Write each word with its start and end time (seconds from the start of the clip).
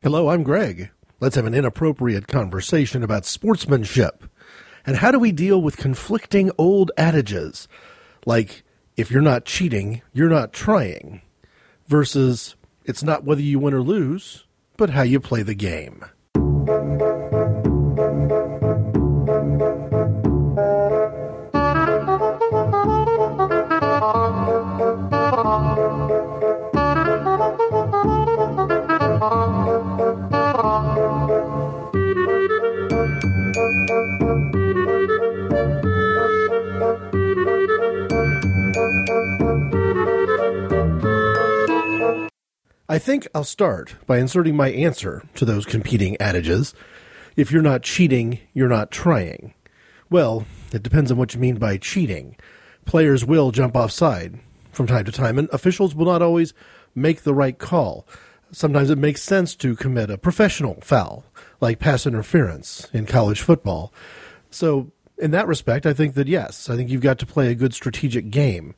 Hello, 0.00 0.28
I'm 0.28 0.44
Greg. 0.44 0.90
Let's 1.18 1.34
have 1.34 1.46
an 1.46 1.54
inappropriate 1.54 2.28
conversation 2.28 3.02
about 3.02 3.26
sportsmanship. 3.26 4.22
And 4.86 4.98
how 4.98 5.10
do 5.10 5.18
we 5.18 5.32
deal 5.32 5.60
with 5.60 5.76
conflicting 5.76 6.52
old 6.56 6.92
adages? 6.96 7.66
Like, 8.24 8.62
if 8.96 9.10
you're 9.10 9.20
not 9.20 9.44
cheating, 9.44 10.02
you're 10.12 10.28
not 10.30 10.52
trying, 10.52 11.22
versus 11.88 12.54
it's 12.84 13.02
not 13.02 13.24
whether 13.24 13.40
you 13.40 13.58
win 13.58 13.74
or 13.74 13.82
lose, 13.82 14.44
but 14.76 14.90
how 14.90 15.02
you 15.02 15.18
play 15.18 15.42
the 15.42 15.52
game. 15.52 16.04
I 42.98 43.00
think 43.00 43.28
I'll 43.32 43.44
start 43.44 43.94
by 44.08 44.18
inserting 44.18 44.56
my 44.56 44.70
answer 44.70 45.22
to 45.36 45.44
those 45.44 45.64
competing 45.64 46.16
adages. 46.18 46.74
If 47.36 47.52
you're 47.52 47.62
not 47.62 47.84
cheating, 47.84 48.40
you're 48.54 48.68
not 48.68 48.90
trying. 48.90 49.54
Well, 50.10 50.46
it 50.72 50.82
depends 50.82 51.12
on 51.12 51.16
what 51.16 51.32
you 51.32 51.38
mean 51.38 51.58
by 51.58 51.76
cheating. 51.76 52.34
Players 52.86 53.24
will 53.24 53.52
jump 53.52 53.76
offside 53.76 54.40
from 54.72 54.88
time 54.88 55.04
to 55.04 55.12
time, 55.12 55.38
and 55.38 55.48
officials 55.50 55.94
will 55.94 56.06
not 56.06 56.22
always 56.22 56.54
make 56.92 57.22
the 57.22 57.34
right 57.34 57.56
call. 57.56 58.04
Sometimes 58.50 58.90
it 58.90 58.98
makes 58.98 59.22
sense 59.22 59.54
to 59.54 59.76
commit 59.76 60.10
a 60.10 60.18
professional 60.18 60.80
foul, 60.80 61.24
like 61.60 61.78
pass 61.78 62.04
interference 62.04 62.88
in 62.92 63.06
college 63.06 63.40
football. 63.40 63.92
So, 64.50 64.90
in 65.18 65.30
that 65.30 65.46
respect, 65.46 65.86
I 65.86 65.92
think 65.92 66.14
that 66.14 66.26
yes, 66.26 66.68
I 66.68 66.74
think 66.74 66.90
you've 66.90 67.00
got 67.02 67.20
to 67.20 67.26
play 67.26 67.48
a 67.52 67.54
good 67.54 67.74
strategic 67.74 68.30
game, 68.30 68.74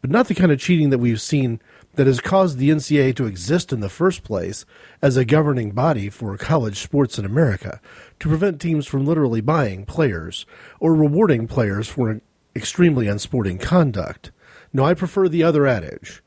but 0.00 0.10
not 0.10 0.28
the 0.28 0.36
kind 0.36 0.52
of 0.52 0.60
cheating 0.60 0.90
that 0.90 0.98
we've 0.98 1.20
seen 1.20 1.60
that 1.96 2.06
has 2.06 2.20
caused 2.20 2.58
the 2.58 2.70
NCAA 2.70 3.14
to 3.16 3.26
exist 3.26 3.72
in 3.72 3.80
the 3.80 3.88
first 3.88 4.22
place 4.22 4.64
as 5.00 5.16
a 5.16 5.24
governing 5.24 5.70
body 5.70 6.10
for 6.10 6.36
college 6.36 6.80
sports 6.80 7.18
in 7.18 7.24
America 7.24 7.80
to 8.20 8.28
prevent 8.28 8.60
teams 8.60 8.86
from 8.86 9.06
literally 9.06 9.40
buying 9.40 9.84
players 9.84 10.46
or 10.80 10.94
rewarding 10.94 11.46
players 11.46 11.88
for 11.88 12.20
extremely 12.54 13.06
unsporting 13.06 13.58
conduct. 13.58 14.30
No, 14.72 14.84
I 14.84 14.94
prefer 14.94 15.28
the 15.28 15.42
other 15.42 15.66
adage. 15.66 16.22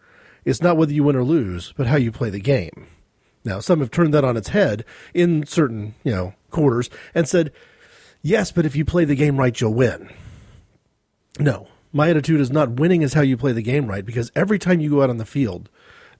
It's 0.45 0.61
not 0.61 0.77
whether 0.77 0.93
you 0.93 1.03
win 1.03 1.15
or 1.15 1.23
lose, 1.23 1.73
but 1.75 1.87
how 1.87 1.97
you 1.97 2.11
play 2.11 2.29
the 2.29 2.39
game. 2.39 2.87
Now, 3.43 3.59
some 3.59 3.79
have 3.79 3.91
turned 3.91 4.13
that 4.13 4.23
on 4.23 4.37
its 4.37 4.49
head 4.49 4.85
in 5.13 5.45
certain, 5.45 5.95
you 6.03 6.11
know, 6.11 6.33
quarters 6.49 6.89
and 7.13 7.27
said, 7.27 7.51
yes, 8.21 8.51
but 8.51 8.65
if 8.65 8.75
you 8.75 8.85
play 8.85 9.05
the 9.05 9.15
game 9.15 9.37
right, 9.37 9.59
you'll 9.59 9.73
win. 9.73 10.09
No, 11.39 11.67
my 11.97 12.11
attitude 12.11 12.39
is 12.39 12.51
not 12.51 12.79
winning 12.79 13.01
is 13.01 13.15
how 13.15 13.21
you 13.21 13.35
play 13.35 13.51
the 13.51 13.61
game 13.61 13.87
right 13.87 14.05
because 14.05 14.31
every 14.35 14.59
time 14.59 14.79
you 14.79 14.91
go 14.91 15.01
out 15.01 15.09
on 15.09 15.17
the 15.17 15.25
field, 15.25 15.69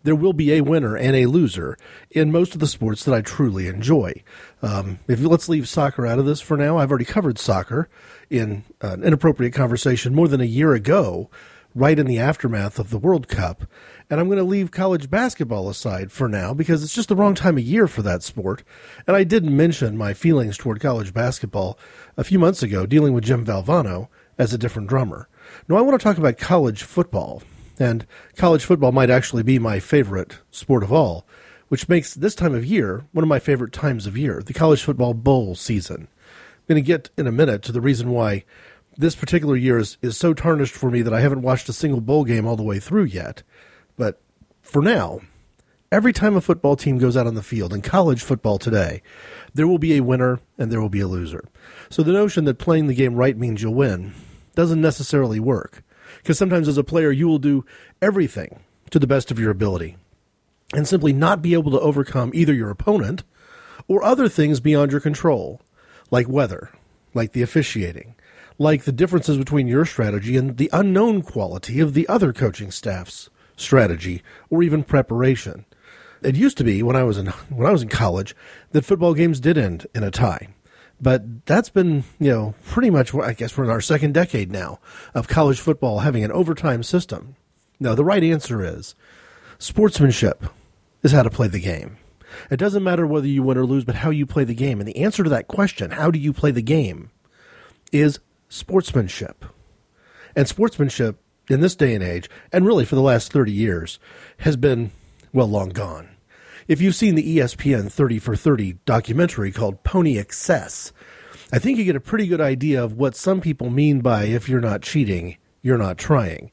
there 0.04 0.16
will 0.16 0.34
be 0.34 0.54
a 0.54 0.62
winner 0.62 0.98
and 0.98 1.16
a 1.16 1.28
loser 1.28 1.78
in 2.10 2.32
most 2.32 2.54
of 2.54 2.60
the 2.60 2.68
sports 2.68 3.04
that 3.04 3.14
I 3.14 3.22
truly 3.22 3.68
enjoy. 3.68 4.24
Um, 4.62 5.00
if 5.08 5.22
let's 5.22 5.48
leave 5.48 5.70
soccer 5.70 6.08
out 6.08 6.20
of 6.20 6.26
this 6.26 6.42
for 6.42 6.58
now, 6.58 6.78
I've 6.78 6.90
already 6.90 7.06
covered 7.06 7.38
soccer 7.38 7.90
in 8.30 8.64
an 8.82 9.04
inappropriate 9.04 9.54
conversation 9.54 10.16
more 10.16 10.28
than 10.28 10.42
a 10.42 10.46
year 10.46 10.74
ago, 10.74 11.30
right 11.76 12.00
in 12.00 12.08
the 12.08 12.18
aftermath 12.18 12.80
of 12.80 12.90
the 12.90 12.98
World 12.98 13.28
Cup. 13.28 13.66
And 14.10 14.20
I'm 14.20 14.28
going 14.28 14.40
to 14.40 14.44
leave 14.44 14.72
college 14.72 15.12
basketball 15.12 15.70
aside 15.70 16.12
for 16.12 16.28
now 16.28 16.54
because 16.54 16.84
it's 16.84 16.96
just 16.96 17.10
the 17.10 17.16
wrong 17.16 17.36
time 17.36 17.58
of 17.58 17.64
year 17.64 17.88
for 17.88 18.02
that 18.02 18.24
sport. 18.24 18.64
And 19.06 19.16
I 19.16 19.24
didn't 19.24 19.56
mention 19.56 19.96
my 19.96 20.14
feelings 20.14 20.58
toward 20.58 20.80
college 20.80 21.14
basketball 21.14 21.78
a 22.16 22.24
few 22.24 22.40
months 22.40 22.64
ago, 22.64 22.88
dealing 22.88 23.14
with 23.14 23.26
Jim 23.26 23.46
Valvano 23.46 24.08
as 24.40 24.54
a 24.54 24.58
different 24.58 24.90
drummer. 24.90 25.28
No, 25.68 25.76
I 25.76 25.82
want 25.82 26.00
to 26.00 26.04
talk 26.04 26.18
about 26.18 26.38
college 26.38 26.84
football. 26.84 27.44
And 27.80 28.06
college 28.36 28.66
football 28.66 28.92
might 28.92 29.10
actually 29.10 29.44
be 29.44 29.60
my 29.60 29.80
favorite 29.80 30.40
sport 30.52 30.84
of 30.84 30.92
all, 30.92 31.28
which 31.68 31.90
makes 31.90 32.14
this 32.14 32.36
time 32.36 32.56
of 32.56 32.66
year 32.66 33.06
one 33.12 33.24
of 33.24 33.30
my 33.30 33.40
favorite 33.40 33.74
times 33.74 34.08
of 34.08 34.18
year, 34.18 34.42
the 34.44 34.54
college 34.54 34.82
football 34.82 35.14
bowl 35.14 35.56
season. 35.56 36.08
I'm 36.08 36.76
going 36.76 36.84
to 36.84 36.88
get 36.88 37.10
in 37.18 37.28
a 37.28 37.32
minute 37.32 37.62
to 37.64 37.72
the 37.72 37.82
reason 37.82 38.10
why 38.10 38.46
this 38.98 39.16
particular 39.16 39.56
year 39.56 39.78
is, 39.78 39.98
is 40.02 40.18
so 40.18 40.34
tarnished 40.34 40.74
for 40.74 40.90
me 40.90 41.02
that 41.04 41.14
I 41.14 41.22
haven't 41.22 41.44
watched 41.44 41.70
a 41.70 41.74
single 41.74 42.02
bowl 42.02 42.24
game 42.24 42.48
all 42.48 42.56
the 42.56 42.64
way 42.64 42.80
through 42.80 43.06
yet. 43.06 43.44
But 43.96 44.20
for 44.62 44.82
now, 44.82 45.22
every 45.92 46.14
time 46.14 46.36
a 46.36 46.42
football 46.42 46.76
team 46.76 46.98
goes 46.98 47.16
out 47.16 47.28
on 47.28 47.36
the 47.36 47.44
field 47.44 47.74
in 47.74 47.84
college 47.84 48.24
football 48.24 48.58
today, 48.58 49.04
there 49.54 49.68
will 49.68 49.78
be 49.78 49.96
a 49.96 50.04
winner 50.04 50.40
and 50.58 50.72
there 50.72 50.82
will 50.82 50.90
be 50.90 51.02
a 51.02 51.08
loser. 51.08 51.48
So 51.92 52.02
the 52.02 52.12
notion 52.12 52.46
that 52.46 52.58
playing 52.58 52.88
the 52.88 52.96
game 52.96 53.16
right 53.16 53.38
means 53.38 53.62
you'll 53.62 53.76
win 53.76 54.14
doesn't 54.58 54.82
necessarily 54.82 55.40
work. 55.40 55.84
Because 56.18 56.40
sometimes 56.40 56.68
as 56.68 56.80
a 56.80 56.84
player, 56.84 57.12
you 57.12 57.28
will 57.28 57.38
do 57.38 57.64
everything 58.02 58.60
to 58.90 58.98
the 58.98 59.06
best 59.06 59.30
of 59.30 59.38
your 59.38 59.52
ability 59.52 59.98
and 60.74 60.88
simply 60.88 61.14
not 61.14 61.44
be 61.44 61.54
able 61.54 61.70
to 61.70 61.80
overcome 61.80 62.32
either 62.34 62.56
your 62.56 62.72
opponent 62.72 63.24
or 63.88 64.04
other 64.04 64.28
things 64.28 64.60
beyond 64.60 64.92
your 64.92 65.00
control, 65.00 65.62
like 66.10 66.28
weather, 66.28 66.72
like 67.14 67.34
the 67.34 67.44
officiating, 67.44 68.16
like 68.58 68.84
the 68.84 68.92
differences 68.92 69.38
between 69.38 69.68
your 69.68 69.86
strategy 69.86 70.36
and 70.36 70.58
the 70.58 70.72
unknown 70.74 71.22
quality 71.22 71.80
of 71.80 71.94
the 71.94 72.08
other 72.08 72.34
coaching 72.34 72.72
staff's 72.72 73.30
strategy 73.56 74.24
or 74.50 74.64
even 74.64 74.84
preparation. 74.84 75.66
It 76.24 76.36
used 76.36 76.58
to 76.58 76.64
be 76.64 76.82
when 76.82 76.96
I 76.96 77.04
was 77.04 77.20
in 77.20 77.28
when 77.50 77.68
I 77.68 77.72
was 77.72 77.84
in 77.84 77.90
college 77.90 78.36
that 78.72 78.86
football 78.86 79.14
games 79.14 79.40
did 79.40 79.56
end 79.56 79.86
in 79.94 80.04
a 80.04 80.10
tie. 80.10 80.48
But 81.00 81.46
that's 81.46 81.70
been, 81.70 82.04
you 82.20 82.32
know, 82.32 82.56
pretty 82.66 82.90
much, 82.90 83.14
I 83.14 83.34
guess 83.34 83.56
we're 83.56 83.66
in 83.66 83.70
our 83.70 83.82
second 83.82 84.14
decade 84.14 84.52
now 84.52 84.80
of 85.14 85.28
college 85.28 85.60
football 85.60 86.00
having 86.00 86.24
an 86.24 86.32
overtime 86.32 86.82
system. 86.82 87.36
No, 87.80 87.94
the 87.94 88.06
right 88.06 88.24
answer 88.24 88.64
is 88.64 88.96
sportsmanship 89.60 90.46
is 91.04 91.12
how 91.12 91.24
to 91.24 91.30
play 91.30 91.48
the 91.48 91.60
game. 91.60 91.98
It 92.50 92.58
doesn't 92.58 92.84
matter 92.84 93.06
whether 93.06 93.28
you 93.28 93.44
win 93.44 93.58
or 93.58 93.66
lose, 93.66 93.86
but 93.86 93.96
how 93.96 94.10
you 94.10 94.26
play 94.26 94.44
the 94.44 94.56
game. 94.56 94.80
And 94.80 94.88
the 94.88 94.98
answer 94.98 95.24
to 95.24 95.30
that 95.30 95.48
question, 95.48 95.92
how 95.92 96.12
do 96.12 96.20
you 96.20 96.34
play 96.34 96.52
the 96.52 96.62
game, 96.62 97.12
is 97.92 98.20
sportsmanship. 98.50 99.46
And 100.36 100.48
sportsmanship 100.48 101.22
in 101.50 101.62
this 101.62 101.76
day 101.76 101.96
and 101.96 102.04
age, 102.04 102.30
and 102.52 102.66
really 102.66 102.86
for 102.86 102.96
the 102.96 103.02
last 103.02 103.32
30 103.32 103.52
years, 103.52 104.00
has 104.40 104.56
been, 104.56 104.92
well, 105.32 105.48
long 105.48 105.70
gone. 105.70 106.10
If 106.68 106.82
you've 106.82 106.96
seen 106.96 107.16
the 107.16 107.38
ESPN 107.38 107.90
30 107.90 108.20
for 108.20 108.36
30 108.36 108.80
documentary 108.86 109.54
called 109.54 109.86
Pony 109.86 110.18
Excess, 110.18 110.92
I 111.54 111.60
think 111.60 111.78
you 111.78 111.86
get 111.86 111.96
a 111.96 112.02
pretty 112.02 112.28
good 112.28 112.42
idea 112.42 112.84
of 112.84 112.92
what 112.92 113.16
some 113.16 113.40
people 113.40 113.70
mean 113.70 114.02
by 114.02 114.26
if 114.26 114.50
you're 114.50 114.60
not 114.60 114.82
cheating, 114.82 115.38
you're 115.62 115.78
not 115.78 115.98
trying. 115.98 116.52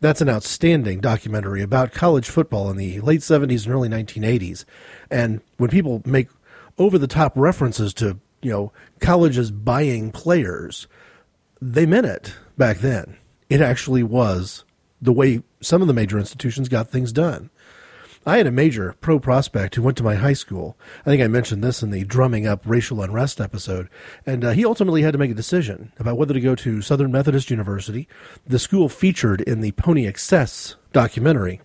That's 0.00 0.20
an 0.20 0.28
outstanding 0.28 1.00
documentary 1.00 1.62
about 1.62 1.92
college 1.92 2.28
football 2.28 2.70
in 2.70 2.76
the 2.76 3.00
late 3.00 3.22
70s 3.22 3.64
and 3.64 3.74
early 3.74 3.88
1980s. 3.88 4.64
And 5.10 5.40
when 5.56 5.70
people 5.70 6.00
make 6.04 6.28
over 6.78 6.96
the 6.96 7.08
top 7.08 7.32
references 7.34 7.92
to, 7.94 8.20
you 8.42 8.52
know, 8.52 8.72
colleges 9.00 9.50
buying 9.50 10.12
players, 10.12 10.86
they 11.60 11.86
meant 11.86 12.06
it 12.06 12.36
back 12.56 12.78
then. 12.78 13.16
It 13.50 13.60
actually 13.60 14.04
was 14.04 14.64
the 15.02 15.12
way 15.12 15.42
some 15.60 15.82
of 15.82 15.88
the 15.88 15.94
major 15.94 16.20
institutions 16.20 16.68
got 16.68 16.88
things 16.88 17.12
done. 17.12 17.50
I 18.28 18.38
had 18.38 18.48
a 18.48 18.52
major 18.52 18.96
pro 19.00 19.20
prospect 19.20 19.76
who 19.76 19.82
went 19.82 19.96
to 19.98 20.02
my 20.02 20.16
high 20.16 20.32
school. 20.32 20.76
I 21.02 21.10
think 21.10 21.22
I 21.22 21.28
mentioned 21.28 21.62
this 21.62 21.80
in 21.80 21.90
the 21.90 22.02
drumming 22.02 22.44
up 22.44 22.60
racial 22.66 23.00
unrest 23.00 23.40
episode. 23.40 23.88
And 24.26 24.44
uh, 24.44 24.50
he 24.50 24.64
ultimately 24.64 25.02
had 25.02 25.12
to 25.12 25.18
make 25.18 25.30
a 25.30 25.34
decision 25.34 25.92
about 25.96 26.18
whether 26.18 26.34
to 26.34 26.40
go 26.40 26.56
to 26.56 26.82
Southern 26.82 27.12
Methodist 27.12 27.50
University, 27.50 28.08
the 28.44 28.58
school 28.58 28.88
featured 28.88 29.42
in 29.42 29.60
the 29.60 29.70
Pony 29.72 30.08
Excess 30.08 30.74
documentary, 30.92 31.60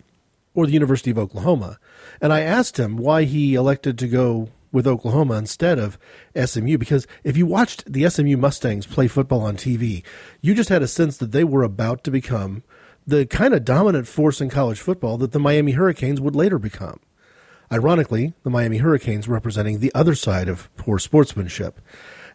or 0.54 0.68
the 0.68 0.74
University 0.74 1.10
of 1.10 1.18
Oklahoma. 1.18 1.80
And 2.22 2.32
I 2.32 2.42
asked 2.42 2.78
him 2.78 2.96
why 2.96 3.24
he 3.24 3.56
elected 3.56 3.98
to 3.98 4.08
go 4.08 4.50
with 4.72 4.86
Oklahoma 4.86 5.38
instead 5.38 5.80
of 5.80 5.98
SMU 6.36 6.78
because 6.78 7.08
if 7.24 7.36
you 7.36 7.48
watched 7.48 7.92
the 7.92 8.08
SMU 8.08 8.38
Mustangs 8.38 8.86
play 8.86 9.08
football 9.08 9.42
on 9.42 9.58
TV, 9.58 10.04
you 10.42 10.54
just 10.54 10.70
had 10.70 10.84
a 10.84 10.88
sense 10.88 11.18
that 11.18 11.32
they 11.32 11.44
were 11.44 11.64
about 11.64 12.04
to 12.04 12.12
become 12.12 12.62
the 13.06 13.26
kind 13.26 13.54
of 13.54 13.66
dominant 13.66 14.08
force 14.08 14.42
in 14.42 14.50
college 14.50 14.80
football 14.80 15.18
that 15.18 15.32
the 15.32 15.40
Miami 15.40 15.74
Hurricanes 15.74 16.22
would 16.22 16.36
later 16.36 16.60
become. 16.60 17.00
Ironically, 17.72 18.34
the 18.44 18.50
Miami 18.50 18.78
Hurricanes 18.78 19.28
representing 19.28 19.80
the 19.80 19.94
other 19.96 20.16
side 20.16 20.50
of 20.50 20.74
poor 20.76 21.00
sportsmanship. 21.00 21.80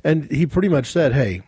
And 0.02 0.30
he 0.30 0.46
pretty 0.46 0.68
much 0.68 0.86
said, 0.86 1.12
hey, 1.12 1.42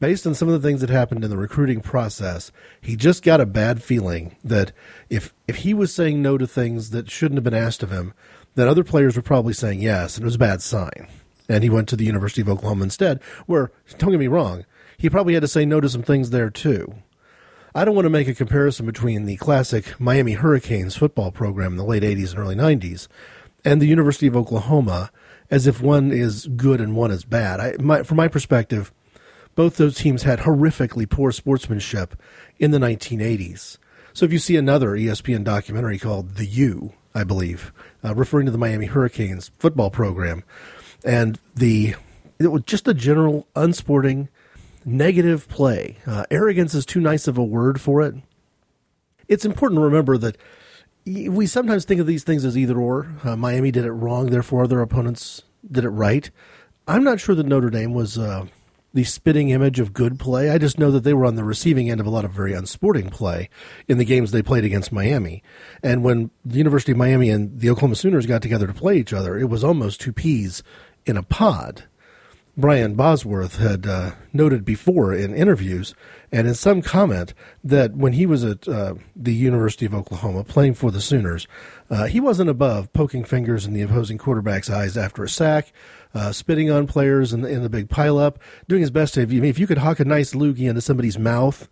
based 0.00 0.26
on 0.26 0.34
some 0.34 0.48
of 0.48 0.60
the 0.60 0.66
things 0.66 0.80
that 0.80 0.90
happened 0.90 1.24
in 1.24 1.30
the 1.30 1.36
recruiting 1.36 1.80
process, 1.80 2.50
he 2.80 2.96
just 2.96 3.22
got 3.22 3.40
a 3.40 3.46
bad 3.46 3.82
feeling 3.82 4.36
that 4.42 4.72
if 5.08 5.34
if 5.46 5.56
he 5.56 5.74
was 5.74 5.94
saying 5.94 6.20
no 6.20 6.36
to 6.38 6.46
things 6.46 6.90
that 6.90 7.10
shouldn't 7.10 7.36
have 7.36 7.44
been 7.44 7.54
asked 7.54 7.82
of 7.82 7.92
him, 7.92 8.12
that 8.54 8.68
other 8.68 8.84
players 8.84 9.16
were 9.16 9.22
probably 9.22 9.52
saying 9.52 9.80
yes, 9.80 10.16
and 10.16 10.24
it 10.24 10.26
was 10.26 10.34
a 10.34 10.38
bad 10.38 10.62
sign. 10.62 11.06
And 11.48 11.62
he 11.62 11.70
went 11.70 11.88
to 11.88 11.96
the 11.96 12.04
University 12.04 12.40
of 12.40 12.48
Oklahoma 12.48 12.84
instead, 12.84 13.22
where, 13.46 13.70
don't 13.96 14.10
get 14.10 14.20
me 14.20 14.26
wrong, 14.26 14.64
he 14.98 15.08
probably 15.08 15.34
had 15.34 15.42
to 15.42 15.48
say 15.48 15.64
no 15.64 15.80
to 15.80 15.88
some 15.88 16.02
things 16.02 16.30
there 16.30 16.50
too. 16.50 16.94
I 17.78 17.84
don't 17.84 17.94
want 17.94 18.06
to 18.06 18.10
make 18.10 18.26
a 18.26 18.34
comparison 18.34 18.86
between 18.86 19.24
the 19.24 19.36
classic 19.36 20.00
Miami 20.00 20.32
Hurricanes 20.32 20.96
football 20.96 21.30
program 21.30 21.74
in 21.74 21.76
the 21.76 21.84
late 21.84 22.02
80s 22.02 22.30
and 22.30 22.40
early 22.40 22.56
90s 22.56 23.06
and 23.64 23.80
the 23.80 23.86
University 23.86 24.26
of 24.26 24.36
Oklahoma 24.36 25.12
as 25.48 25.68
if 25.68 25.80
one 25.80 26.10
is 26.10 26.48
good 26.56 26.80
and 26.80 26.96
one 26.96 27.12
is 27.12 27.24
bad. 27.24 27.60
I, 27.60 27.74
my, 27.78 28.02
from 28.02 28.16
my 28.16 28.26
perspective, 28.26 28.90
both 29.54 29.76
those 29.76 29.94
teams 29.94 30.24
had 30.24 30.40
horrifically 30.40 31.08
poor 31.08 31.30
sportsmanship 31.30 32.20
in 32.58 32.72
the 32.72 32.78
1980s. 32.78 33.78
So 34.12 34.26
if 34.26 34.32
you 34.32 34.40
see 34.40 34.56
another 34.56 34.96
ESPN 34.96 35.44
documentary 35.44 36.00
called 36.00 36.34
The 36.34 36.46
U, 36.46 36.94
I 37.14 37.22
believe, 37.22 37.72
uh, 38.04 38.12
referring 38.12 38.46
to 38.46 38.52
the 38.52 38.58
Miami 38.58 38.86
Hurricanes 38.86 39.52
football 39.60 39.90
program, 39.92 40.42
and 41.04 41.38
the 41.54 41.94
it 42.40 42.48
was 42.48 42.62
just 42.66 42.88
a 42.88 42.94
general 42.94 43.46
unsporting, 43.54 44.30
negative 44.88 45.48
play. 45.48 45.98
Uh, 46.06 46.24
arrogance 46.30 46.74
is 46.74 46.86
too 46.86 47.00
nice 47.00 47.28
of 47.28 47.38
a 47.38 47.44
word 47.44 47.80
for 47.80 48.02
it. 48.02 48.14
It's 49.28 49.44
important 49.44 49.78
to 49.78 49.84
remember 49.84 50.16
that 50.18 50.36
we 51.06 51.46
sometimes 51.46 51.84
think 51.84 52.00
of 52.00 52.06
these 52.06 52.24
things 52.24 52.44
as 52.44 52.56
either 52.56 52.78
or. 52.78 53.14
Uh, 53.24 53.36
Miami 53.36 53.70
did 53.70 53.84
it 53.84 53.92
wrong, 53.92 54.26
therefore 54.26 54.66
their 54.66 54.80
opponents 54.80 55.42
did 55.70 55.84
it 55.84 55.90
right. 55.90 56.30
I'm 56.86 57.04
not 57.04 57.20
sure 57.20 57.34
that 57.34 57.46
Notre 57.46 57.70
Dame 57.70 57.92
was 57.92 58.18
uh, 58.18 58.46
the 58.94 59.04
spitting 59.04 59.50
image 59.50 59.80
of 59.80 59.92
good 59.92 60.18
play. 60.18 60.50
I 60.50 60.58
just 60.58 60.78
know 60.78 60.90
that 60.90 61.04
they 61.04 61.14
were 61.14 61.26
on 61.26 61.34
the 61.34 61.44
receiving 61.44 61.90
end 61.90 62.00
of 62.00 62.06
a 62.06 62.10
lot 62.10 62.24
of 62.24 62.32
very 62.32 62.52
unsporting 62.52 63.10
play 63.10 63.50
in 63.86 63.98
the 63.98 64.04
games 64.04 64.30
they 64.30 64.42
played 64.42 64.64
against 64.64 64.92
Miami. 64.92 65.42
And 65.82 66.02
when 66.02 66.30
the 66.44 66.58
University 66.58 66.92
of 66.92 66.98
Miami 66.98 67.30
and 67.30 67.60
the 67.60 67.70
Oklahoma 67.70 67.96
Sooners 67.96 68.26
got 68.26 68.42
together 68.42 68.66
to 68.66 68.74
play 68.74 68.96
each 68.96 69.12
other, 69.12 69.38
it 69.38 69.50
was 69.50 69.62
almost 69.62 70.00
two 70.00 70.12
peas 70.12 70.62
in 71.04 71.16
a 71.16 71.22
pod. 71.22 71.84
Brian 72.58 72.96
Bosworth 72.96 73.58
had 73.58 73.86
uh, 73.86 74.10
noted 74.32 74.64
before 74.64 75.14
in 75.14 75.32
interviews 75.32 75.94
and 76.32 76.48
in 76.48 76.54
some 76.54 76.82
comment 76.82 77.32
that 77.62 77.94
when 77.94 78.14
he 78.14 78.26
was 78.26 78.42
at 78.42 78.66
uh, 78.66 78.94
the 79.14 79.32
University 79.32 79.86
of 79.86 79.94
Oklahoma 79.94 80.42
playing 80.42 80.74
for 80.74 80.90
the 80.90 81.00
Sooners, 81.00 81.46
uh, 81.88 82.06
he 82.06 82.18
wasn't 82.18 82.50
above 82.50 82.92
poking 82.92 83.22
fingers 83.22 83.64
in 83.64 83.74
the 83.74 83.82
opposing 83.82 84.18
quarterback's 84.18 84.68
eyes 84.68 84.96
after 84.96 85.22
a 85.22 85.28
sack, 85.28 85.72
uh, 86.14 86.32
spitting 86.32 86.68
on 86.68 86.88
players 86.88 87.32
in 87.32 87.42
the, 87.42 87.48
in 87.48 87.62
the 87.62 87.70
big 87.70 87.88
pileup, 87.88 88.38
doing 88.66 88.80
his 88.80 88.90
best 88.90 89.14
to. 89.14 89.20
If 89.20 89.30
you, 89.30 89.44
if 89.44 89.60
you 89.60 89.68
could 89.68 89.78
hawk 89.78 90.00
a 90.00 90.04
nice 90.04 90.34
loogie 90.34 90.68
into 90.68 90.80
somebody's 90.80 91.16
mouth, 91.16 91.68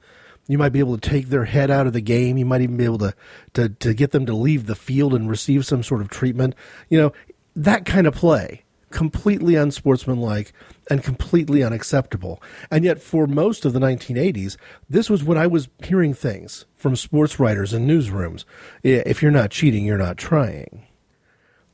you 0.47 0.57
might 0.57 0.73
be 0.73 0.79
able 0.79 0.97
to 0.97 1.11
take 1.11 1.31
their 1.31 1.47
head 1.47 1.69
out 1.69 1.89
of 1.89 1.95
the 1.95 2.01
game. 2.01 2.39
You 2.39 2.47
might 2.47 2.61
even 2.61 2.77
be 2.77 2.85
able 2.85 2.99
to, 2.99 3.15
to, 3.55 3.71
to 3.71 3.93
get 3.93 4.13
them 4.13 4.25
to 4.27 4.37
leave 4.37 4.67
the 4.67 4.77
field 4.77 5.15
and 5.15 5.29
receive 5.29 5.67
some 5.67 5.83
sort 5.83 6.01
of 6.01 6.11
treatment. 6.11 6.55
You 6.89 7.01
know, 7.01 7.13
that 7.57 7.85
kind 7.85 8.07
of 8.07 8.15
play 8.15 8.63
completely 8.91 9.57
unsportsmanlike 9.57 10.53
and 10.89 11.03
completely 11.03 11.63
unacceptable. 11.63 12.43
And 12.71 12.85
yet, 12.85 13.03
for 13.03 13.27
most 13.27 13.65
of 13.65 13.73
the 13.73 13.81
1980s, 13.81 14.57
this 14.89 15.11
was 15.11 15.25
when 15.25 15.37
I 15.37 15.47
was 15.47 15.69
hearing 15.85 16.15
things 16.15 16.65
from 16.75 16.97
sports 16.97 17.41
writers 17.41 17.73
in 17.73 17.87
newsrooms. 17.87 18.45
If 18.83 19.23
you're 19.23 19.31
not 19.31 19.51
cheating, 19.51 19.85
you're 19.85 19.99
not 19.99 20.17
trying. 20.17 20.87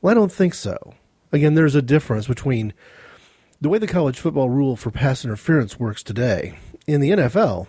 Well, 0.01 0.11
I 0.11 0.15
don't 0.15 0.31
think 0.31 0.53
so. 0.53 0.95
Again, 1.31 1.53
there's 1.53 1.75
a 1.75 1.81
difference 1.81 2.27
between 2.27 2.73
the 3.61 3.69
way 3.69 3.77
the 3.77 3.87
college 3.87 4.19
football 4.19 4.49
rule 4.49 4.75
for 4.75 4.91
pass 4.91 5.23
interference 5.23 5.79
works 5.79 6.03
today. 6.03 6.57
In 6.85 6.99
the 6.99 7.11
NFL, 7.11 7.67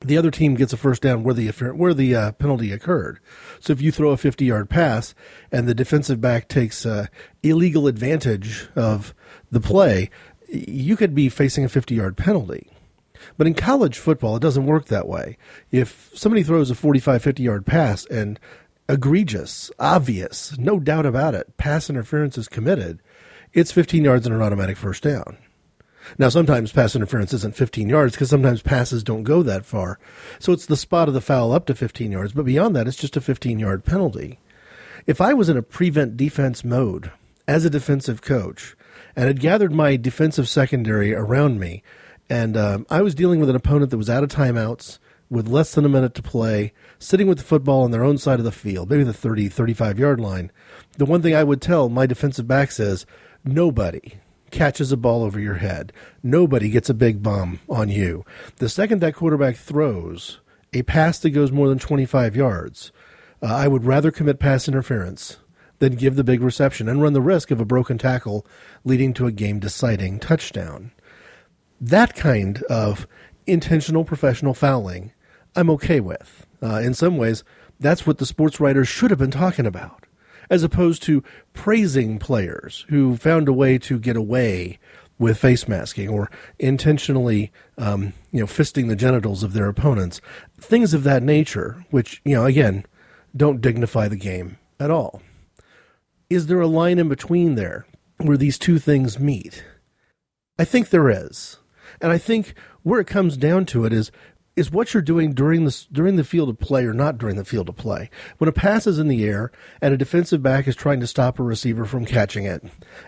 the 0.00 0.16
other 0.16 0.30
team 0.30 0.54
gets 0.54 0.72
a 0.72 0.76
first 0.76 1.02
down 1.02 1.24
where 1.24 1.34
the 1.34 1.48
where 1.48 1.94
the 1.94 2.14
uh, 2.14 2.32
penalty 2.32 2.72
occurred. 2.72 3.18
So 3.60 3.72
if 3.72 3.82
you 3.82 3.90
throw 3.90 4.10
a 4.10 4.16
50 4.16 4.44
yard 4.44 4.70
pass 4.70 5.14
and 5.50 5.66
the 5.68 5.74
defensive 5.74 6.20
back 6.20 6.48
takes 6.48 6.86
uh, 6.86 7.06
illegal 7.42 7.86
advantage 7.86 8.68
of 8.76 9.14
the 9.50 9.60
play, 9.60 10.10
you 10.48 10.96
could 10.96 11.14
be 11.14 11.28
facing 11.28 11.64
a 11.64 11.68
50 11.68 11.94
yard 11.94 12.16
penalty. 12.16 12.70
But 13.36 13.48
in 13.48 13.54
college 13.54 13.98
football, 13.98 14.36
it 14.36 14.42
doesn't 14.42 14.66
work 14.66 14.86
that 14.86 15.08
way. 15.08 15.36
If 15.72 16.10
somebody 16.14 16.44
throws 16.44 16.70
a 16.70 16.76
45, 16.76 17.22
50 17.22 17.42
yard 17.42 17.66
pass 17.66 18.06
and 18.06 18.38
egregious, 18.88 19.70
obvious, 19.80 20.56
no 20.58 20.78
doubt 20.78 21.06
about 21.06 21.34
it, 21.34 21.56
pass 21.56 21.90
interference 21.90 22.38
is 22.38 22.48
committed, 22.48 23.00
it's 23.52 23.72
15 23.72 24.04
yards 24.04 24.26
and 24.26 24.34
an 24.34 24.42
automatic 24.42 24.76
first 24.76 25.02
down. 25.02 25.38
Now, 26.16 26.28
sometimes 26.28 26.72
pass 26.72 26.96
interference 26.96 27.32
isn't 27.32 27.56
15 27.56 27.88
yards 27.88 28.14
because 28.14 28.30
sometimes 28.30 28.62
passes 28.62 29.02
don't 29.02 29.24
go 29.24 29.42
that 29.42 29.66
far. 29.66 29.98
So 30.38 30.52
it's 30.52 30.66
the 30.66 30.76
spot 30.76 31.08
of 31.08 31.14
the 31.14 31.20
foul 31.20 31.52
up 31.52 31.66
to 31.66 31.74
15 31.74 32.12
yards, 32.12 32.32
but 32.32 32.44
beyond 32.44 32.74
that, 32.76 32.86
it's 32.86 32.96
just 32.96 33.16
a 33.16 33.20
15 33.20 33.58
yard 33.58 33.84
penalty. 33.84 34.38
If 35.06 35.20
I 35.20 35.34
was 35.34 35.48
in 35.48 35.56
a 35.56 35.62
prevent 35.62 36.16
defense 36.16 36.64
mode 36.64 37.10
as 37.46 37.64
a 37.64 37.70
defensive 37.70 38.22
coach 38.22 38.76
and 39.16 39.26
had 39.26 39.40
gathered 39.40 39.72
my 39.72 39.96
defensive 39.96 40.48
secondary 40.48 41.14
around 41.14 41.58
me, 41.58 41.82
and 42.30 42.56
um, 42.56 42.86
I 42.90 43.02
was 43.02 43.14
dealing 43.14 43.40
with 43.40 43.50
an 43.50 43.56
opponent 43.56 43.90
that 43.90 43.98
was 43.98 44.10
out 44.10 44.22
of 44.22 44.30
timeouts 44.30 44.98
with 45.30 45.48
less 45.48 45.74
than 45.74 45.84
a 45.84 45.90
minute 45.90 46.14
to 46.14 46.22
play, 46.22 46.72
sitting 46.98 47.26
with 47.26 47.38
the 47.38 47.44
football 47.44 47.82
on 47.82 47.90
their 47.90 48.04
own 48.04 48.18
side 48.18 48.38
of 48.38 48.44
the 48.44 48.52
field, 48.52 48.90
maybe 48.90 49.04
the 49.04 49.12
30, 49.12 49.48
35 49.48 49.98
yard 49.98 50.20
line, 50.20 50.50
the 50.96 51.04
one 51.04 51.22
thing 51.22 51.34
I 51.34 51.44
would 51.44 51.60
tell 51.60 51.88
my 51.88 52.06
defensive 52.06 52.48
backs 52.48 52.80
is 52.80 53.06
nobody, 53.44 54.14
catches 54.50 54.92
a 54.92 54.96
ball 54.96 55.22
over 55.22 55.38
your 55.38 55.56
head. 55.56 55.92
Nobody 56.22 56.70
gets 56.70 56.90
a 56.90 56.94
big 56.94 57.22
bomb 57.22 57.60
on 57.68 57.88
you. 57.88 58.24
The 58.56 58.68
second 58.68 59.00
that 59.00 59.14
quarterback 59.14 59.56
throws 59.56 60.40
a 60.72 60.82
pass 60.82 61.18
that 61.20 61.30
goes 61.30 61.52
more 61.52 61.68
than 61.68 61.78
25 61.78 62.36
yards, 62.36 62.92
uh, 63.42 63.46
I 63.46 63.68
would 63.68 63.84
rather 63.84 64.10
commit 64.10 64.38
pass 64.38 64.68
interference 64.68 65.38
than 65.78 65.94
give 65.94 66.16
the 66.16 66.24
big 66.24 66.42
reception 66.42 66.88
and 66.88 67.00
run 67.00 67.12
the 67.12 67.20
risk 67.20 67.50
of 67.50 67.60
a 67.60 67.64
broken 67.64 67.98
tackle 67.98 68.44
leading 68.84 69.14
to 69.14 69.26
a 69.26 69.32
game 69.32 69.58
deciding 69.58 70.18
touchdown. 70.18 70.92
That 71.80 72.14
kind 72.14 72.62
of 72.64 73.06
intentional 73.46 74.04
professional 74.04 74.54
fouling, 74.54 75.12
I'm 75.54 75.70
okay 75.70 76.00
with. 76.00 76.46
Uh, 76.62 76.80
in 76.80 76.94
some 76.94 77.16
ways, 77.16 77.44
that's 77.78 78.06
what 78.06 78.18
the 78.18 78.26
sports 78.26 78.58
writers 78.58 78.88
should 78.88 79.10
have 79.10 79.20
been 79.20 79.30
talking 79.30 79.66
about 79.66 80.07
as 80.50 80.62
opposed 80.62 81.02
to 81.04 81.22
praising 81.52 82.18
players 82.18 82.86
who 82.88 83.16
found 83.16 83.48
a 83.48 83.52
way 83.52 83.78
to 83.78 83.98
get 83.98 84.16
away 84.16 84.78
with 85.18 85.38
face 85.38 85.66
masking 85.66 86.08
or 86.08 86.30
intentionally, 86.58 87.50
um, 87.76 88.12
you 88.30 88.40
know, 88.40 88.46
fisting 88.46 88.88
the 88.88 88.96
genitals 88.96 89.42
of 89.42 89.52
their 89.52 89.68
opponents, 89.68 90.20
things 90.60 90.94
of 90.94 91.02
that 91.02 91.22
nature, 91.22 91.84
which 91.90 92.20
you 92.24 92.34
know, 92.34 92.44
again, 92.44 92.84
don't 93.36 93.60
dignify 93.60 94.08
the 94.08 94.16
game 94.16 94.58
at 94.78 94.90
all. 94.90 95.22
Is 96.30 96.46
there 96.46 96.60
a 96.60 96.66
line 96.66 96.98
in 96.98 97.08
between 97.08 97.54
there 97.54 97.86
where 98.18 98.36
these 98.36 98.58
two 98.58 98.78
things 98.78 99.18
meet? 99.18 99.64
I 100.58 100.64
think 100.64 100.90
there 100.90 101.08
is. 101.08 101.58
And 102.00 102.12
I 102.12 102.18
think 102.18 102.54
where 102.82 103.00
it 103.00 103.06
comes 103.06 103.36
down 103.36 103.64
to 103.66 103.84
it 103.84 103.92
is 103.92 104.12
is 104.58 104.72
what 104.72 104.92
you're 104.92 105.02
doing 105.02 105.32
during 105.32 105.64
the 105.64 105.86
during 105.92 106.16
the 106.16 106.24
field 106.24 106.48
of 106.48 106.58
play 106.58 106.84
or 106.84 106.92
not 106.92 107.16
during 107.16 107.36
the 107.36 107.44
field 107.44 107.68
of 107.68 107.76
play. 107.76 108.10
When 108.38 108.48
a 108.48 108.52
pass 108.52 108.86
is 108.86 108.98
in 108.98 109.08
the 109.08 109.24
air 109.24 109.52
and 109.80 109.94
a 109.94 109.98
defensive 109.98 110.42
back 110.42 110.66
is 110.66 110.74
trying 110.74 110.98
to 111.00 111.06
stop 111.06 111.38
a 111.38 111.42
receiver 111.44 111.84
from 111.84 112.04
catching 112.04 112.44
it, 112.44 112.64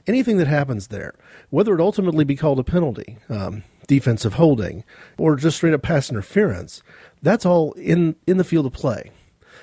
anything 0.06 0.36
that 0.36 0.46
happens 0.46 0.86
there, 0.86 1.14
whether 1.50 1.74
it 1.74 1.80
ultimately 1.80 2.24
be 2.24 2.36
called 2.36 2.60
a 2.60 2.64
penalty, 2.64 3.18
um, 3.28 3.64
defensive 3.88 4.34
holding, 4.34 4.84
or 5.18 5.34
just 5.34 5.56
straight 5.56 5.74
up 5.74 5.82
pass 5.82 6.10
interference, 6.10 6.82
that's 7.20 7.44
all 7.44 7.72
in 7.72 8.14
in 8.26 8.36
the 8.36 8.44
field 8.44 8.66
of 8.66 8.72
play. 8.72 9.10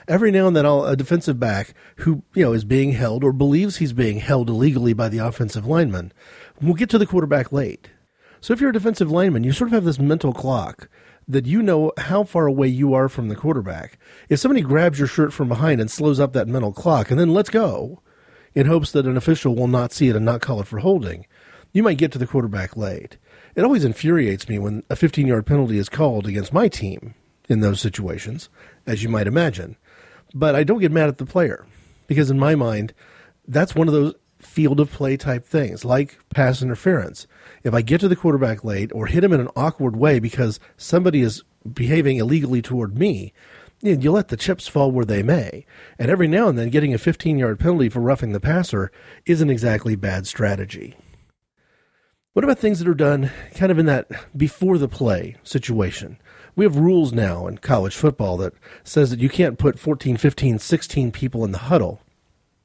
Every 0.09 0.31
now 0.31 0.47
and 0.47 0.55
then, 0.55 0.65
I'll, 0.65 0.85
a 0.85 0.95
defensive 0.95 1.39
back 1.39 1.73
who 1.97 2.23
you 2.33 2.43
know 2.43 2.53
is 2.53 2.65
being 2.65 2.91
held 2.91 3.23
or 3.23 3.31
believes 3.31 3.77
he's 3.77 3.93
being 3.93 4.19
held 4.19 4.49
illegally 4.49 4.93
by 4.93 5.07
the 5.07 5.19
offensive 5.19 5.65
lineman 5.65 6.11
will 6.61 6.73
get 6.73 6.89
to 6.89 6.97
the 6.97 7.05
quarterback 7.05 7.51
late. 7.51 7.89
So 8.41 8.53
if 8.53 8.61
you're 8.61 8.69
a 8.69 8.73
defensive 8.73 9.11
lineman, 9.11 9.43
you 9.43 9.51
sort 9.51 9.69
of 9.69 9.73
have 9.73 9.83
this 9.83 9.99
mental 9.99 10.33
clock 10.33 10.89
that 11.27 11.45
you 11.45 11.61
know 11.61 11.91
how 11.97 12.23
far 12.23 12.47
away 12.47 12.67
you 12.67 12.93
are 12.93 13.09
from 13.09 13.27
the 13.27 13.35
quarterback. 13.35 13.99
If 14.29 14.39
somebody 14.39 14.61
grabs 14.61 14.97
your 14.97 15.07
shirt 15.07 15.33
from 15.33 15.49
behind 15.49 15.81
and 15.81 15.91
slows 15.91 16.19
up 16.19 16.33
that 16.33 16.47
mental 16.47 16.71
clock 16.71 17.11
and 17.11 17.19
then 17.19 17.33
lets 17.33 17.49
go 17.49 18.01
in 18.55 18.65
hopes 18.65 18.91
that 18.91 19.05
an 19.05 19.17
official 19.17 19.55
will 19.55 19.67
not 19.67 19.91
see 19.91 20.07
it 20.07 20.15
and 20.15 20.25
not 20.25 20.41
call 20.41 20.61
it 20.61 20.67
for 20.67 20.79
holding, 20.79 21.25
you 21.73 21.83
might 21.83 21.97
get 21.97 22.11
to 22.13 22.17
the 22.17 22.27
quarterback 22.27 22.77
late. 22.77 23.17
It 23.55 23.63
always 23.63 23.83
infuriates 23.83 24.47
me 24.47 24.57
when 24.57 24.83
a 24.89 24.95
15 24.95 25.27
yard 25.27 25.45
penalty 25.45 25.77
is 25.77 25.89
called 25.89 26.27
against 26.27 26.53
my 26.53 26.67
team 26.69 27.13
in 27.49 27.59
those 27.59 27.81
situations, 27.81 28.49
as 28.85 29.03
you 29.03 29.09
might 29.09 29.27
imagine. 29.27 29.75
But 30.33 30.55
I 30.55 30.63
don't 30.63 30.79
get 30.79 30.91
mad 30.91 31.09
at 31.09 31.17
the 31.17 31.25
player 31.25 31.65
because, 32.07 32.29
in 32.29 32.39
my 32.39 32.55
mind, 32.55 32.93
that's 33.47 33.75
one 33.75 33.87
of 33.87 33.93
those 33.93 34.13
field 34.39 34.79
of 34.79 34.91
play 34.91 35.17
type 35.17 35.45
things 35.45 35.83
like 35.83 36.19
pass 36.29 36.61
interference. 36.61 37.27
If 37.63 37.73
I 37.73 37.81
get 37.81 37.99
to 38.01 38.07
the 38.07 38.15
quarterback 38.15 38.63
late 38.63 38.91
or 38.93 39.07
hit 39.07 39.23
him 39.23 39.33
in 39.33 39.39
an 39.39 39.49
awkward 39.55 39.95
way 39.95 40.19
because 40.19 40.59
somebody 40.77 41.21
is 41.21 41.43
behaving 41.71 42.17
illegally 42.17 42.61
toward 42.61 42.97
me, 42.97 43.33
you 43.81 44.11
let 44.11 44.29
the 44.29 44.37
chips 44.37 44.67
fall 44.67 44.91
where 44.91 45.05
they 45.05 45.21
may. 45.21 45.65
And 45.99 46.09
every 46.09 46.27
now 46.27 46.47
and 46.47 46.57
then, 46.57 46.69
getting 46.69 46.93
a 46.93 46.97
15 46.97 47.37
yard 47.37 47.59
penalty 47.59 47.89
for 47.89 47.99
roughing 47.99 48.31
the 48.31 48.39
passer 48.39 48.91
isn't 49.25 49.49
exactly 49.49 49.95
bad 49.95 50.27
strategy. 50.27 50.95
What 52.33 52.43
about 52.43 52.59
things 52.59 52.79
that 52.79 52.87
are 52.87 52.93
done 52.93 53.31
kind 53.55 53.71
of 53.71 53.79
in 53.79 53.87
that 53.87 54.09
before 54.37 54.77
the 54.77 54.87
play 54.87 55.35
situation? 55.43 56.19
We 56.55 56.65
have 56.65 56.75
rules 56.75 57.11
now 57.13 57.47
in 57.47 57.57
college 57.57 57.95
football 57.95 58.37
that 58.37 58.53
says 58.83 59.09
that 59.09 59.19
you 59.19 59.29
can't 59.29 59.59
put 59.59 59.79
14, 59.79 60.17
15, 60.17 60.59
16 60.59 61.11
people 61.11 61.43
in 61.45 61.51
the 61.51 61.57
huddle 61.59 62.01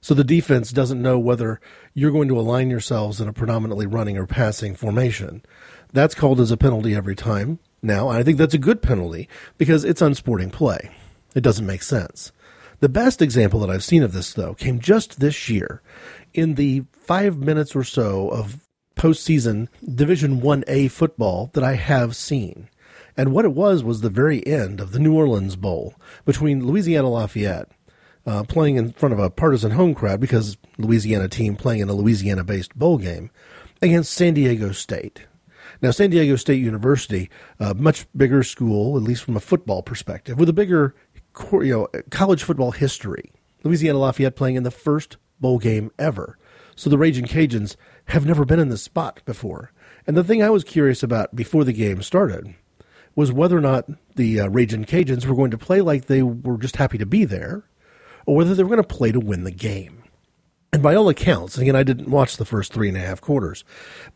so 0.03 0.13
the 0.13 0.25
defense 0.25 0.73
doesn't 0.73 1.01
know 1.01 1.19
whether 1.19 1.61
you're 1.95 2.11
going 2.11 2.29
to 2.29 2.39
align 2.39 2.69
yourselves 2.69 3.21
in 3.21 3.29
a 3.29 3.33
predominantly 3.33 3.87
running 3.87 4.19
or 4.19 4.27
passing 4.27 4.75
formation. 4.75 5.43
That's 5.93 6.17
called 6.17 6.41
as 6.41 6.51
a 6.51 6.57
penalty 6.57 6.95
every 6.95 7.15
time. 7.15 7.61
Now, 7.81 8.09
I 8.09 8.25
think 8.25 8.37
that's 8.37 8.53
a 8.53 8.59
good 8.59 8.83
penalty 8.83 9.29
because 9.59 9.85
it's 9.85 10.03
unsporting 10.03 10.51
play. 10.51 10.91
It 11.37 11.43
doesn't 11.43 11.67
make 11.67 11.85
sense. 11.85 12.33
The 12.81 12.89
best 12.89 13.23
example 13.23 13.61
that 13.61 13.71
I've 13.71 13.85
seen 13.85 14.03
of 14.03 14.13
this, 14.13 14.33
though, 14.33 14.55
came 14.55 14.81
just 14.81 15.21
this 15.21 15.49
year 15.49 15.83
in 16.35 16.55
the 16.57 16.83
five 16.93 17.39
minutes 17.39 17.77
or 17.77 17.85
so 17.85 18.29
of 18.31 18.67
postseason 18.97 19.69
Division 19.83 20.41
1A 20.41 20.91
football 20.91 21.51
that 21.55 21.63
I 21.63 21.75
have 21.75 22.17
seen. 22.17 22.69
And 23.17 23.33
what 23.33 23.45
it 23.45 23.53
was 23.53 23.85
was 23.85 24.01
the 24.01 24.11
very 24.11 24.45
end 24.45 24.81
of 24.81 24.91
the 24.91 24.99
New 24.99 25.15
Orleans 25.15 25.55
Bowl 25.55 25.95
between 26.25 26.67
Louisiana 26.67 27.09
Lafayette, 27.09 27.69
uh, 28.27 28.45
playing 28.45 28.77
in 28.77 28.93
front 28.93 29.13
of 29.13 29.19
a 29.19 29.31
partisan 29.31 29.73
home 29.73 29.95
crowd 29.95 30.21
because 30.21 30.57
Louisiana 30.79 31.29
team 31.29 31.57
playing 31.57 31.81
in 31.81 31.89
a 31.89 31.95
Louisiana 31.95 32.45
based 32.45 32.77
bowl 32.77 32.99
game, 32.99 33.31
against 33.83 34.13
San 34.13 34.35
Diego 34.35 34.73
State. 34.73 35.27
Now, 35.83 35.91
San 35.91 36.11
Diego 36.11 36.37
State 36.37 36.63
University, 36.63 37.29
a 37.59 37.75
much 37.75 38.07
bigger 38.17 38.45
school, 38.45 38.97
at 38.97 39.03
least 39.03 39.25
from 39.25 39.37
a 39.37 39.41
football 39.41 39.83
perspective, 39.83 40.39
with 40.39 40.49
a 40.49 40.53
bigger 40.53 40.95
you 41.53 41.65
know, 41.65 41.89
college 42.11 42.45
football 42.45 42.71
history. 42.71 43.33
Louisiana 43.65 43.99
Lafayette 43.99 44.37
playing 44.37 44.55
in 44.55 44.63
the 44.63 44.71
first 44.71 45.17
bowl 45.41 45.59
game 45.59 45.91
ever. 45.99 46.39
So 46.77 46.89
the 46.89 46.99
Raging 46.99 47.27
Cajuns 47.27 47.77
have 48.07 48.25
never 48.25 48.45
been 48.45 48.61
in 48.61 48.69
this 48.69 48.83
spot 48.83 49.21
before. 49.25 49.73
And 50.07 50.17
the 50.17 50.25
thing 50.25 50.43
I 50.43 50.51
was 50.51 50.65
curious 50.65 51.03
about 51.03 51.35
before 51.35 51.65
the 51.65 51.73
game 51.73 52.03
started 52.03 52.55
was 53.15 53.33
whether 53.33 53.57
or 53.57 53.61
not 53.61 53.89
the 54.15 54.41
uh, 54.41 54.49
Raging 54.49 54.85
Cajuns 54.85 55.27
were 55.27 55.35
going 55.35 55.51
to 55.51 55.59
play 55.59 55.81
like 55.81 56.07
they 56.07 56.23
were 56.23 56.59
just 56.59 56.77
happy 56.77 56.99
to 56.99 57.07
be 57.07 57.25
there, 57.25 57.65
or 58.27 58.37
whether 58.37 58.55
they 58.55 58.63
were 58.63 58.69
going 58.69 58.83
to 58.83 58.97
play 58.97 59.13
to 59.13 59.21
win 59.21 59.45
the 59.45 59.51
game. 59.51 60.03
And 60.73 60.83
by 60.83 60.95
all 60.95 61.09
accounts, 61.09 61.59
again, 61.59 61.77
I 61.77 61.83
didn't 61.83 62.11
watch 62.11 62.37
the 62.37 62.47
first 62.47 62.73
three 62.73 62.89
and 62.89 62.97
a 62.97 63.01
half 63.01 63.21
quarters, 63.21 63.65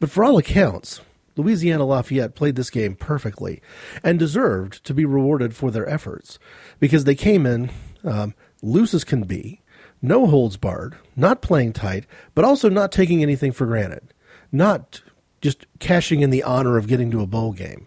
but 0.01 0.11
for 0.11 0.25
all 0.25 0.39
accounts, 0.39 1.01
Louisiana 1.37 1.85
Lafayette 1.85 2.35
played 2.35 2.57
this 2.57 2.71
game 2.71 2.95
perfectly 2.95 3.61
and 4.03 4.19
deserved 4.19 4.83
to 4.85 4.95
be 4.95 5.05
rewarded 5.05 5.55
for 5.55 5.71
their 5.71 5.89
efforts 5.89 6.39
because 6.81 7.05
they 7.05 7.15
came 7.15 7.45
in 7.45 7.71
um, 8.05 8.35
loose 8.63 8.95
as 8.95 9.05
can 9.05 9.25
be, 9.25 9.61
no 10.01 10.27
holds 10.27 10.57
barred, 10.57 10.97
not 11.15 11.43
playing 11.43 11.75
tight, 11.75 12.07
but 12.35 12.45
also 12.45 12.69
not 12.69 12.91
taking 12.91 13.23
anything 13.23 13.53
for 13.53 13.67
granted, 13.67 14.15
not 14.51 15.03
just 15.43 15.67
cashing 15.79 16.21
in 16.23 16.31
the 16.31 16.43
honor 16.43 16.79
of 16.79 16.89
getting 16.89 17.11
to 17.11 17.21
a 17.21 17.27
bowl 17.27 17.53
game. 17.53 17.87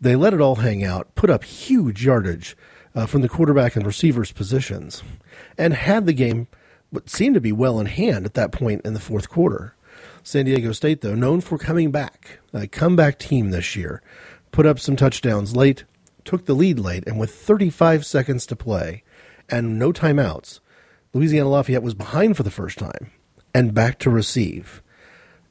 They 0.00 0.16
let 0.16 0.34
it 0.34 0.40
all 0.40 0.56
hang 0.56 0.84
out, 0.84 1.14
put 1.14 1.30
up 1.30 1.44
huge 1.44 2.04
yardage 2.04 2.56
uh, 2.94 3.06
from 3.06 3.20
the 3.20 3.28
quarterback 3.28 3.76
and 3.76 3.86
receivers 3.86 4.32
positions, 4.32 5.02
and 5.58 5.74
had 5.74 6.06
the 6.06 6.12
game 6.12 6.48
what 6.90 7.08
seemed 7.10 7.34
to 7.34 7.40
be 7.40 7.52
well 7.52 7.80
in 7.80 7.86
hand 7.86 8.24
at 8.24 8.34
that 8.34 8.52
point 8.52 8.82
in 8.84 8.94
the 8.94 9.00
fourth 9.00 9.28
quarter. 9.28 9.74
San 10.22 10.44
Diego 10.44 10.72
State, 10.72 11.00
though, 11.00 11.14
known 11.14 11.40
for 11.40 11.58
coming 11.58 11.90
back, 11.90 12.40
a 12.52 12.66
comeback 12.66 13.18
team 13.18 13.50
this 13.50 13.76
year, 13.76 14.02
put 14.50 14.66
up 14.66 14.80
some 14.80 14.96
touchdowns 14.96 15.54
late, 15.54 15.84
took 16.24 16.46
the 16.46 16.54
lead 16.54 16.78
late, 16.78 17.06
and 17.06 17.18
with 17.18 17.34
35 17.34 18.04
seconds 18.04 18.46
to 18.46 18.56
play 18.56 19.02
and 19.48 19.78
no 19.78 19.92
timeouts, 19.92 20.60
Louisiana 21.12 21.48
Lafayette 21.48 21.82
was 21.82 21.94
behind 21.94 22.36
for 22.36 22.42
the 22.42 22.50
first 22.50 22.78
time 22.78 23.10
and 23.54 23.72
back 23.72 23.98
to 24.00 24.10
receive. 24.10 24.82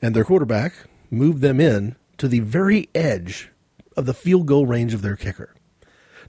And 0.01 0.15
their 0.15 0.25
quarterback 0.25 0.73
moved 1.09 1.41
them 1.41 1.59
in 1.59 1.95
to 2.17 2.27
the 2.27 2.41
very 2.41 2.89
edge 2.93 3.51
of 3.97 4.05
the 4.05 4.13
field 4.13 4.45
goal 4.45 4.65
range 4.67 4.93
of 4.93 5.01
their 5.01 5.15
kicker. 5.15 5.54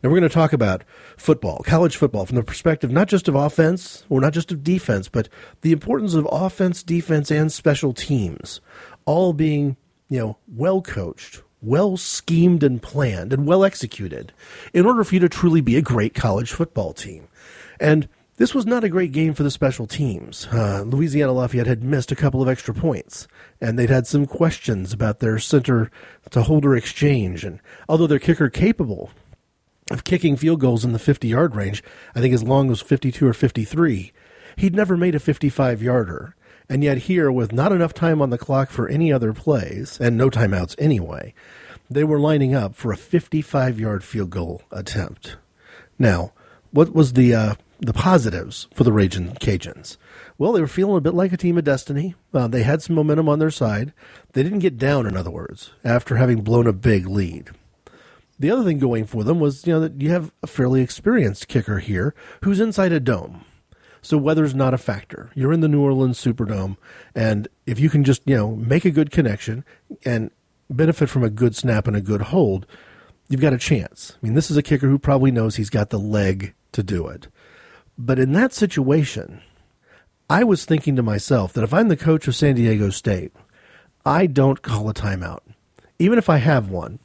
Now 0.02 0.10
we're 0.10 0.18
going 0.18 0.28
to 0.28 0.34
talk 0.34 0.52
about 0.52 0.84
football, 1.16 1.62
college 1.64 1.96
football, 1.96 2.26
from 2.26 2.36
the 2.36 2.42
perspective 2.42 2.90
not 2.90 3.08
just 3.08 3.28
of 3.28 3.34
offense 3.34 4.04
or 4.08 4.20
not 4.20 4.32
just 4.32 4.52
of 4.52 4.62
defense, 4.62 5.08
but 5.08 5.28
the 5.62 5.72
importance 5.72 6.14
of 6.14 6.28
offense, 6.30 6.82
defense, 6.82 7.30
and 7.30 7.50
special 7.50 7.92
teams 7.92 8.60
all 9.04 9.32
being, 9.32 9.76
you 10.08 10.18
know, 10.18 10.38
well 10.48 10.82
coached, 10.82 11.42
well 11.62 11.96
schemed 11.96 12.62
and 12.62 12.82
planned, 12.82 13.32
and 13.32 13.46
well 13.46 13.64
executed 13.64 14.32
in 14.74 14.86
order 14.86 15.04
for 15.04 15.14
you 15.14 15.20
to 15.20 15.28
truly 15.28 15.60
be 15.60 15.76
a 15.76 15.82
great 15.82 16.14
college 16.14 16.52
football 16.52 16.92
team. 16.92 17.28
And 17.80 18.08
this 18.36 18.54
was 18.54 18.66
not 18.66 18.84
a 18.84 18.90
great 18.90 19.12
game 19.12 19.32
for 19.32 19.42
the 19.42 19.50
special 19.50 19.86
teams. 19.86 20.46
Uh, 20.52 20.82
Louisiana 20.86 21.32
Lafayette 21.32 21.66
had 21.66 21.82
missed 21.82 22.12
a 22.12 22.16
couple 22.16 22.42
of 22.42 22.48
extra 22.48 22.74
points, 22.74 23.26
and 23.62 23.78
they'd 23.78 23.88
had 23.88 24.06
some 24.06 24.26
questions 24.26 24.92
about 24.92 25.20
their 25.20 25.38
center 25.38 25.90
to 26.30 26.42
holder 26.42 26.76
exchange. 26.76 27.44
And 27.44 27.60
although 27.88 28.06
their 28.06 28.18
kicker 28.18 28.50
capable 28.50 29.10
of 29.90 30.04
kicking 30.04 30.36
field 30.36 30.60
goals 30.60 30.84
in 30.84 30.92
the 30.92 30.98
50 30.98 31.28
yard 31.28 31.54
range, 31.54 31.82
I 32.14 32.20
think 32.20 32.34
as 32.34 32.42
long 32.42 32.70
as 32.70 32.80
52 32.80 33.26
or 33.26 33.32
53, 33.32 34.12
he'd 34.56 34.74
never 34.74 34.96
made 34.96 35.14
a 35.14 35.20
55 35.20 35.82
yarder. 35.82 36.34
And 36.68 36.82
yet, 36.82 36.98
here, 36.98 37.30
with 37.30 37.52
not 37.52 37.70
enough 37.70 37.94
time 37.94 38.20
on 38.20 38.30
the 38.30 38.38
clock 38.38 38.70
for 38.70 38.88
any 38.88 39.12
other 39.12 39.32
plays, 39.32 40.00
and 40.00 40.16
no 40.16 40.28
timeouts 40.28 40.74
anyway, 40.78 41.32
they 41.88 42.02
were 42.02 42.18
lining 42.18 42.54
up 42.54 42.74
for 42.74 42.92
a 42.92 42.96
55 42.96 43.78
yard 43.78 44.02
field 44.02 44.30
goal 44.30 44.62
attempt. 44.72 45.36
Now, 45.98 46.32
what 46.72 46.92
was 46.92 47.12
the 47.12 47.34
uh, 47.34 47.54
the 47.78 47.92
positives 47.92 48.66
for 48.74 48.82
the 48.82 48.92
Raging 48.92 49.34
Cajuns? 49.34 49.96
Well, 50.38 50.52
they 50.52 50.60
were 50.60 50.66
feeling 50.66 50.96
a 50.96 51.00
bit 51.00 51.14
like 51.14 51.32
a 51.32 51.36
team 51.36 51.56
of 51.56 51.64
destiny. 51.64 52.14
Uh, 52.34 52.48
they 52.48 52.62
had 52.62 52.82
some 52.82 52.96
momentum 52.96 53.28
on 53.28 53.38
their 53.38 53.50
side. 53.50 53.92
They 54.32 54.42
didn't 54.42 54.58
get 54.58 54.76
down, 54.76 55.06
in 55.06 55.16
other 55.16 55.30
words, 55.30 55.72
after 55.84 56.16
having 56.16 56.42
blown 56.42 56.66
a 56.66 56.72
big 56.72 57.06
lead. 57.06 57.50
The 58.38 58.50
other 58.50 58.64
thing 58.64 58.78
going 58.78 59.06
for 59.06 59.24
them 59.24 59.40
was, 59.40 59.66
you 59.66 59.72
know, 59.72 59.80
that 59.80 60.00
you 60.00 60.10
have 60.10 60.32
a 60.42 60.46
fairly 60.46 60.82
experienced 60.82 61.48
kicker 61.48 61.78
here 61.78 62.14
who's 62.42 62.60
inside 62.60 62.92
a 62.92 63.00
dome. 63.00 63.44
So 64.02 64.18
weather's 64.18 64.54
not 64.54 64.74
a 64.74 64.78
factor. 64.78 65.30
You're 65.34 65.52
in 65.52 65.60
the 65.60 65.68
New 65.68 65.80
Orleans 65.80 66.22
Superdome, 66.22 66.76
and 67.14 67.48
if 67.66 67.80
you 67.80 67.90
can 67.90 68.04
just, 68.04 68.22
you 68.24 68.36
know, 68.36 68.54
make 68.54 68.84
a 68.84 68.90
good 68.90 69.10
connection 69.10 69.64
and 70.04 70.30
benefit 70.70 71.08
from 71.08 71.24
a 71.24 71.30
good 71.30 71.56
snap 71.56 71.88
and 71.88 71.96
a 71.96 72.00
good 72.00 72.22
hold, 72.22 72.66
you've 73.28 73.40
got 73.40 73.52
a 73.52 73.58
chance. 73.58 74.12
I 74.14 74.24
mean, 74.24 74.34
this 74.34 74.50
is 74.50 74.56
a 74.56 74.62
kicker 74.62 74.88
who 74.88 74.98
probably 74.98 75.30
knows 75.30 75.56
he's 75.56 75.70
got 75.70 75.90
the 75.90 75.98
leg 75.98 76.54
to 76.72 76.82
do 76.82 77.08
it. 77.08 77.28
But 77.98 78.18
in 78.18 78.32
that 78.32 78.52
situation, 78.52 79.40
I 80.28 80.44
was 80.44 80.64
thinking 80.64 80.94
to 80.96 81.02
myself 81.02 81.52
that 81.54 81.64
if 81.64 81.72
I'm 81.72 81.88
the 81.88 81.96
coach 81.96 82.28
of 82.28 82.36
San 82.36 82.56
Diego 82.56 82.90
State, 82.90 83.32
I 84.04 84.26
don't 84.26 84.62
call 84.62 84.88
a 84.88 84.94
timeout. 84.94 85.40
Even 85.98 86.18
if 86.18 86.28
I 86.28 86.36
have 86.36 86.70
one, 86.70 86.98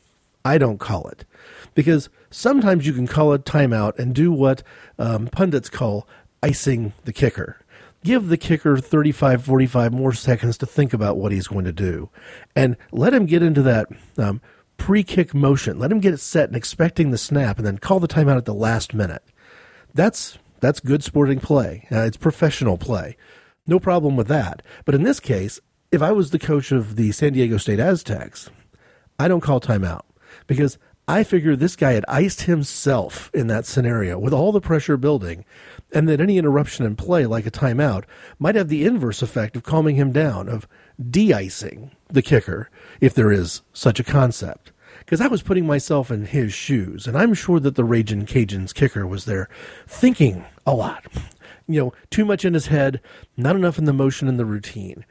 I 0.44 0.58
don't 0.58 0.80
call 0.80 1.08
it. 1.08 1.26
Because 1.74 2.10
sometimes 2.30 2.86
you 2.86 2.94
can 2.94 3.08
call 3.08 3.34
a 3.34 3.40
timeout 3.40 3.98
and 3.98 4.14
do 4.14 4.32
what 4.32 4.64
um, 5.00 5.28
pundits 5.28 5.70
call 5.70 6.08
icing 6.44 6.94
the 7.06 7.14
kicker. 7.14 7.60
Give 8.04 8.28
the 8.28 8.38
kicker 8.38 8.78
35, 8.78 9.44
45 9.44 9.94
more 9.94 10.14
seconds 10.14 10.58
to 10.58 10.66
think 10.66 10.92
about 10.92 11.18
what 11.18 11.32
he's 11.32 11.48
going 11.48 11.66
to 11.66 11.72
do. 11.72 12.10
And 12.56 12.76
let 12.92 13.14
him 13.14 13.28
get 13.28 13.44
into 13.44 13.62
that 13.62 13.88
um, 14.18 14.42
pre 14.78 15.04
kick 15.04 15.36
motion. 15.36 15.78
Let 15.78 15.92
him 15.92 16.00
get 16.00 16.14
it 16.14 16.20
set 16.20 16.50
and 16.50 16.56
expecting 16.56 17.12
the 17.12 17.18
snap, 17.18 17.58
and 17.58 17.68
then 17.68 17.78
call 17.78 18.00
the 18.00 18.08
timeout 18.08 18.38
at 18.38 18.46
the 18.46 18.56
last 18.56 18.96
minute. 18.96 19.24
That's 19.94 20.40
that's 20.62 20.80
good 20.80 21.04
sporting 21.04 21.40
play. 21.40 21.88
Uh, 21.92 22.00
it's 22.00 22.18
professional 22.18 22.78
play. 22.78 23.18
No 23.68 23.80
problem 23.80 24.16
with 24.16 24.28
that. 24.28 24.64
But 24.86 24.96
in 24.96 25.04
this 25.04 25.20
case, 25.20 25.60
if 25.92 26.02
I 26.02 26.12
was 26.12 26.32
the 26.32 26.40
coach 26.40 26.72
of 26.72 26.96
the 26.96 27.12
San 27.12 27.34
Diego 27.34 27.58
State 27.58 27.80
Aztecs, 27.80 28.50
I 29.20 29.28
don't 29.28 29.42
call 29.42 29.62
timeout 29.62 30.02
because 30.48 30.78
I 31.08 31.24
figure 31.24 31.56
this 31.56 31.76
guy 31.76 31.94
had 31.94 32.06
iced 32.08 32.44
himself 32.44 33.30
in 33.34 33.48
that 33.48 33.66
scenario 33.66 34.18
with 34.18 34.34
all 34.34 34.52
the 34.52 34.62
pressure 34.62 34.98
building, 34.98 35.46
and 35.94 36.08
that 36.08 36.22
any 36.22 36.38
interruption 36.38 36.86
in 36.86 36.96
play, 36.96 37.26
like 37.26 37.46
a 37.46 37.52
timeout, 37.52 38.06
might 38.40 38.56
have 38.56 38.70
the 38.70 38.86
inverse 38.86 39.22
effect 39.22 39.56
of 39.56 39.64
calming 39.64 39.96
him 39.96 40.12
down, 40.12 40.48
of 40.48 40.68
de 41.10 41.34
icing 41.34 41.92
the 42.10 42.22
kicker, 42.22 42.70
if 43.00 43.14
there 43.14 43.32
is 43.32 43.62
such 43.74 44.00
a 44.00 44.04
concept 44.04 44.72
because 45.12 45.20
I 45.20 45.28
was 45.28 45.42
putting 45.42 45.66
myself 45.66 46.10
in 46.10 46.26
his 46.26 46.54
shoes, 46.54 47.06
and 47.06 47.18
I'm 47.18 47.34
sure 47.34 47.60
that 47.60 47.76
the 47.76 47.84
Raging 47.84 48.26
Cajuns 48.26 48.74
kicker 48.74 49.06
was 49.06 49.26
there 49.26 49.50
thinking 49.86 50.46
a 50.66 50.74
lot. 50.74 51.06
You 51.68 51.82
know, 51.82 51.94
too 52.10 52.24
much 52.24 52.46
in 52.46 52.54
his 52.54 52.68
head, 52.68 53.02
not 53.36 53.56
enough 53.56 53.78
in 53.78 53.86
the 53.86 53.94
motion 53.94 54.28
and 54.28 54.40
the 54.40 54.46
routine. 54.46 55.06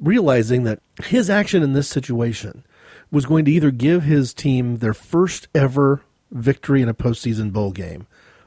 Realizing 0.00 0.64
that 0.64 0.80
his 1.04 1.28
action 1.28 1.62
in 1.62 1.72
this 1.72 1.88
situation 1.88 2.64
was 3.10 3.26
going 3.26 3.44
to 3.44 3.50
either 3.50 3.70
give 3.70 4.04
his 4.04 4.32
team 4.32 4.78
their 4.78 4.94
first 4.94 5.48
ever 5.54 6.02
victory 6.30 6.80
in 6.80 6.88
a 6.88 6.94
postseason 6.94 7.52
bowl 7.52 7.72
game 7.72 8.06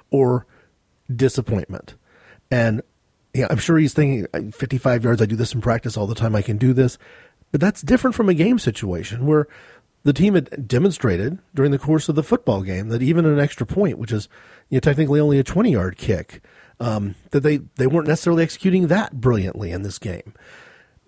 or 0.09 0.45
disappointment. 1.13 1.95
And 2.49 2.81
yeah, 3.33 3.47
I'm 3.49 3.57
sure 3.57 3.77
he's 3.77 3.93
thinking 3.93 4.51
55 4.51 5.03
yards, 5.03 5.21
I 5.21 5.25
do 5.25 5.35
this 5.35 5.53
in 5.53 5.61
practice 5.61 5.97
all 5.97 6.07
the 6.07 6.15
time, 6.15 6.35
I 6.35 6.41
can 6.41 6.57
do 6.57 6.73
this. 6.73 6.97
But 7.51 7.61
that's 7.61 7.81
different 7.81 8.15
from 8.15 8.29
a 8.29 8.33
game 8.33 8.57
situation 8.57 9.25
where 9.25 9.47
the 10.03 10.13
team 10.13 10.35
had 10.35 10.67
demonstrated 10.67 11.39
during 11.53 11.71
the 11.71 11.79
course 11.79 12.09
of 12.09 12.15
the 12.15 12.23
football 12.23 12.61
game 12.61 12.89
that 12.89 13.01
even 13.01 13.25
an 13.25 13.39
extra 13.39 13.65
point, 13.65 13.97
which 13.97 14.11
is 14.11 14.27
you 14.69 14.77
know, 14.77 14.79
technically 14.79 15.19
only 15.19 15.39
a 15.39 15.43
20 15.43 15.71
yard 15.71 15.97
kick, 15.97 16.41
um, 16.79 17.15
that 17.31 17.41
they, 17.41 17.57
they 17.75 17.87
weren't 17.87 18.07
necessarily 18.07 18.43
executing 18.43 18.87
that 18.87 19.21
brilliantly 19.21 19.71
in 19.71 19.83
this 19.83 19.99
game. 19.99 20.33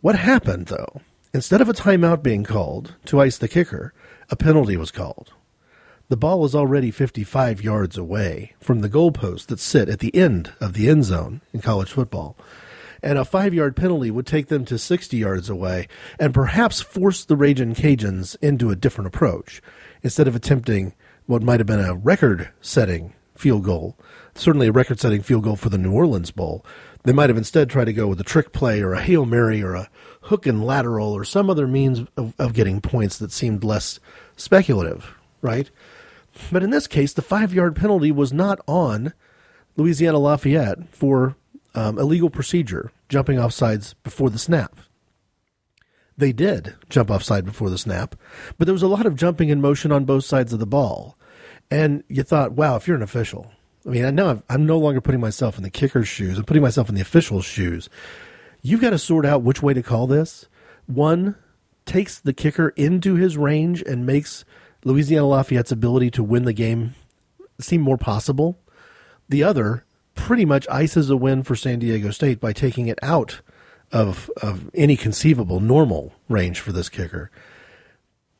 What 0.01 0.15
happened, 0.15 0.67
though? 0.67 1.01
Instead 1.35 1.59
of 1.59 1.67
a 1.67 1.73
timeout 1.73 2.23
being 2.23 2.45
called 2.45 2.95
to 3.03 3.19
ice 3.19 3.37
the 3.37 3.49
kicker, 3.49 3.93
a 4.29 4.37
penalty 4.37 4.77
was 4.77 4.89
called. 4.89 5.33
The 6.07 6.15
ball 6.15 6.39
was 6.39 6.55
already 6.55 6.91
55 6.91 7.61
yards 7.61 7.97
away 7.97 8.53
from 8.61 8.79
the 8.79 8.89
goalposts 8.89 9.45
that 9.47 9.59
sit 9.59 9.89
at 9.89 9.99
the 9.99 10.15
end 10.15 10.53
of 10.61 10.71
the 10.71 10.87
end 10.87 11.03
zone 11.03 11.41
in 11.51 11.59
college 11.59 11.91
football 11.91 12.37
and 13.03 13.17
a 13.17 13.25
five 13.25 13.53
yard 13.53 13.75
penalty 13.75 14.09
would 14.09 14.25
take 14.25 14.47
them 14.47 14.63
to 14.63 14.77
60 14.77 15.17
yards 15.17 15.49
away 15.49 15.89
and 16.17 16.33
perhaps 16.33 16.79
force 16.79 17.25
the 17.25 17.35
Raging 17.35 17.75
Cajuns 17.75 18.37
into 18.41 18.69
a 18.69 18.75
different 18.77 19.07
approach 19.07 19.61
instead 20.03 20.29
of 20.29 20.37
attempting 20.37 20.93
what 21.25 21.43
might 21.43 21.59
have 21.59 21.67
been 21.67 21.83
a 21.83 21.95
record 21.95 22.49
setting 22.61 23.13
field 23.35 23.65
goal, 23.65 23.97
certainly 24.35 24.67
a 24.67 24.71
record 24.71 25.01
setting 25.01 25.21
field 25.21 25.43
goal 25.43 25.57
for 25.57 25.67
the 25.67 25.77
New 25.77 25.91
Orleans 25.91 26.31
Bowl. 26.31 26.65
They 27.03 27.11
might 27.11 27.29
have 27.29 27.37
instead 27.37 27.69
tried 27.69 27.85
to 27.85 27.93
go 27.93 28.07
with 28.07 28.21
a 28.21 28.23
trick 28.23 28.53
play 28.53 28.81
or 28.81 28.93
a 28.93 29.01
Hail 29.01 29.25
Mary 29.25 29.61
or 29.61 29.75
a 29.75 29.89
hook 30.25 30.45
and 30.45 30.65
lateral 30.65 31.13
or 31.13 31.23
some 31.23 31.49
other 31.49 31.67
means 31.67 32.01
of, 32.17 32.33
of 32.39 32.53
getting 32.53 32.81
points 32.81 33.17
that 33.19 33.31
seemed 33.31 33.63
less 33.63 33.99
speculative, 34.35 35.15
right? 35.41 35.69
But 36.51 36.63
in 36.63 36.71
this 36.71 36.87
case, 36.87 37.13
the 37.13 37.21
five 37.21 37.53
yard 37.53 37.75
penalty 37.75 38.11
was 38.11 38.33
not 38.33 38.59
on 38.67 39.13
Louisiana 39.77 40.19
Lafayette 40.19 40.89
for 40.89 41.35
um, 41.73 41.99
illegal 41.99 42.29
procedure, 42.29 42.91
jumping 43.09 43.39
off 43.39 43.53
sides 43.53 43.93
before 44.03 44.29
the 44.29 44.39
snap. 44.39 44.75
They 46.17 46.31
did 46.31 46.75
jump 46.89 47.11
offside 47.11 47.45
before 47.45 47.69
the 47.69 47.77
snap, 47.77 48.15
but 48.57 48.65
there 48.65 48.73
was 48.73 48.83
a 48.83 48.87
lot 48.87 49.05
of 49.05 49.15
jumping 49.15 49.49
in 49.49 49.61
motion 49.61 49.91
on 49.91 50.05
both 50.05 50.23
sides 50.23 50.53
of 50.53 50.59
the 50.59 50.65
ball. 50.65 51.17
And 51.69 52.03
you 52.07 52.23
thought, 52.23 52.53
wow, 52.53 52.77
if 52.77 52.87
you're 52.87 52.95
an 52.95 53.03
official, 53.03 53.51
I 53.85 53.89
mean, 53.89 54.05
I 54.05 54.11
know 54.11 54.41
I'm 54.49 54.65
no 54.65 54.77
longer 54.79 55.01
putting 55.01 55.21
myself 55.21 55.57
in 55.57 55.63
the 55.63 55.69
kicker's 55.69 56.07
shoes. 56.07 56.37
I'm 56.37 56.45
putting 56.45 56.63
myself 56.63 56.89
in 56.89 56.95
the 56.95 57.01
official's 57.01 57.45
shoes. 57.45 57.89
You've 58.65 58.81
got 58.81 58.89
to 58.89 58.97
sort 58.97 59.27
out 59.27 59.43
which 59.43 59.61
way 59.61 59.75
to 59.75 59.83
call 59.83 60.07
this. 60.07 60.47
One 60.87 61.35
takes 61.85 62.17
the 62.19 62.33
kicker 62.33 62.69
into 62.69 63.13
his 63.13 63.37
range 63.37 63.83
and 63.83 64.07
makes 64.07 64.43
Louisiana 64.83 65.27
Lafayette's 65.27 65.71
ability 65.71 66.09
to 66.09 66.23
win 66.23 66.45
the 66.45 66.51
game 66.51 66.95
seem 67.59 67.81
more 67.81 67.99
possible. 67.99 68.57
The 69.29 69.43
other 69.43 69.85
pretty 70.15 70.45
much 70.45 70.67
ices 70.67 71.11
a 71.11 71.15
win 71.15 71.43
for 71.43 71.55
San 71.55 71.77
Diego 71.77 72.09
State 72.09 72.39
by 72.39 72.53
taking 72.53 72.87
it 72.87 72.97
out 73.03 73.41
of 73.91 74.31
of 74.41 74.71
any 74.73 74.97
conceivable 74.97 75.59
normal 75.59 76.13
range 76.27 76.59
for 76.59 76.71
this 76.71 76.89
kicker. 76.89 77.29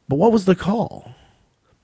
But 0.10 0.15
what 0.15 0.32
was 0.32 0.46
the 0.46 0.55
call? 0.55 1.13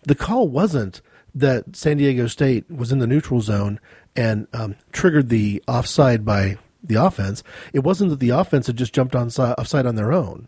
The 0.06 0.16
call 0.16 0.48
wasn't 0.48 1.02
that 1.36 1.76
San 1.76 1.98
Diego 1.98 2.26
State 2.26 2.72
was 2.72 2.92
in 2.92 2.98
the 2.98 3.06
neutral 3.06 3.42
zone 3.42 3.80
and 4.16 4.48
um, 4.52 4.78
triggered 4.92 5.30
the 5.30 5.64
offside 5.68 6.26
by 6.26 6.58
the 6.84 6.96
offense. 6.96 7.44
It 7.74 7.80
wasn't 7.80 8.10
that 8.10 8.20
the 8.20 8.30
offense 8.30 8.68
had 8.68 8.78
just 8.78 8.94
jumped 8.94 9.16
on 9.16 9.28
offside 9.28 9.86
on 9.86 9.96
their 9.96 10.12
own. 10.12 10.48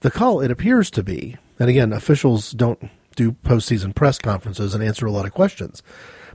The 0.00 0.10
call, 0.10 0.40
it 0.40 0.50
appears 0.50 0.90
to 0.92 1.02
be, 1.02 1.36
and 1.58 1.70
again, 1.70 1.92
officials 1.92 2.50
don't 2.52 2.90
do 3.14 3.32
postseason 3.32 3.94
press 3.94 4.18
conferences 4.18 4.74
and 4.74 4.82
answer 4.82 5.06
a 5.06 5.12
lot 5.12 5.26
of 5.26 5.32
questions, 5.32 5.82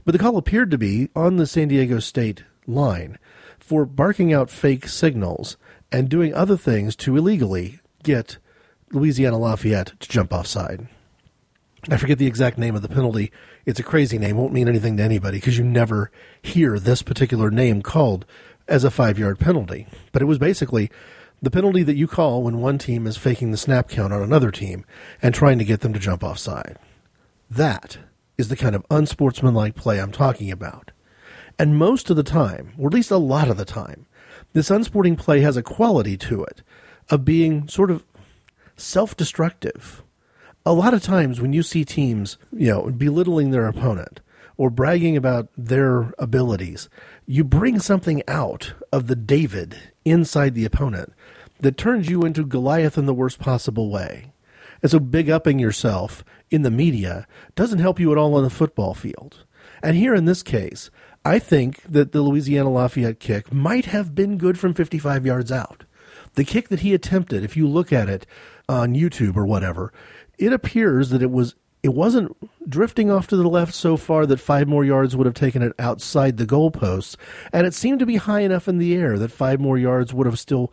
but 0.04 0.12
the 0.12 0.18
call 0.18 0.36
appeared 0.36 0.70
to 0.70 0.78
be 0.78 1.10
on 1.14 1.36
the 1.36 1.46
San 1.46 1.68
Diego 1.68 1.98
State 1.98 2.44
line 2.66 3.18
for 3.58 3.84
barking 3.84 4.32
out 4.32 4.50
fake 4.50 4.88
signals 4.88 5.56
and 5.92 6.08
doing 6.08 6.32
other 6.32 6.56
things 6.56 6.96
to 6.96 7.16
illegally 7.16 7.80
get 8.02 8.38
Louisiana 8.90 9.38
Lafayette 9.38 9.92
to 10.00 10.08
jump 10.08 10.32
offside. 10.32 10.88
I 11.90 11.96
forget 11.96 12.18
the 12.18 12.26
exact 12.26 12.58
name 12.58 12.74
of 12.74 12.82
the 12.82 12.88
penalty. 12.88 13.30
It's 13.64 13.80
a 13.80 13.84
crazy 13.84 14.18
name, 14.18 14.36
won't 14.36 14.52
mean 14.52 14.68
anything 14.68 14.96
to 14.96 15.02
anybody 15.02 15.38
because 15.38 15.58
you 15.58 15.64
never 15.64 16.10
hear 16.42 16.78
this 16.78 17.02
particular 17.02 17.50
name 17.50 17.82
called 17.82 18.26
as 18.68 18.84
a 18.84 18.90
five 18.90 19.18
yard 19.18 19.38
penalty. 19.38 19.86
But 20.12 20.22
it 20.22 20.26
was 20.26 20.38
basically 20.38 20.90
the 21.40 21.50
penalty 21.50 21.82
that 21.84 21.96
you 21.96 22.06
call 22.06 22.42
when 22.42 22.60
one 22.60 22.78
team 22.78 23.06
is 23.06 23.16
faking 23.16 23.50
the 23.50 23.56
snap 23.56 23.88
count 23.88 24.12
on 24.12 24.22
another 24.22 24.50
team 24.50 24.84
and 25.22 25.34
trying 25.34 25.58
to 25.58 25.64
get 25.64 25.80
them 25.80 25.92
to 25.92 25.98
jump 25.98 26.22
offside. 26.22 26.76
That 27.50 27.98
is 28.36 28.48
the 28.48 28.56
kind 28.56 28.74
of 28.74 28.84
unsportsmanlike 28.90 29.74
play 29.74 30.00
I'm 30.00 30.12
talking 30.12 30.50
about. 30.50 30.90
And 31.58 31.76
most 31.76 32.10
of 32.10 32.16
the 32.16 32.22
time, 32.22 32.72
or 32.78 32.88
at 32.88 32.94
least 32.94 33.10
a 33.10 33.16
lot 33.16 33.48
of 33.48 33.56
the 33.56 33.64
time, 33.64 34.06
this 34.52 34.70
unsporting 34.70 35.16
play 35.16 35.40
has 35.40 35.56
a 35.56 35.62
quality 35.62 36.16
to 36.18 36.44
it 36.44 36.62
of 37.10 37.24
being 37.24 37.68
sort 37.68 37.90
of 37.90 38.04
self 38.76 39.16
destructive. 39.16 40.02
A 40.64 40.72
lot 40.72 40.94
of 40.94 41.02
times 41.02 41.40
when 41.40 41.52
you 41.52 41.62
see 41.62 41.84
teams, 41.84 42.38
you 42.52 42.68
know, 42.68 42.90
belittling 42.90 43.50
their 43.50 43.66
opponent 43.66 44.20
or 44.56 44.70
bragging 44.70 45.16
about 45.16 45.48
their 45.56 46.12
abilities, 46.18 46.88
you 47.30 47.44
bring 47.44 47.78
something 47.78 48.22
out 48.26 48.72
of 48.90 49.06
the 49.06 49.14
David 49.14 49.78
inside 50.02 50.54
the 50.54 50.64
opponent 50.64 51.12
that 51.60 51.76
turns 51.76 52.08
you 52.08 52.22
into 52.22 52.42
Goliath 52.42 52.96
in 52.96 53.04
the 53.04 53.12
worst 53.12 53.38
possible 53.38 53.90
way. 53.90 54.32
And 54.80 54.90
so 54.90 54.98
big 54.98 55.28
upping 55.28 55.58
yourself 55.58 56.24
in 56.50 56.62
the 56.62 56.70
media 56.70 57.26
doesn't 57.54 57.80
help 57.80 58.00
you 58.00 58.10
at 58.12 58.16
all 58.16 58.34
on 58.34 58.44
the 58.44 58.50
football 58.50 58.94
field. 58.94 59.44
And 59.82 59.94
here 59.94 60.14
in 60.14 60.24
this 60.24 60.42
case, 60.42 60.90
I 61.22 61.38
think 61.38 61.82
that 61.82 62.12
the 62.12 62.22
Louisiana 62.22 62.70
Lafayette 62.70 63.20
kick 63.20 63.52
might 63.52 63.84
have 63.84 64.14
been 64.14 64.38
good 64.38 64.58
from 64.58 64.72
55 64.72 65.26
yards 65.26 65.52
out. 65.52 65.84
The 66.32 66.44
kick 66.44 66.70
that 66.70 66.80
he 66.80 66.94
attempted, 66.94 67.44
if 67.44 67.58
you 67.58 67.68
look 67.68 67.92
at 67.92 68.08
it 68.08 68.26
on 68.70 68.94
YouTube 68.94 69.36
or 69.36 69.44
whatever, 69.44 69.92
it 70.38 70.54
appears 70.54 71.10
that 71.10 71.22
it 71.22 71.30
was 71.30 71.56
it 71.82 71.94
wasn't 71.94 72.36
drifting 72.68 73.10
off 73.10 73.26
to 73.28 73.36
the 73.36 73.48
left 73.48 73.74
so 73.74 73.96
far 73.96 74.26
that 74.26 74.40
five 74.40 74.66
more 74.66 74.84
yards 74.84 75.16
would 75.16 75.26
have 75.26 75.34
taken 75.34 75.62
it 75.62 75.72
outside 75.78 76.36
the 76.36 76.46
goalposts, 76.46 77.16
and 77.52 77.66
it 77.66 77.74
seemed 77.74 78.00
to 78.00 78.06
be 78.06 78.16
high 78.16 78.40
enough 78.40 78.68
in 78.68 78.78
the 78.78 78.94
air 78.94 79.18
that 79.18 79.30
five 79.30 79.60
more 79.60 79.78
yards 79.78 80.12
would 80.12 80.26
have 80.26 80.38
still 80.38 80.72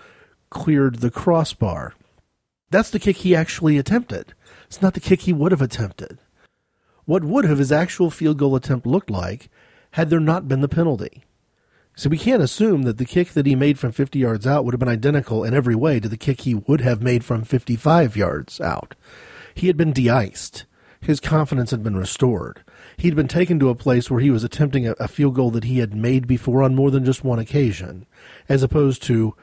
cleared 0.50 0.96
the 0.96 1.12
crossbar. 1.12 1.94
That's 2.72 2.89
the 2.89 3.00
kick 3.00 3.18
he 3.18 3.36
actually 3.36 3.78
attempted. 3.78 4.34
It's 4.65 4.82
not 4.82 4.96
the 4.96 5.00
kick 5.00 5.22
he 5.22 5.34
would 5.34 5.52
have 5.52 5.62
attempted. 5.62 6.20
What 7.06 7.24
would 7.24 7.46
have 7.46 7.60
his 7.60 7.72
actual 7.72 8.10
field 8.10 8.39
goal 8.39 8.56
attempt 8.56 8.88
looked 8.88 9.12
like 9.12 9.50
had 9.91 10.10
there 10.10 10.20
not 10.20 10.48
been 10.48 10.62
the 10.62 10.68
penalty. 10.68 11.24
So 11.96 12.10
we 12.10 12.18
can't 12.18 12.41
assume 12.44 12.82
that 12.82 12.98
the 12.98 13.06
kick 13.06 13.30
that 13.30 13.46
he 13.46 13.56
made 13.56 13.80
from 13.80 13.94
50 13.94 14.20
yards 14.20 14.46
out 14.46 14.65
would 14.65 14.74
have 14.74 14.80
been 14.80 14.89
identical 14.89 15.44
in 15.44 15.54
every 15.54 15.76
way 15.76 16.00
to 16.00 16.10
the 16.10 16.18
kick 16.18 16.41
he 16.41 16.54
would 16.54 16.82
have 16.82 17.02
made 17.02 17.24
from 17.24 17.44
55 17.44 18.18
yards 18.18 18.60
out. 18.60 18.96
He 19.54 19.68
had 19.68 19.78
been 19.78 19.94
de-iced. 19.94 20.65
His 21.06 21.20
confidence 21.20 21.70
had 21.70 21.84
been 21.84 21.96
restored. 21.96 22.63
He'd 22.98 23.15
been 23.15 23.28
taken 23.28 23.60
to 23.60 23.70
a 23.70 23.76
place 23.76 24.10
where 24.10 24.22
he 24.22 24.32
was 24.32 24.44
attempting 24.44 24.88
a, 24.88 24.94
a 24.94 25.08
field 25.08 25.36
goal 25.36 25.52
that 25.52 25.65
he 25.65 25.78
had 25.78 25.94
made 25.94 26.26
before 26.26 26.63
on 26.63 26.74
more 26.74 26.89
than 26.89 27.06
just 27.06 27.24
one 27.24 27.38
occasion, 27.38 28.08
as 28.50 28.63
opposed 28.63 29.04
to 29.04 29.36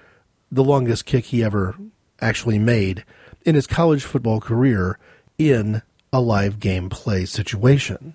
the 0.50 0.64
longest 0.64 1.06
kick 1.06 1.26
he 1.26 1.44
ever 1.44 1.76
actually 2.20 2.58
made 2.58 3.04
in 3.42 3.54
his 3.54 3.68
college 3.68 4.02
football 4.02 4.40
career 4.40 4.98
in 5.38 5.82
a 6.12 6.20
live 6.20 6.58
game 6.58 6.88
play 6.88 7.24
situation. 7.24 8.14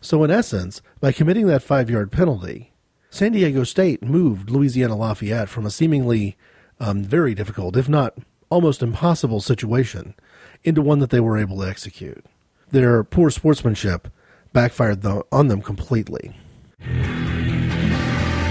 So, 0.00 0.24
in 0.24 0.32
essence, 0.32 0.82
by 0.98 1.12
committing 1.12 1.46
that 1.46 1.62
five 1.62 1.88
yard 1.88 2.10
penalty, 2.10 2.72
San 3.10 3.30
Diego 3.30 3.62
State 3.62 4.02
moved 4.02 4.50
Louisiana 4.50 4.96
Lafayette 4.96 5.48
from 5.48 5.64
a 5.64 5.70
seemingly 5.70 6.36
um, 6.80 7.04
very 7.04 7.36
difficult, 7.36 7.76
if 7.76 7.88
not 7.88 8.18
almost 8.50 8.82
impossible 8.82 9.40
situation, 9.40 10.16
into 10.64 10.82
one 10.82 10.98
that 10.98 11.10
they 11.10 11.20
were 11.20 11.38
able 11.38 11.58
to 11.58 11.68
execute. 11.68 12.24
Their 12.70 13.02
poor 13.04 13.30
sportsmanship 13.30 14.08
backfired 14.52 15.04
on 15.32 15.48
them 15.48 15.62
completely. 15.62 16.34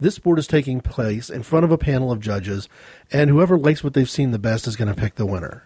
this 0.00 0.16
sport 0.16 0.40
is 0.40 0.48
taking 0.48 0.80
place 0.80 1.30
in 1.30 1.44
front 1.44 1.64
of 1.64 1.70
a 1.70 1.78
panel 1.78 2.10
of 2.10 2.20
judges, 2.20 2.68
and 3.12 3.30
whoever 3.30 3.56
likes 3.56 3.84
what 3.84 3.94
they've 3.94 4.10
seen 4.10 4.32
the 4.32 4.38
best 4.38 4.66
is 4.66 4.74
going 4.74 4.92
to 4.92 5.00
pick 5.00 5.14
the 5.14 5.26
winner. 5.26 5.62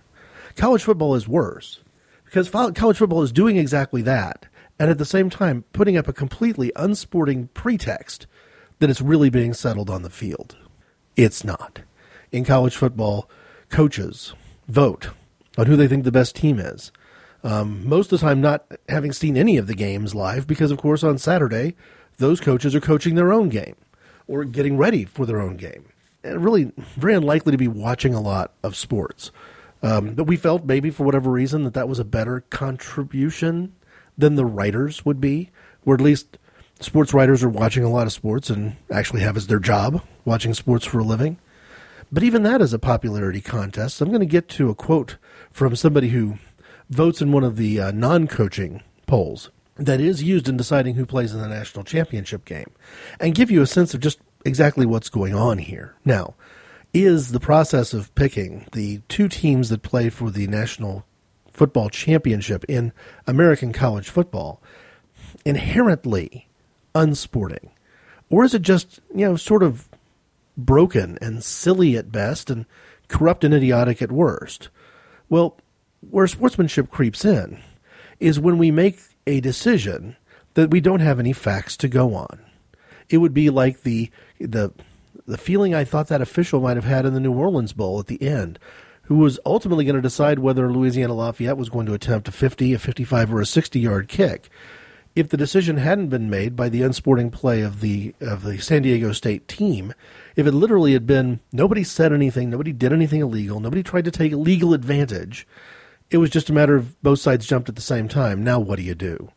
College 0.56 0.82
football 0.82 1.14
is 1.14 1.28
worse 1.28 1.80
because 2.24 2.50
college 2.50 2.96
football 2.96 3.22
is 3.22 3.32
doing 3.32 3.56
exactly 3.56 4.02
that, 4.02 4.46
and 4.78 4.90
at 4.90 4.98
the 4.98 5.04
same 5.04 5.30
time 5.30 5.64
putting 5.72 5.96
up 5.96 6.08
a 6.08 6.12
completely 6.12 6.72
unsporting 6.76 7.48
pretext 7.48 8.26
that 8.78 8.90
it's 8.90 9.00
really 9.00 9.30
being 9.30 9.54
settled 9.54 9.90
on 9.90 10.02
the 10.02 10.10
field. 10.10 10.56
It's 11.16 11.44
not. 11.44 11.82
In 12.30 12.44
college 12.44 12.76
football, 12.76 13.28
coaches 13.68 14.34
vote 14.66 15.10
on 15.58 15.66
who 15.66 15.76
they 15.76 15.86
think 15.86 16.04
the 16.04 16.12
best 16.12 16.34
team 16.34 16.58
is. 16.58 16.90
Um, 17.44 17.86
most 17.86 18.12
of 18.12 18.20
the 18.20 18.26
time, 18.26 18.40
not 18.40 18.64
having 18.88 19.12
seen 19.12 19.36
any 19.36 19.56
of 19.56 19.66
the 19.66 19.74
games 19.74 20.14
live, 20.14 20.46
because 20.46 20.70
of 20.70 20.78
course 20.78 21.02
on 21.02 21.18
Saturday, 21.18 21.74
those 22.18 22.40
coaches 22.40 22.74
are 22.74 22.80
coaching 22.80 23.14
their 23.14 23.32
own 23.32 23.48
game 23.48 23.76
or 24.26 24.44
getting 24.44 24.76
ready 24.76 25.04
for 25.04 25.26
their 25.26 25.40
own 25.40 25.56
game. 25.56 25.86
And 26.24 26.44
really, 26.44 26.72
very 26.96 27.14
unlikely 27.14 27.50
to 27.50 27.58
be 27.58 27.68
watching 27.68 28.14
a 28.14 28.20
lot 28.20 28.52
of 28.62 28.76
sports. 28.76 29.30
Um, 29.82 30.14
but 30.14 30.24
we 30.24 30.36
felt 30.36 30.64
maybe 30.64 30.90
for 30.90 31.04
whatever 31.04 31.30
reason 31.30 31.64
that 31.64 31.74
that 31.74 31.88
was 31.88 31.98
a 31.98 32.04
better 32.04 32.44
contribution 32.50 33.74
than 34.16 34.36
the 34.36 34.44
writers 34.44 35.04
would 35.04 35.20
be, 35.20 35.50
or 35.84 35.94
at 35.94 36.00
least 36.00 36.38
sports 36.80 37.12
writers 37.12 37.42
are 37.42 37.48
watching 37.48 37.84
a 37.84 37.90
lot 37.90 38.06
of 38.06 38.12
sports 38.12 38.50
and 38.50 38.76
actually 38.90 39.22
have 39.22 39.36
as 39.36 39.46
their 39.46 39.58
job 39.58 40.02
watching 40.24 40.54
sports 40.54 40.84
for 40.84 41.00
a 41.00 41.04
living. 41.04 41.38
But 42.10 42.22
even 42.22 42.42
that 42.42 42.60
is 42.60 42.72
a 42.72 42.78
popularity 42.78 43.40
contest. 43.40 44.00
I'm 44.00 44.08
going 44.10 44.20
to 44.20 44.26
get 44.26 44.48
to 44.50 44.68
a 44.68 44.74
quote 44.74 45.16
from 45.50 45.74
somebody 45.74 46.10
who 46.10 46.38
votes 46.90 47.22
in 47.22 47.32
one 47.32 47.44
of 47.44 47.56
the 47.56 47.80
uh, 47.80 47.90
non 47.90 48.26
coaching 48.28 48.82
polls 49.06 49.50
that 49.76 50.00
is 50.00 50.22
used 50.22 50.48
in 50.48 50.56
deciding 50.56 50.94
who 50.94 51.06
plays 51.06 51.32
in 51.32 51.40
the 51.40 51.48
national 51.48 51.84
championship 51.84 52.44
game 52.44 52.70
and 53.18 53.34
give 53.34 53.50
you 53.50 53.62
a 53.62 53.66
sense 53.66 53.94
of 53.94 54.00
just 54.00 54.18
exactly 54.44 54.84
what's 54.84 55.08
going 55.08 55.34
on 55.34 55.58
here. 55.58 55.94
Now, 56.04 56.34
is 56.94 57.32
the 57.32 57.40
process 57.40 57.94
of 57.94 58.14
picking 58.14 58.66
the 58.72 59.00
two 59.08 59.28
teams 59.28 59.68
that 59.70 59.82
play 59.82 60.10
for 60.10 60.30
the 60.30 60.46
national 60.46 61.04
football 61.50 61.88
championship 61.88 62.64
in 62.68 62.92
American 63.26 63.72
college 63.72 64.08
football 64.08 64.62
inherently 65.44 66.48
unsporting? 66.94 67.70
Or 68.30 68.44
is 68.44 68.54
it 68.54 68.62
just, 68.62 69.00
you 69.14 69.26
know, 69.26 69.36
sort 69.36 69.62
of 69.62 69.88
broken 70.56 71.18
and 71.20 71.42
silly 71.42 71.96
at 71.96 72.12
best 72.12 72.50
and 72.50 72.66
corrupt 73.08 73.44
and 73.44 73.54
idiotic 73.54 74.02
at 74.02 74.12
worst? 74.12 74.68
Well, 75.28 75.58
where 76.00 76.26
sportsmanship 76.26 76.90
creeps 76.90 77.24
in 77.24 77.58
is 78.20 78.40
when 78.40 78.58
we 78.58 78.70
make 78.70 79.00
a 79.26 79.40
decision 79.40 80.16
that 80.54 80.70
we 80.70 80.80
don't 80.80 81.00
have 81.00 81.18
any 81.18 81.32
facts 81.32 81.76
to 81.78 81.88
go 81.88 82.14
on. 82.14 82.40
It 83.08 83.18
would 83.18 83.34
be 83.34 83.50
like 83.50 83.82
the 83.82 84.10
the 84.38 84.72
the 85.32 85.38
feeling 85.38 85.74
I 85.74 85.84
thought 85.84 86.08
that 86.08 86.20
official 86.20 86.60
might 86.60 86.76
have 86.76 86.84
had 86.84 87.06
in 87.06 87.14
the 87.14 87.20
New 87.20 87.32
Orleans 87.32 87.72
Bowl 87.72 87.98
at 87.98 88.06
the 88.06 88.22
end, 88.22 88.58
who 89.04 89.16
was 89.16 89.40
ultimately 89.44 89.84
going 89.84 89.96
to 89.96 90.02
decide 90.02 90.38
whether 90.38 90.70
Louisiana 90.70 91.14
Lafayette 91.14 91.56
was 91.56 91.70
going 91.70 91.86
to 91.86 91.94
attempt 91.94 92.28
a 92.28 92.32
50, 92.32 92.74
a 92.74 92.78
55, 92.78 93.32
or 93.32 93.40
a 93.40 93.46
60 93.46 93.80
yard 93.80 94.08
kick. 94.08 94.50
If 95.14 95.28
the 95.28 95.36
decision 95.36 95.78
hadn't 95.78 96.08
been 96.08 96.30
made 96.30 96.54
by 96.54 96.68
the 96.68 96.82
unsporting 96.82 97.30
play 97.30 97.62
of 97.62 97.80
the 97.80 98.14
of 98.20 98.44
the 98.44 98.58
San 98.58 98.82
Diego 98.82 99.12
State 99.12 99.48
team, 99.48 99.92
if 100.36 100.46
it 100.46 100.52
literally 100.52 100.92
had 100.92 101.06
been 101.06 101.40
nobody 101.50 101.84
said 101.84 102.12
anything, 102.12 102.48
nobody 102.48 102.72
did 102.72 102.92
anything 102.92 103.20
illegal, 103.20 103.60
nobody 103.60 103.82
tried 103.82 104.04
to 104.04 104.10
take 104.10 104.32
legal 104.32 104.72
advantage, 104.72 105.46
it 106.10 106.18
was 106.18 106.30
just 106.30 106.50
a 106.50 106.52
matter 106.52 106.76
of 106.76 107.00
both 107.02 107.20
sides 107.20 107.46
jumped 107.46 107.70
at 107.70 107.76
the 107.76 107.82
same 107.82 108.06
time. 108.06 108.44
Now, 108.44 108.60
what 108.60 108.76
do 108.76 108.82
you 108.82 108.94
do? 108.94 109.32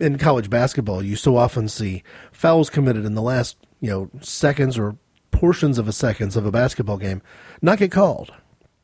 In 0.00 0.18
college 0.18 0.50
basketball, 0.50 1.02
you 1.02 1.14
so 1.14 1.36
often 1.36 1.68
see 1.68 2.02
fouls 2.32 2.68
committed 2.68 3.04
in 3.04 3.14
the 3.14 3.22
last, 3.22 3.56
you 3.80 3.90
know, 3.90 4.10
seconds 4.20 4.76
or 4.76 4.96
portions 5.30 5.78
of 5.78 5.88
a 5.88 5.92
seconds 5.92 6.36
of 6.36 6.46
a 6.46 6.50
basketball 6.50 6.96
game 6.96 7.22
not 7.62 7.78
get 7.78 7.92
called 7.92 8.32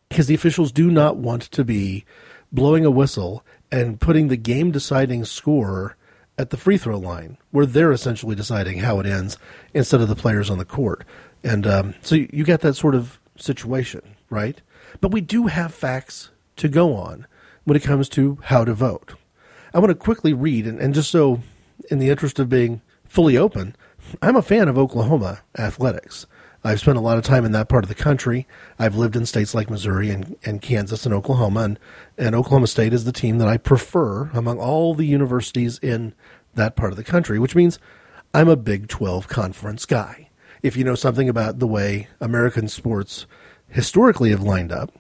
because 0.09 0.27
the 0.27 0.35
officials 0.35 0.73
do 0.73 0.91
not 0.91 1.17
want 1.17 1.43
to 1.43 1.65
be 1.65 2.05
blowing 2.53 2.85
a 2.85 2.91
whistle 2.91 3.45
and 3.71 4.01
putting 4.01 4.29
the 4.29 4.37
game 4.37 4.71
deciding 4.71 5.25
score 5.25 5.97
at 6.39 6.51
the 6.51 6.57
free 6.57 6.77
throw 6.77 6.99
line 6.99 7.39
where 7.51 7.67
they're 7.67 7.93
essentially 7.93 8.35
deciding 8.35 8.79
how 8.79 9.01
it 9.01 9.07
ends 9.07 9.39
instead 9.75 10.01
of 10.01 10.09
the 10.09 10.17
players 10.17 10.51
on 10.51 10.59
the 10.59 10.65
court. 10.65 11.05
And 11.43 11.67
um, 11.67 11.95
so 12.03 12.15
you 12.15 12.45
get 12.45 12.61
that 12.61 12.75
sort 12.75 12.95
of 12.95 13.19
situation, 13.37 14.17
right? 14.31 14.61
But 15.01 15.13
we 15.13 15.21
do 15.21 15.47
have 15.47 15.75
facts 15.75 16.31
to 16.57 16.69
go 16.69 16.95
on 16.95 17.27
when 17.65 17.77
it 17.77 17.83
comes 17.83 18.09
to 18.11 18.39
how 18.45 18.65
to 18.65 18.75
vote. 18.75 19.15
I 19.75 19.79
want 19.79 19.91
to 19.91 19.95
quickly 19.95 20.33
read, 20.33 20.67
and, 20.67 20.81
and 20.81 20.95
just 20.95 21.11
so, 21.11 21.43
in 21.91 21.99
the 21.99 22.09
interest 22.09 22.39
of 22.39 22.49
being 22.49 22.81
fully 23.05 23.37
open, 23.37 23.77
I'm 24.23 24.37
a 24.37 24.43
fan 24.43 24.69
of 24.69 24.79
Oklahoma 24.79 25.41
athletics. 25.59 26.27
I've 26.67 26.81
spent 26.81 26.99
a 26.99 27.01
lot 27.01 27.17
of 27.17 27.23
time 27.23 27.45
in 27.45 27.53
that 27.53 27.69
part 27.69 27.85
of 27.85 27.89
the 27.89 27.95
country. 27.95 28.49
I've 28.77 28.97
lived 28.97 29.15
in 29.15 29.25
states 29.25 29.55
like 29.55 29.71
Missouri 29.71 30.11
and, 30.11 30.37
and 30.45 30.61
Kansas 30.61 31.07
and 31.07 31.15
Oklahoma, 31.15 31.61
and, 31.61 31.79
and 32.19 32.35
Oklahoma 32.35 32.67
State 32.67 32.93
is 32.93 33.05
the 33.05 33.13
team 33.13 33.39
that 33.39 33.47
I 33.47 33.57
prefer 33.57 34.31
among 34.35 34.59
all 34.59 34.93
the 34.93 35.07
universities 35.07 35.79
in 35.79 36.13
that 36.55 36.75
part 36.75 36.91
of 36.91 36.97
the 36.97 37.05
country, 37.05 37.39
which 37.39 37.55
means 37.55 37.79
I'm 38.35 38.49
a 38.49 38.57
Big 38.57 38.89
12 38.89 39.29
conference 39.29 39.87
guy. 39.87 40.31
If 40.61 40.77
you 40.77 40.83
know 40.83 40.97
something 40.97 41.29
about 41.29 41.61
the 41.61 41.69
way 41.69 42.09
American 42.21 42.67
sports 42.67 43.27
historically 43.69 44.31
have 44.31 44.43
lined 44.43 44.73
up, 44.73 44.91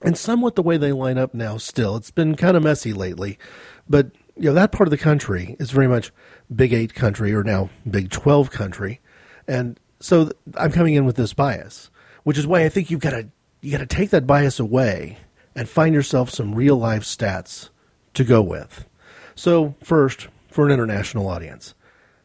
and 0.00 0.16
somewhat 0.16 0.56
the 0.56 0.62
way 0.62 0.78
they 0.78 0.92
line 0.92 1.18
up 1.18 1.34
now 1.34 1.58
still. 1.58 1.94
It's 1.94 2.10
been 2.10 2.36
kind 2.36 2.56
of 2.56 2.62
messy 2.62 2.94
lately, 2.94 3.38
but 3.86 4.12
you 4.34 4.44
know 4.44 4.54
that 4.54 4.72
part 4.72 4.88
of 4.88 4.90
the 4.90 4.96
country 4.96 5.56
is 5.60 5.72
very 5.72 5.88
much 5.88 6.10
Big 6.54 6.72
8 6.72 6.94
country 6.94 7.34
or 7.34 7.44
now 7.44 7.68
Big 7.88 8.10
12 8.10 8.50
country. 8.50 9.00
And 9.46 9.78
so 10.02 10.30
I'm 10.54 10.72
coming 10.72 10.94
in 10.94 11.04
with 11.04 11.16
this 11.16 11.32
bias, 11.32 11.90
which 12.24 12.38
is 12.38 12.46
why 12.46 12.64
I 12.64 12.68
think 12.68 12.90
you've 12.90 13.00
got 13.00 13.10
to 13.10 13.28
you 13.60 13.70
got 13.70 13.78
to 13.78 13.86
take 13.86 14.10
that 14.10 14.26
bias 14.26 14.58
away 14.58 15.18
and 15.54 15.68
find 15.68 15.94
yourself 15.94 16.30
some 16.30 16.54
real 16.54 16.76
life 16.76 17.04
stats 17.04 17.70
to 18.14 18.24
go 18.24 18.42
with. 18.42 18.86
So, 19.34 19.76
first, 19.82 20.28
for 20.50 20.66
an 20.66 20.72
international 20.72 21.28
audience, 21.28 21.74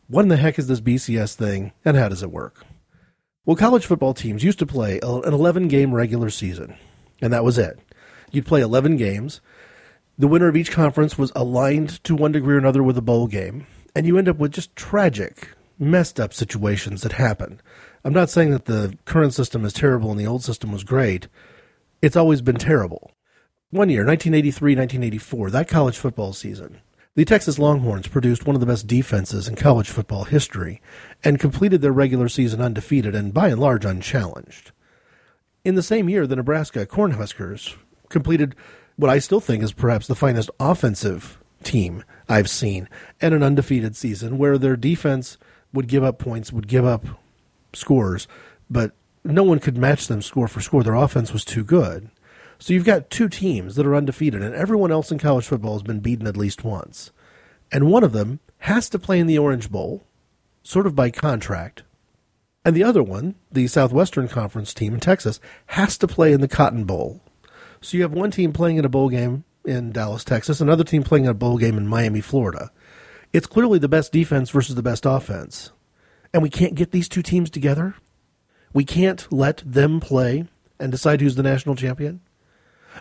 what 0.07 0.23
in 0.23 0.29
the 0.29 0.37
heck 0.37 0.57
is 0.57 0.67
this 0.67 0.81
BCS 0.81 1.35
thing 1.35 1.73
and 1.85 1.95
how 1.95 2.09
does 2.09 2.23
it 2.23 2.31
work? 2.31 2.65
Well, 3.45 3.55
college 3.55 3.85
football 3.85 4.13
teams 4.13 4.43
used 4.43 4.59
to 4.59 4.65
play 4.65 4.99
an 5.03 5.33
11 5.33 5.67
game 5.67 5.93
regular 5.93 6.29
season 6.29 6.75
and 7.21 7.31
that 7.33 7.43
was 7.43 7.57
it. 7.57 7.79
You'd 8.31 8.45
play 8.45 8.61
11 8.61 8.97
games. 8.97 9.41
The 10.17 10.27
winner 10.27 10.47
of 10.47 10.57
each 10.57 10.71
conference 10.71 11.17
was 11.17 11.31
aligned 11.35 12.03
to 12.03 12.15
one 12.15 12.31
degree 12.31 12.55
or 12.55 12.59
another 12.59 12.83
with 12.83 12.97
a 12.97 13.01
bowl 13.01 13.27
game, 13.27 13.67
and 13.95 14.05
you 14.05 14.17
end 14.17 14.27
up 14.27 14.37
with 14.37 14.51
just 14.51 14.75
tragic, 14.75 15.49
messed 15.79 16.19
up 16.19 16.33
situations 16.33 17.01
that 17.01 17.13
happen. 17.13 17.61
I'm 18.03 18.13
not 18.13 18.29
saying 18.29 18.51
that 18.51 18.65
the 18.65 18.97
current 19.05 19.33
system 19.33 19.65
is 19.65 19.73
terrible 19.73 20.11
and 20.11 20.19
the 20.19 20.27
old 20.27 20.43
system 20.43 20.71
was 20.71 20.83
great. 20.83 21.27
It's 22.01 22.15
always 22.15 22.41
been 22.41 22.57
terrible. 22.57 23.11
One 23.69 23.89
year, 23.89 24.05
1983 24.05 24.75
1984, 24.75 25.51
that 25.51 25.67
college 25.67 25.97
football 25.97 26.31
season, 26.31 26.79
the 27.15 27.25
Texas 27.25 27.59
Longhorns 27.59 28.07
produced 28.07 28.45
one 28.45 28.55
of 28.55 28.59
the 28.59 28.65
best 28.65 28.87
defenses 28.87 29.47
in 29.47 29.55
college 29.55 29.89
football 29.89 30.23
history 30.23 30.81
and 31.23 31.39
completed 31.39 31.81
their 31.81 31.91
regular 31.91 32.29
season 32.29 32.61
undefeated 32.61 33.15
and 33.15 33.33
by 33.33 33.49
and 33.49 33.59
large 33.59 33.83
unchallenged. 33.83 34.71
In 35.65 35.75
the 35.75 35.83
same 35.83 36.07
year, 36.07 36.25
the 36.25 36.35
Nebraska 36.35 36.85
Cornhuskers 36.85 37.75
completed 38.07 38.55
what 38.95 39.11
I 39.11 39.19
still 39.19 39.41
think 39.41 39.63
is 39.63 39.73
perhaps 39.73 40.07
the 40.07 40.15
finest 40.15 40.49
offensive 40.59 41.37
team 41.63 42.03
I've 42.29 42.49
seen 42.49 42.87
and 43.19 43.33
an 43.33 43.43
undefeated 43.43 43.95
season 43.95 44.37
where 44.37 44.57
their 44.57 44.77
defense 44.77 45.37
would 45.77 45.87
give 45.87 46.03
up 46.03 46.19
points, 46.19 46.51
would 46.51 46.67
give 46.67 46.85
up 46.85 47.05
scores, 47.71 48.27
but 48.69 48.91
no 49.23 49.43
one 49.43 49.59
could 49.59 49.77
match 49.77 50.07
them 50.07 50.21
score 50.21 50.47
for 50.47 50.59
score. 50.59 50.83
Their 50.83 50.95
offense 50.95 51.31
was 51.31 51.45
too 51.45 51.63
good. 51.63 52.09
So 52.59 52.73
you've 52.73 52.83
got 52.83 53.09
two 53.09 53.29
teams 53.29 53.75
that 53.75 53.85
are 53.85 53.95
undefeated, 53.95 54.41
and 54.41 54.55
everyone 54.55 54.91
else 54.91 55.11
in 55.11 55.19
college 55.19 55.45
football 55.45 55.73
has 55.73 55.83
been 55.83 55.99
beaten 55.99 56.27
at 56.27 56.35
least 56.35 56.63
once. 56.63 57.11
And 57.71 57.87
one 57.87 58.03
of 58.03 58.11
them 58.11 58.39
has 58.59 58.89
to 58.89 58.99
play 58.99 59.19
in 59.19 59.27
the 59.27 59.37
Orange 59.37 59.69
Bowl, 59.69 60.03
sort 60.63 60.87
of 60.87 60.95
by 60.95 61.11
contract, 61.11 61.83
and 62.65 62.75
the 62.75 62.83
other 62.83 63.03
one, 63.03 63.35
the 63.49 63.67
Southwestern 63.67 64.27
Conference 64.27 64.73
team 64.73 64.95
in 64.95 64.99
Texas, 64.99 65.39
has 65.67 65.97
to 65.99 66.07
play 66.07 66.33
in 66.33 66.41
the 66.41 66.49
Cotton 66.49 66.83
Bowl. 66.83 67.21
So 67.79 67.95
you 67.95 68.03
have 68.03 68.11
one 68.11 68.31
team 68.31 68.51
playing 68.51 68.77
in 68.77 68.83
a 68.83 68.89
bowl 68.89 69.07
game 69.07 69.45
in 69.63 69.91
Dallas, 69.91 70.23
Texas, 70.23 70.59
another 70.59 70.83
team 70.83 71.03
playing 71.03 71.25
in 71.25 71.31
a 71.31 71.35
bowl 71.35 71.57
game 71.57 71.77
in 71.77 71.87
Miami, 71.87 72.21
Florida. 72.21 72.71
It's 73.33 73.47
clearly 73.47 73.79
the 73.79 73.87
best 73.87 74.11
defense 74.11 74.49
versus 74.49 74.75
the 74.75 74.83
best 74.83 75.05
offense. 75.05 75.71
And 76.33 76.43
we 76.43 76.49
can't 76.49 76.75
get 76.75 76.91
these 76.91 77.09
two 77.09 77.21
teams 77.21 77.49
together. 77.49 77.95
We 78.73 78.85
can't 78.85 79.31
let 79.31 79.63
them 79.65 79.99
play 79.99 80.45
and 80.79 80.91
decide 80.91 81.21
who's 81.21 81.35
the 81.35 81.43
national 81.43 81.75
champion? 81.75 82.21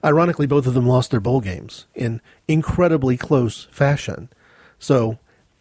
Ironically, 0.04 0.46
both 0.46 0.66
of 0.66 0.74
them 0.74 0.86
lost 0.86 1.10
their 1.10 1.20
bowl 1.20 1.40
games 1.40 1.86
in 1.94 2.20
incredibly 2.48 3.16
close 3.16 3.66
fashion. 3.70 4.28
So, 4.78 5.18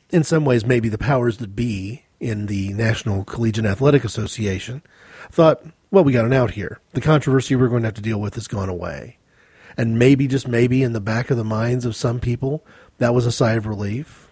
in 0.10 0.24
some 0.24 0.46
ways, 0.46 0.66
maybe 0.66 0.90
the 0.90 0.98
powers 0.98 1.38
that 1.38 1.56
be 1.56 2.04
in 2.20 2.46
the 2.48 2.74
National 2.74 3.24
Collegiate 3.24 3.66
Athletic 3.66 4.04
Association 4.04 4.82
thought, 5.32 5.64
well, 5.92 6.04
we 6.04 6.14
got 6.14 6.26
an 6.26 6.34
out 6.34 6.52
here. 6.52 6.80
The 6.94 7.02
controversy 7.02 7.56
we're 7.56 7.70
going 7.70 7.84
to 7.84 7.88
have 7.88 7.96
to 7.96 8.02
deal 8.02 8.20
with 8.20 8.36
has 8.36 8.48
gone 8.48 8.70
away. 8.70 9.18
And 9.78 10.00
maybe, 10.00 10.28
just 10.28 10.48
maybe, 10.48 10.84
in 10.84 10.94
the 10.94 11.02
back 11.02 11.30
of 11.30 11.38
the 11.38 11.44
minds 11.44 11.86
of 11.86 11.96
some 11.96 12.20
people, 12.20 12.66
that 12.98 13.14
was 13.14 13.26
a 13.26 13.32
sigh 13.32 13.54
of 13.54 13.66
relief. 13.68 14.25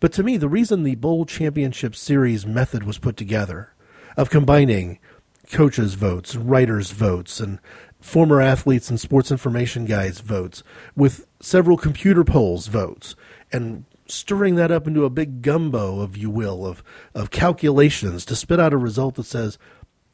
But 0.00 0.12
to 0.14 0.22
me, 0.22 0.36
the 0.36 0.48
reason 0.48 0.82
the 0.82 0.94
Bowl 0.96 1.24
Championship 1.24 1.94
Series 1.96 2.46
method 2.46 2.84
was 2.84 2.98
put 2.98 3.16
together, 3.16 3.72
of 4.16 4.30
combining 4.30 4.98
coaches' 5.50 5.94
votes, 5.94 6.36
writers' 6.36 6.90
votes, 6.90 7.40
and 7.40 7.58
former 8.00 8.40
athletes 8.40 8.90
and 8.90 9.00
sports 9.00 9.30
information 9.30 9.84
guys' 9.84 10.20
votes, 10.20 10.62
with 10.94 11.26
several 11.40 11.76
computer 11.76 12.24
polls 12.24 12.66
votes, 12.66 13.16
and 13.52 13.84
stirring 14.06 14.56
that 14.56 14.70
up 14.70 14.86
into 14.86 15.04
a 15.04 15.10
big 15.10 15.42
gumbo, 15.42 16.02
if 16.04 16.16
you 16.16 16.28
will, 16.30 16.66
of, 16.66 16.82
of 17.14 17.30
calculations 17.30 18.24
to 18.26 18.36
spit 18.36 18.60
out 18.60 18.72
a 18.72 18.76
result 18.76 19.14
that 19.14 19.24
says, 19.24 19.58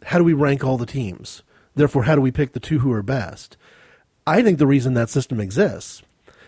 how 0.06 0.18
do 0.18 0.24
we 0.24 0.32
rank 0.32 0.64
all 0.64 0.78
the 0.78 0.86
teams? 0.86 1.42
Therefore, 1.74 2.04
how 2.04 2.14
do 2.14 2.20
we 2.20 2.30
pick 2.30 2.52
the 2.52 2.60
two 2.60 2.80
who 2.80 2.92
are 2.92 3.02
best? 3.02 3.56
I 4.26 4.42
think 4.42 4.58
the 4.58 4.66
reason 4.66 4.94
that 4.94 5.10
system 5.10 5.40
exists, 5.40 6.02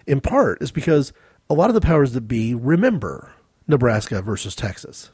in 0.06 0.20
part, 0.20 0.62
is 0.62 0.70
because 0.70 1.12
a 1.50 1.54
lot 1.54 1.70
of 1.70 1.74
the 1.74 1.80
powers 1.80 2.12
that 2.12 2.22
be 2.22 2.54
remember 2.54 3.32
Nebraska 3.66 4.22
versus 4.22 4.54
Texas 4.54 5.10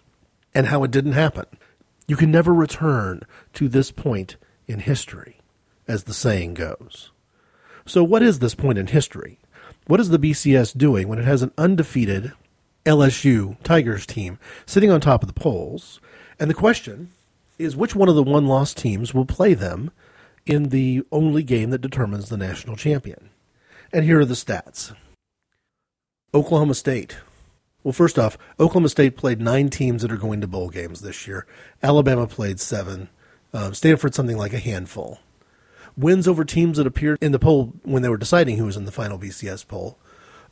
and 0.55 0.67
how 0.67 0.83
it 0.85 0.91
didn't 0.91 1.13
happen. 1.13 1.47
You 2.07 2.17
can 2.17 2.31
never 2.31 2.55
return 2.55 3.23
to 3.55 3.69
this 3.69 3.91
point 3.91 4.37
in 4.67 4.81
history, 4.81 5.41
as 5.87 6.05
the 6.05 6.15
saying 6.15 6.55
goes. 6.55 7.11
So, 7.87 8.03
what 8.03 8.23
is 8.23 8.39
this 8.39 8.55
point 8.55 8.79
in 8.79 8.89
history? 8.89 9.39
What 9.87 10.01
is 10.01 10.11
the 10.11 10.19
BCS 10.19 10.77
doing 10.77 11.09
when 11.09 11.19
it 11.19 11.25
has 11.25 11.43
an 11.43 11.53
undefeated 11.57 12.33
LSU 12.85 13.57
Tigers 13.63 14.07
team 14.07 14.39
sitting 14.67 14.91
on 14.91 15.01
top 15.01 15.23
of 15.23 15.29
the 15.29 15.39
polls? 15.39 16.01
And 16.39 16.49
the 16.49 16.55
question 16.55 17.11
is 17.59 17.77
which 17.77 17.97
one 17.97 18.09
of 18.09 18.15
the 18.15 18.23
one 18.23 18.47
loss 18.47 18.75
teams 18.75 19.13
will 19.13 19.25
play 19.25 19.55
them 19.55 19.91
in 20.47 20.71
the 20.71 21.03
only 21.11 21.43
game 21.43 21.71
that 21.71 21.81
determines 21.81 22.29
the 22.29 22.37
national 22.37 22.77
champion? 22.77 23.31
And 23.93 24.05
here 24.05 24.21
are 24.21 24.25
the 24.25 24.35
stats 24.35 24.95
Oklahoma 26.35 26.75
State. 26.75 27.19
Well, 27.83 27.93
first 27.93 28.19
off, 28.19 28.37
Oklahoma 28.61 28.89
State 28.89 29.17
played 29.17 29.41
nine 29.41 29.71
teams 29.71 30.03
that 30.03 30.13
are 30.13 30.17
going 30.17 30.41
to 30.41 30.47
bowl 30.47 30.69
games 30.69 31.01
this 31.01 31.27
year. 31.27 31.47
Alabama 31.83 32.27
played 32.27 32.61
seven. 32.61 33.09
Um, 33.53 33.73
Stanford, 33.73 34.15
something 34.15 34.37
like 34.37 34.53
a 34.53 34.59
handful 34.59 35.21
wins 35.99 36.29
over 36.29 36.45
teams 36.45 36.79
that 36.79 36.87
appeared 36.87 37.19
in 37.21 37.33
the 37.33 37.39
poll 37.39 37.75
when 37.83 38.03
they 38.03 38.09
were 38.09 38.17
deciding 38.17 38.57
who 38.57 38.65
was 38.65 38.77
in 38.77 38.85
the 38.85 38.93
final 38.93 39.19
BCS 39.19 39.67
poll. 39.67 39.99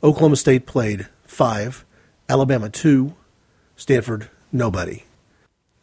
Oklahoma 0.03 0.35
State 0.35 0.67
played 0.67 1.07
five, 1.23 1.85
Alabama 2.27 2.69
two, 2.69 3.15
Stanford 3.77 4.29
nobody. 4.51 5.03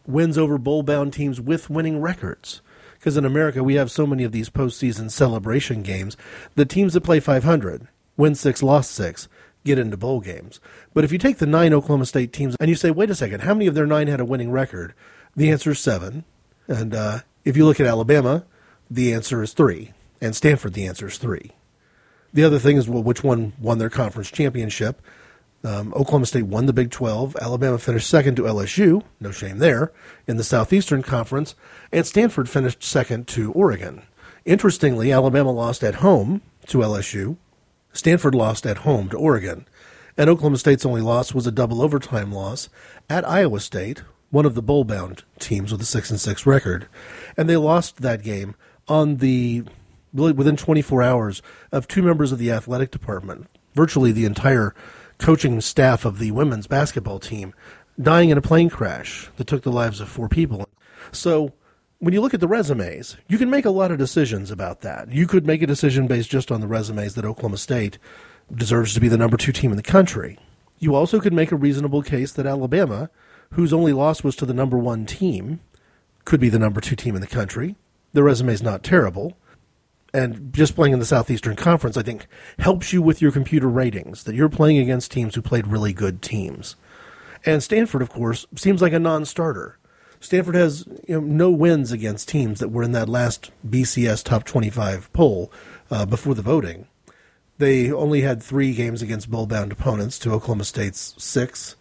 Wins 0.07 0.37
over 0.37 0.59
bowl 0.59 0.83
bound 0.83 1.15
teams 1.15 1.41
with 1.41 1.71
winning 1.71 2.01
records. 2.01 2.61
Because 2.99 3.17
in 3.17 3.25
America, 3.25 3.65
we 3.65 3.75
have 3.75 3.91
so 3.91 4.07
many 4.07 4.25
of 4.25 4.33
these 4.33 4.51
postseason 4.51 5.11
celebration 5.11 5.83
games. 5.83 6.17
The 6.55 6.65
teams 6.65 6.93
that 6.95 7.03
play 7.03 7.21
500, 7.21 7.89
win 8.17 8.35
six, 8.35 8.63
lost 8.63 8.93
six, 8.93 9.29
get 9.65 9.79
into 9.79 9.97
bowl 9.97 10.21
games. 10.21 10.61
But 10.93 11.05
if 11.05 11.13
you 11.13 11.19
take 11.19 11.39
the 11.39 11.47
nine 11.47 11.73
Oklahoma 11.73 12.07
State 12.07 12.33
teams 12.33 12.57
and 12.61 12.69
you 12.69 12.77
say, 12.77 12.91
wait 12.91 13.11
a 13.11 13.15
second, 13.15 13.41
how 13.41 13.55
many 13.55 13.67
of 13.67 13.75
their 13.75 13.87
nine 13.87 14.07
had 14.07 14.21
a 14.21 14.25
winning 14.25 14.51
record? 14.51 14.95
The 15.35 15.51
answer 15.51 15.73
is 15.73 15.81
seven. 15.81 16.25
And 16.69 16.95
uh, 16.95 17.21
if 17.45 17.57
you 17.57 17.65
look 17.65 17.81
at 17.81 17.87
Alabama, 17.87 18.45
the 18.91 19.13
answer 19.13 19.43
is 19.43 19.53
three. 19.53 19.93
And 20.21 20.37
Stanford, 20.37 20.75
the 20.75 20.87
answer 20.87 21.09
is 21.09 21.19
three. 21.19 21.53
The 22.33 22.45
other 22.45 22.59
thing 22.59 22.77
is, 22.77 22.89
well, 22.89 23.03
which 23.03 23.25
one 23.25 23.53
won 23.59 23.79
their 23.79 23.91
conference 23.91 24.31
championship? 24.31 25.01
Um, 25.63 25.95
Oklahoma 25.95 26.27
State 26.27 26.47
won 26.47 26.67
the 26.67 26.73
Big 26.73 26.91
12. 26.91 27.37
Alabama 27.41 27.79
finished 27.79 28.09
second 28.09 28.37
to 28.37 28.43
LSU, 28.43 29.03
no 29.19 29.31
shame 29.31 29.59
there, 29.59 29.93
in 30.27 30.37
the 30.37 30.45
Southeastern 30.45 31.03
Conference. 31.03 31.55
And 31.91 32.07
Stanford 32.07 32.51
finished 32.51 32.83
second 32.83 33.27
to 33.29 33.51
Oregon. 33.53 34.03
Interestingly, 34.45 35.11
Alabama 35.11 35.53
lost 35.53 35.83
at 35.83 35.97
home 35.97 36.43
to 36.67 36.79
LSU. 36.79 37.37
Stanford 37.95 38.35
lost 38.35 38.67
at 38.67 38.79
home 38.79 39.09
to 39.09 39.17
Oregon. 39.17 39.67
And 40.19 40.29
Oklahoma 40.29 40.59
State's 40.59 40.85
only 40.85 41.01
loss 41.01 41.33
was 41.33 41.47
a 41.47 41.53
double 41.53 41.81
overtime 41.81 42.31
loss 42.31 42.69
at 43.09 43.27
Iowa 43.27 43.61
State, 43.61 44.03
one 44.31 44.45
of 44.45 44.55
the 44.55 44.63
bowl 44.63 44.85
bound 44.85 45.23
teams 45.39 45.73
with 45.73 45.81
a 45.81 45.87
6 45.87 46.11
and 46.11 46.21
6 46.21 46.47
record. 46.47 46.89
And 47.37 47.49
they 47.49 47.57
lost 47.57 48.03
that 48.03 48.23
game 48.23 48.55
on 48.87 49.17
the 49.17 49.65
within 50.13 50.57
24 50.57 51.03
hours 51.03 51.43
of 51.73 51.89
two 51.89 52.03
members 52.03 52.31
of 52.31 52.39
the 52.39 52.53
athletic 52.53 52.93
department, 52.93 53.49
virtually 53.75 54.13
the 54.13 54.25
entire 54.25 54.73
coaching 55.19 55.61
staff 55.61 56.05
of 56.05 56.21
the 56.21 56.31
women's 56.31 56.69
basketball 56.69 57.19
team, 57.19 57.53
dying 58.01 58.31
in 58.31 58.39
a 58.39 58.43
plane 58.43 58.71
crash 58.71 59.29
that 59.37 59.49
took 59.49 59.63
the 59.63 59.73
lives 59.73 60.01
of 60.01 60.09
four 60.09 60.29
people. 60.29 60.69
So 61.11 61.53
when 61.99 62.13
you 62.13 62.21
look 62.21 62.35
at 62.35 62.41
the 62.41 62.49
resumes, 62.49 63.17
you 63.29 63.39
can 63.39 63.51
make 63.51 63.65
a 63.65 63.71
lot 63.71 63.91
of 63.91 63.99
decisions 63.99 64.51
about 64.51 64.81
that. 64.81 65.13
You 65.13 65.27
could 65.27 65.47
make 65.47 65.63
a 65.63 65.67
decision 65.67 66.07
based 66.07 66.31
just 66.31 66.53
on 66.53 66.61
the 66.61 66.67
resumes 66.67 67.15
that 67.15 67.25
Oklahoma 67.25 67.57
State 67.57 67.99
deserves 68.55 68.95
to 68.95 69.01
be 69.01 69.09
the 69.09 69.17
number 69.17 69.37
two 69.37 69.53
team 69.53 69.71
in 69.71 69.77
the 69.77 69.83
country. 69.83 70.39
You 70.79 70.95
also 70.95 71.21
could 71.21 71.33
make 71.33 71.53
a 71.53 71.57
reasonable 71.57 72.03
case 72.03 72.33
that 72.33 72.47
Alabama, 72.47 73.11
whose 73.53 73.73
only 73.73 73.93
loss 73.93 74.23
was 74.23 74.37
to 74.37 74.47
the 74.47 74.53
number 74.53 74.77
one 74.77 75.07
team, 75.07 75.61
could 76.25 76.41
be 76.41 76.49
the 76.49 76.59
number 76.59 76.81
two 76.81 76.97
team 76.97 77.15
in 77.15 77.21
the 77.21 77.27
country 77.27 77.77
the 78.15 78.23
resume 78.23 78.53
is 78.55 78.63
not 78.63 78.83
terrible. 78.83 79.37
And 80.15 80.55
just 80.55 80.77
playing 80.77 80.93
in 80.93 81.01
the 81.01 81.05
Southeastern 81.05 81.57
Conference, 81.57 81.97
I 81.97 82.03
think, 82.03 82.27
helps 82.61 82.93
you 82.93 83.03
with 83.03 83.21
your 83.21 83.33
computer 83.33 83.69
ratings 83.69 84.23
that 84.25 84.37
you're 84.37 84.49
playing 84.49 84.79
against 84.79 85.11
teams 85.11 85.35
who 85.35 85.43
played 85.43 85.67
really 85.67 85.93
good 85.93 86.23
teams. 86.23 86.77
And 87.45 87.63
Stanford, 87.63 88.01
of 88.01 88.11
course, 88.11 88.47
seems 88.55 88.81
like 88.81 88.93
a 88.93 89.01
non 89.01 89.25
starter. 89.25 89.79
Stanford 90.25 90.55
has 90.55 90.87
you 91.07 91.21
know, 91.21 91.27
no 91.27 91.51
wins 91.51 91.93
against 91.93 92.31
teams 92.31 92.59
that 92.61 92.71
were 92.71 92.83
in 92.83 92.93
that 92.93 93.11
last 93.11 93.51
BCS 93.69 94.25
top 94.25 94.45
25 94.45 95.13
poll 95.13 95.53
uh, 95.91 96.07
before 96.07 96.35
the 96.35 96.41
voting. 96.41 96.87
They 97.59 97.93
only 97.93 98.23
had 98.23 98.43
three 98.43 98.73
games 98.73 99.03
against 99.03 99.31
bowl 99.31 99.47
bound 99.47 99.71
opponents 99.71 100.19
to 100.21 100.33
Oklahoma 100.33 100.65
State's 100.65 101.15
six. 101.19 101.77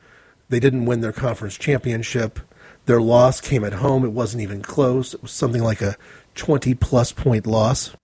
They 0.50 0.60
didn't 0.60 0.84
win 0.84 1.00
their 1.00 1.14
conference 1.14 1.58
championship. 1.58 2.38
Their 2.86 3.02
loss 3.02 3.40
came 3.40 3.64
at 3.64 3.76
home. 3.76 4.04
It 4.04 4.12
wasn't 4.12 4.44
even 4.44 4.62
close. 4.62 5.14
It 5.14 5.22
was 5.22 5.32
something 5.32 5.64
like 5.64 5.82
a 5.82 5.96
20 6.36 6.76
plus 6.76 7.14
point 7.14 7.48
loss. 7.48 7.96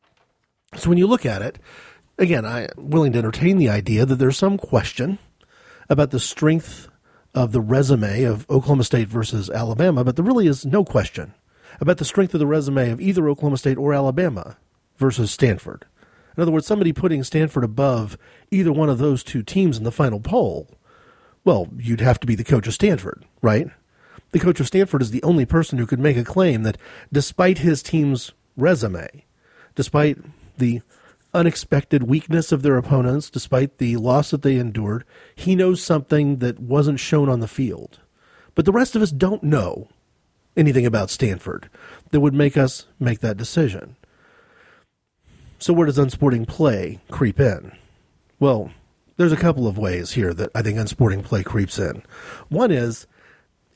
So 0.77 0.87
when 0.87 0.97
you 0.97 1.07
look 1.07 1.25
at 1.25 1.41
it, 1.41 1.59
again, 2.17 2.45
I'm 2.45 2.69
willing 2.77 3.11
to 3.11 3.19
entertain 3.19 3.57
the 3.57 3.67
idea 3.67 4.05
that 4.05 4.15
there's 4.15 4.37
some 4.37 4.57
question 4.57 5.19
about 5.89 6.11
the 6.11 6.19
strength 6.21 6.87
of 7.33 7.51
the 7.51 7.61
resume 7.61 8.23
of 8.23 8.49
Oklahoma 8.49 8.83
State 8.83 9.07
versus 9.07 9.49
Alabama, 9.49 10.03
but 10.03 10.15
there 10.15 10.25
really 10.25 10.47
is 10.47 10.65
no 10.65 10.83
question 10.83 11.33
about 11.79 11.97
the 11.97 12.05
strength 12.05 12.33
of 12.33 12.39
the 12.39 12.47
resume 12.47 12.89
of 12.89 12.99
either 12.99 13.29
Oklahoma 13.29 13.57
State 13.57 13.77
or 13.77 13.93
Alabama 13.93 14.57
versus 14.97 15.31
Stanford. 15.31 15.85
In 16.35 16.41
other 16.41 16.51
words, 16.51 16.65
somebody 16.65 16.93
putting 16.93 17.23
Stanford 17.23 17.63
above 17.63 18.17
either 18.51 18.71
one 18.71 18.89
of 18.89 18.97
those 18.97 19.23
two 19.23 19.43
teams 19.43 19.77
in 19.77 19.83
the 19.83 19.91
final 19.91 20.19
poll, 20.19 20.69
well, 21.43 21.67
you'd 21.77 22.01
have 22.01 22.19
to 22.21 22.27
be 22.27 22.35
the 22.35 22.43
coach 22.43 22.67
of 22.67 22.73
Stanford, 22.73 23.25
right? 23.41 23.67
The 24.31 24.39
coach 24.39 24.59
of 24.59 24.67
Stanford 24.67 25.01
is 25.01 25.11
the 25.11 25.23
only 25.23 25.45
person 25.45 25.77
who 25.77 25.85
could 25.85 25.99
make 25.99 26.17
a 26.17 26.23
claim 26.23 26.63
that 26.63 26.77
despite 27.11 27.59
his 27.59 27.81
team's 27.81 28.31
resume, 28.55 29.25
despite 29.75 30.17
the 30.57 30.81
unexpected 31.33 32.03
weakness 32.03 32.51
of 32.51 32.61
their 32.61 32.77
opponents, 32.77 33.29
despite 33.29 33.77
the 33.77 33.97
loss 33.97 34.31
that 34.31 34.41
they 34.41 34.55
endured, 34.55 35.03
he 35.35 35.55
knows 35.55 35.83
something 35.83 36.37
that 36.37 36.59
wasn't 36.59 36.99
shown 36.99 37.29
on 37.29 37.39
the 37.39 37.47
field. 37.47 37.99
But 38.55 38.65
the 38.65 38.71
rest 38.71 38.95
of 38.95 39.01
us 39.01 39.11
don't 39.11 39.43
know 39.43 39.89
anything 40.57 40.85
about 40.85 41.09
Stanford 41.09 41.69
that 42.11 42.19
would 42.19 42.33
make 42.33 42.57
us 42.57 42.87
make 42.99 43.19
that 43.19 43.37
decision. 43.37 43.95
So, 45.59 45.73
where 45.73 45.85
does 45.85 45.97
unsporting 45.97 46.45
play 46.45 46.99
creep 47.11 47.39
in? 47.39 47.73
Well, 48.39 48.71
there's 49.17 49.31
a 49.33 49.37
couple 49.37 49.67
of 49.67 49.77
ways 49.77 50.11
here 50.11 50.33
that 50.33 50.49
I 50.55 50.61
think 50.61 50.79
unsporting 50.79 51.23
play 51.23 51.43
creeps 51.43 51.77
in. 51.77 52.03
One 52.47 52.71
is 52.71 53.05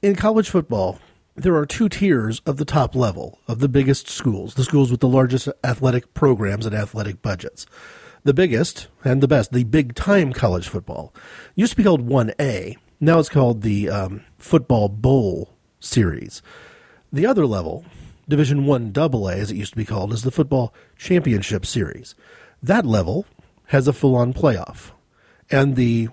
in 0.01 0.15
college 0.15 0.49
football, 0.49 0.99
there 1.36 1.56
are 1.56 1.65
two 1.65 1.89
tiers 1.89 2.41
of 2.46 2.58
the 2.58 2.65
top 2.65 2.96
level 2.96 3.39
of 3.48 3.60
the 3.60 3.69
biggest 3.69 4.08
schools, 4.08 4.54
the 4.54 4.63
schools 4.63 4.91
with 4.91 5.00
the 5.00 5.08
largest 5.08 5.50
athletic 5.63 6.13
programs 6.13 6.65
and 6.65 6.76
athletic 6.76 7.22
budgets. 7.22 7.65
The 8.24 8.34
biggest 8.34 8.88
and 9.04 9.22
the 9.22 9.28
best, 9.28 9.52
the 9.52 9.63
big 9.63 9.96
time 9.96 10.32
college 10.32 10.67
football, 10.67 11.13
used 11.56 11.72
to 11.72 11.78
be 11.78 11.84
called 11.84 12.08
1A. 12.08 12.78
Now 13.00 13.19
it's 13.19 13.30
called 13.30 13.62
the 13.62 13.89
um, 13.89 14.24
Football 14.38 14.89
Bowl 14.89 15.50
Series. 15.80 16.41
The 17.12 17.26
other 17.26 17.46
level, 17.46 17.84
Division 18.30 18.65
1 18.65 18.93
AA, 18.96 19.28
as 19.30 19.52
it 19.52 19.58
used 19.58 19.74
to 19.74 19.78
be 19.78 19.86
called, 19.86 20.13
is 20.13 20.24
the 20.24 20.32
Football 20.32 20.74
Championship 20.98 21.65
Series. 21.65 22.15
That 22.62 22.86
level 22.86 23.26
has 23.67 23.88
a 23.88 23.93
full 23.93 24.15
on 24.15 24.34
playoff. 24.34 24.91
And 25.52 25.76
the 25.76 26.10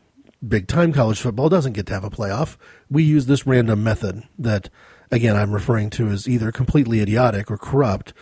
big 0.46 0.66
time 0.66 0.92
college 0.92 1.20
football 1.20 1.48
doesn't 1.48 1.74
get 1.74 1.86
to 1.86 1.94
have 1.94 2.04
a 2.04 2.10
playoff. 2.10 2.56
We 2.90 3.02
use 3.04 3.26
this 3.26 3.46
random 3.46 3.84
method 3.84 4.24
that, 4.38 4.68
again, 5.10 5.36
I'm 5.36 5.52
referring 5.52 5.90
to 5.90 6.08
as 6.08 6.28
either 6.28 6.52
completely 6.52 7.00
idiotic 7.00 7.50
or 7.50 7.58
corrupt 7.58 8.12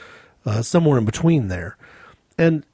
uh, 0.46 0.62
somewhere 0.62 0.98
in 0.98 1.05
between 1.05 1.48
there. 1.48 1.77
And 2.37 2.64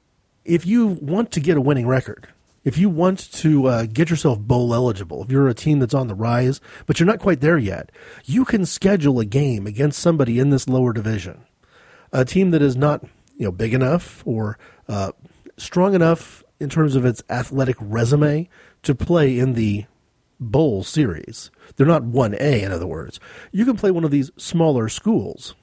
if 0.43 0.65
you 0.65 0.87
want 0.87 1.31
to 1.31 1.39
get 1.39 1.57
a 1.57 1.61
winning 1.61 1.87
record, 1.87 2.27
if 2.63 2.77
you 2.77 2.89
want 2.89 3.31
to 3.33 3.67
uh, 3.67 3.85
get 3.85 4.09
yourself 4.09 4.39
bowl 4.39 4.73
eligible, 4.73 5.23
if 5.23 5.29
you're 5.29 5.47
a 5.47 5.53
team 5.53 5.79
that's 5.79 5.93
on 5.93 6.07
the 6.07 6.15
rise, 6.15 6.59
but 6.85 6.99
you're 6.99 7.07
not 7.07 7.19
quite 7.19 7.41
there 7.41 7.57
yet, 7.57 7.91
you 8.25 8.43
can 8.43 8.65
schedule 8.65 9.19
a 9.19 9.25
game 9.25 9.67
against 9.67 9.99
somebody 9.99 10.39
in 10.39 10.49
this 10.49 10.67
lower 10.67 10.93
division, 10.93 11.45
a 12.11 12.25
team 12.25 12.51
that 12.51 12.61
is 12.61 12.75
not 12.75 13.03
you 13.37 13.45
know 13.45 13.51
big 13.51 13.73
enough 13.73 14.23
or 14.25 14.57
uh, 14.87 15.11
strong 15.57 15.93
enough 15.93 16.43
in 16.59 16.69
terms 16.69 16.95
of 16.95 17.05
its 17.05 17.21
athletic 17.29 17.75
resume 17.79 18.49
to 18.81 18.95
play 18.95 19.37
in 19.37 19.53
the 19.53 19.85
bowl 20.39 20.83
series. 20.83 21.51
They're 21.75 21.87
not 21.87 22.03
1A, 22.03 22.63
in 22.63 22.71
other 22.71 22.87
words. 22.87 23.19
You 23.51 23.65
can 23.65 23.77
play 23.77 23.91
one 23.91 24.03
of 24.03 24.11
these 24.11 24.31
smaller 24.37 24.89
schools, 24.89 25.55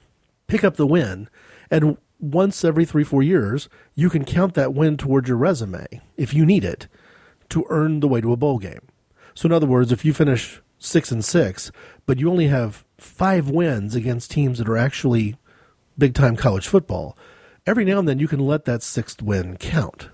pick 0.47 0.63
up 0.63 0.75
the 0.75 0.87
win, 0.87 1.29
and 1.69 1.97
once 2.19 2.63
every 2.63 2.85
three, 2.85 3.03
four 3.03 3.21
years, 3.21 3.67
you 3.95 4.09
can 4.09 4.23
count 4.23 4.53
that 4.53 4.73
win 4.73 4.95
towards 4.95 5.27
your 5.27 5.37
resume, 5.37 5.85
if 6.15 6.33
you 6.33 6.45
need 6.45 6.63
it, 6.63 6.87
to 7.49 7.65
earn 7.69 7.99
the 7.99 8.07
way 8.07 8.21
to 8.21 8.31
a 8.31 8.37
bowl 8.37 8.59
game. 8.59 8.87
So, 9.33 9.47
in 9.47 9.51
other 9.51 9.67
words, 9.67 9.91
if 9.91 10.05
you 10.05 10.13
finish 10.13 10.61
six 10.77 11.11
and 11.11 11.23
six, 11.23 11.71
but 12.05 12.19
you 12.19 12.29
only 12.29 12.47
have 12.47 12.85
five 12.97 13.49
wins 13.49 13.95
against 13.95 14.31
teams 14.31 14.59
that 14.59 14.69
are 14.69 14.77
actually 14.77 15.35
big 15.97 16.13
time 16.13 16.35
college 16.35 16.67
football, 16.67 17.17
every 17.65 17.83
now 17.83 17.99
and 17.99 18.07
then 18.07 18.19
you 18.19 18.27
can 18.27 18.39
let 18.39 18.65
that 18.65 18.83
sixth 18.83 19.21
win 19.21 19.57
count. 19.57 20.09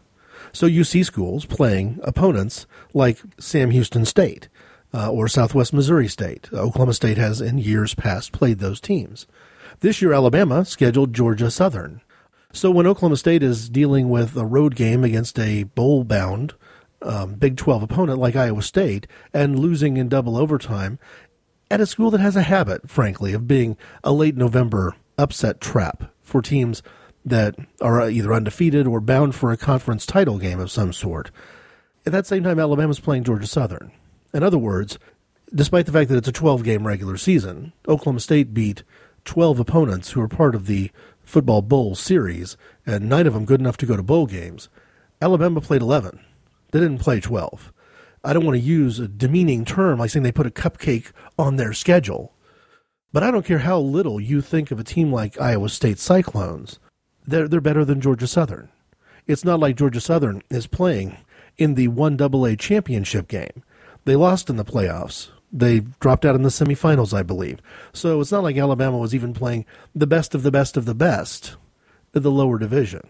So 0.52 0.66
you 0.66 0.84
see 0.84 1.04
schools 1.04 1.46
playing 1.46 2.00
opponents 2.04 2.66
like 2.94 3.20
Sam 3.40 3.72
Houston 3.72 4.06
State 4.06 4.50
uh, 4.94 5.12
or 5.12 5.28
Southwest 5.28 5.74
Missouri 5.74 6.08
State. 6.08 6.50
Oklahoma 6.54 6.94
State 6.94 7.18
has 7.18 7.42
in 7.42 7.58
years 7.58 7.94
past 7.96 8.32
played 8.32 8.60
those 8.60 8.80
teams. 8.82 9.28
This 9.82 10.02
year, 10.02 10.14
Alabama 10.14 10.66
scheduled 10.66 11.14
Georgia 11.14 11.52
Southern. 11.52 12.02
So 12.52 12.72
when 12.72 12.88
Oklahoma 12.88 13.18
State 13.18 13.44
is 13.44 13.70
dealing 13.70 14.10
with 14.10 14.36
a 14.36 14.46
road 14.46 14.76
game 14.76 15.04
against 15.04 15.38
a 15.40 15.64
bowl 15.64 16.04
bound 16.04 16.56
um, 17.02 17.36
Big 17.36 17.58
12 17.58 17.84
opponent 17.84 18.20
like 18.20 18.36
Iowa 18.36 18.62
State 18.62 19.08
and 19.34 19.60
losing 19.60 19.98
in 19.98 20.10
double 20.10 20.36
overtime 20.38 21.00
at 21.72 21.82
a 21.82 21.86
school 21.86 22.12
that 22.12 22.20
has 22.20 22.36
a 22.36 22.42
habit, 22.42 22.90
frankly, 22.90 23.34
of 23.34 23.48
being 23.48 23.78
a 24.04 24.12
late 24.12 24.36
November 24.36 24.96
upset 25.18 25.62
trap 25.62 26.12
for 26.22 26.42
teams 26.42 26.82
that 27.24 27.56
are 27.82 28.10
either 28.10 28.34
undefeated 28.34 28.88
or 28.88 29.00
bound 29.00 29.36
for 29.36 29.52
a 29.52 29.58
conference 29.58 30.06
title 30.06 30.40
game 30.40 30.60
of 30.60 30.72
some 30.72 30.92
sort. 30.92 31.32
At 32.06 32.12
that 32.14 32.26
same 32.26 32.44
time, 32.44 32.60
Alabama's 32.60 33.00
playing 33.00 33.26
Georgia 33.26 33.48
Southern. 33.48 33.92
In 34.34 34.44
other 34.44 34.58
words, 34.58 35.00
despite 35.54 35.86
the 35.86 35.92
fact 35.92 36.10
that 36.10 36.18
it's 36.18 36.28
a 36.28 36.34
12 36.34 36.64
game 36.64 36.86
regular 36.86 37.18
season, 37.18 37.74
Oklahoma 37.88 38.20
State 38.20 38.54
beat 38.54 38.84
12 39.26 39.60
opponents 39.60 40.12
who 40.12 40.22
are 40.22 40.28
part 40.28 40.56
of 40.56 40.68
the 40.68 40.92
Football 41.24 41.62
Bowl 41.62 41.96
series, 41.96 42.58
and 42.86 43.08
nine 43.08 43.28
of 43.28 43.34
them 43.34 43.46
good 43.46 43.60
enough 43.60 43.78
to 43.78 43.86
go 43.86 43.96
to 43.96 44.04
bowl 44.04 44.26
games. 44.26 44.70
Alabama 45.22 45.62
played 45.62 45.82
11. 45.82 46.20
They 46.72 46.80
didn't 46.80 47.00
play 47.00 47.20
12. 47.20 47.72
I 48.24 48.34
don't 48.34 48.46
want 48.46 48.56
to 48.56 48.62
use 48.64 49.00
a 49.00 49.08
demeaning 49.08 49.66
term 49.66 50.00
like 50.00 50.10
saying 50.10 50.24
they 50.24 50.32
put 50.32 50.48
a 50.48 50.52
cupcake 50.52 51.12
on 51.38 51.56
their 51.56 51.74
schedule. 51.74 52.34
But 53.14 53.24
I 53.24 53.32
don't 53.32 53.46
care 53.46 53.60
how 53.60 53.80
little 53.80 54.20
you 54.20 54.42
think 54.42 54.72
of 54.72 54.80
a 54.80 54.84
team 54.84 55.12
like 55.12 55.40
Iowa 55.40 55.70
State 55.70 56.00
Cyclones 56.00 56.80
they're 57.30 57.48
they're 57.48 57.62
better 57.62 57.86
than 57.86 58.02
Georgia 58.02 58.28
Southern. 58.28 58.70
It's 59.28 59.46
not 59.46 59.60
like 59.60 59.76
Georgia 59.76 60.02
Southern 60.02 60.42
is 60.50 60.68
playing 60.68 61.18
in 61.58 61.76
the 61.76 61.88
one 61.90 62.20
AA 62.20 62.56
championship 62.56 63.28
game. 63.28 63.64
They 64.10 64.16
lost 64.16 64.50
in 64.50 64.56
the 64.56 64.66
playoffs. 64.66 65.30
They 65.54 65.82
dropped 66.00 66.26
out 66.26 66.34
in 66.34 66.42
the 66.42 66.50
semifinals, 66.50 67.16
I 67.16 67.22
believe. 67.22 67.60
So 67.94 68.20
it's 68.20 68.32
not 68.32 68.42
like 68.42 68.58
Alabama 68.58 68.98
was 68.98 69.14
even 69.14 69.36
playing 69.36 69.68
the 69.94 70.08
best 70.08 70.34
of 70.34 70.42
the 70.42 70.50
best 70.50 70.76
of 70.76 70.86
the 70.86 70.96
best 70.96 71.58
the 72.12 72.32
lower 72.32 72.58
division. 72.58 73.08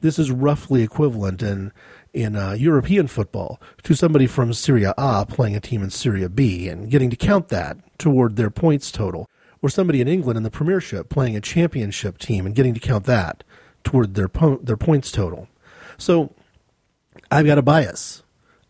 This 0.00 0.18
is 0.18 0.32
roughly 0.32 0.82
equivalent 0.82 1.44
in 1.44 1.70
in 2.12 2.34
uh, 2.34 2.54
European 2.54 3.06
football 3.06 3.60
to 3.84 3.94
somebody 3.94 4.26
from 4.26 4.52
Serie 4.52 4.82
A 4.98 5.24
playing 5.26 5.54
a 5.54 5.60
team 5.60 5.80
in 5.80 5.90
Serie 5.90 6.26
B 6.26 6.68
and 6.68 6.90
getting 6.90 7.10
to 7.10 7.16
count 7.16 7.46
that 7.50 7.76
toward 7.96 8.34
their 8.34 8.50
points 8.50 8.90
total 8.90 9.30
or 9.62 9.68
somebody 9.68 10.00
in 10.00 10.08
England 10.08 10.36
in 10.36 10.42
the 10.42 10.50
Premiership 10.50 11.08
playing 11.08 11.36
a 11.36 11.40
championship 11.40 12.18
team 12.18 12.46
and 12.46 12.54
getting 12.56 12.74
to 12.74 12.80
count 12.80 13.04
that 13.04 13.44
toward 13.84 14.16
their 14.16 14.28
po- 14.28 14.58
their 14.58 14.76
points 14.76 15.12
total. 15.12 15.46
So 15.98 16.34
I've 17.30 17.46
got 17.46 17.58
a 17.58 17.62
bias. 17.62 18.24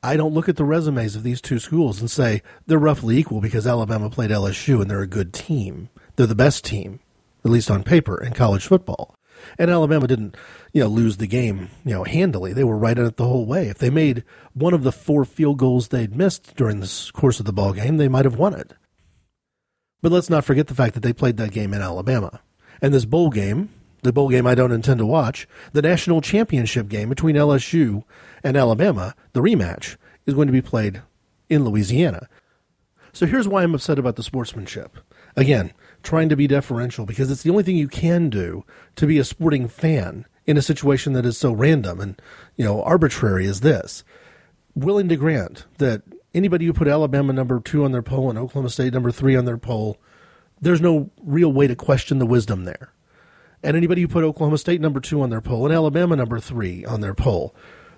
I 0.07 0.17
don't 0.17 0.35
look 0.35 0.49
at 0.49 0.55
the 0.55 0.65
resumes 0.65 1.17
of 1.17 1.25
these 1.25 1.41
two 1.41 1.59
schools 1.59 2.01
and 2.01 2.09
say 2.09 2.43
they're 2.67 2.79
roughly 2.79 3.19
equal 3.19 3.41
because 3.41 3.67
Alabama 3.67 4.09
played 4.09 4.31
LSU 4.31 4.81
and 4.81 4.89
they're 4.89 5.03
a 5.03 5.07
good 5.07 5.33
team. 5.33 5.89
They're 6.15 6.29
the 6.29 6.37
best 6.37 6.65
team, 6.65 7.01
at 7.45 7.51
least 7.51 7.73
on 7.73 7.83
paper, 7.83 8.23
in 8.23 8.33
college 8.33 8.67
football. 8.67 9.17
And 9.59 9.69
Alabama 9.69 10.07
didn't, 10.07 10.37
you 10.73 10.83
know, 10.83 10.89
lose 10.89 11.17
the 11.17 11.27
game, 11.27 11.71
you 11.85 11.93
know, 11.93 12.05
handily. 12.05 12.53
They 12.53 12.63
were 12.63 12.79
right 12.79 12.97
in 12.97 13.05
it 13.05 13.17
the 13.17 13.27
whole 13.27 13.47
way. 13.47 13.67
If 13.67 13.79
they 13.79 13.91
made 13.91 14.23
one 14.55 14.75
of 14.75 14.85
the 14.85 14.93
four 14.93 15.25
field 15.25 15.59
goals 15.59 15.89
they'd 15.89 16.15
missed 16.15 16.55
during 16.55 16.79
the 16.79 17.11
course 17.13 17.41
of 17.41 17.47
the 17.47 17.53
ball 17.53 17.73
game, 17.73 17.97
they 17.97 18.09
might 18.09 18.25
have 18.25 18.39
won 18.39 18.55
it. 18.55 18.75
But 20.03 20.13
let's 20.13 20.31
not 20.31 20.45
forget 20.45 20.69
the 20.69 20.75
fact 20.75 20.95
that 20.95 21.03
they 21.03 21.13
played 21.13 21.37
that 21.39 21.51
game 21.51 21.75
in 21.75 21.83
Alabama. 21.83 22.41
And 22.81 22.95
this 22.95 23.05
bowl 23.05 23.31
game, 23.31 23.71
the 24.07 24.13
bowl 24.13 24.31
game 24.31 24.47
I 24.47 24.55
don't 24.55 24.73
intend 24.73 24.99
to 24.99 25.07
watch, 25.07 25.47
the 25.73 25.83
national 25.83 26.21
championship 26.21 26.89
game 26.89 27.09
between 27.09 27.37
LSU 27.37 28.05
and 28.43 28.57
Alabama, 28.57 29.15
the 29.33 29.43
rematch, 29.43 29.97
is 30.25 30.35
going 30.35 30.47
to 30.47 30.53
be 30.53 30.63
played 30.63 31.03
in 31.49 31.65
Louisiana. 31.65 32.29
So 33.13 33.27
here's 33.27 33.49
why 33.49 33.63
I'm 33.63 33.75
upset 33.75 33.99
about 33.99 34.17
the 34.17 34.23
sportsmanship. 34.23 34.99
Again, 35.37 35.73
trying 36.03 36.29
to 36.29 36.37
be 36.37 36.47
deferential 36.47 37.07
because 37.07 37.31
it's 37.31 37.43
the 37.43 37.51
only 37.51 37.63
thing 37.63 37.77
you 37.77 37.89
can 37.89 38.31
do 38.31 38.65
to 38.97 39.07
be 39.07 39.19
a 39.19 39.25
sporting 39.25 39.69
fan 39.69 40.27
in 40.47 40.57
a 40.57 40.63
situation 40.63 41.13
that 41.15 41.27
is 41.27 41.37
so 41.37 41.53
random 41.53 42.01
and 42.01 42.21
you 42.57 42.65
know 42.65 42.83
arbitrary 42.83 43.47
as 43.47 43.61
this. 43.61 44.05
Willing 44.75 45.09
to 45.09 45.17
grant 45.17 45.67
that 45.79 46.03
anybody 46.35 46.67
who 46.67 46.73
put 46.73 46.89
Alabama 46.89 47.33
number 47.33 47.59
two 47.61 47.85
on 47.85 47.93
their 47.93 48.03
poll 48.03 48.31
and 48.31 48.39
Oklahoma 48.39 48.71
State 48.71 48.93
number 48.93 49.11
three 49.11 49.35
on 49.35 49.47
their 49.47 49.59
poll, 49.59 49.99
there's 50.61 50.81
no 50.81 51.11
real 51.23 51.53
way 51.53 51.67
to 51.67 51.75
question 51.75 52.19
the 52.19 52.27
wisdom 52.27 52.65
there. 52.65 52.93
And 53.67 53.77
anybody 53.77 54.01
who 54.01 54.07
put 54.07 54.23
Oklahoma 54.23 54.59
State 54.59 54.81
number 54.81 55.01
two 55.01 55.21
on 55.21 55.31
their 55.31 55.41
poll 55.41 55.67
and 55.67 55.75
Alabama 55.75 56.15
number 56.15 56.39
three 56.39 56.85
on 56.85 57.01
their 57.01 57.15
poll, 57.15 57.53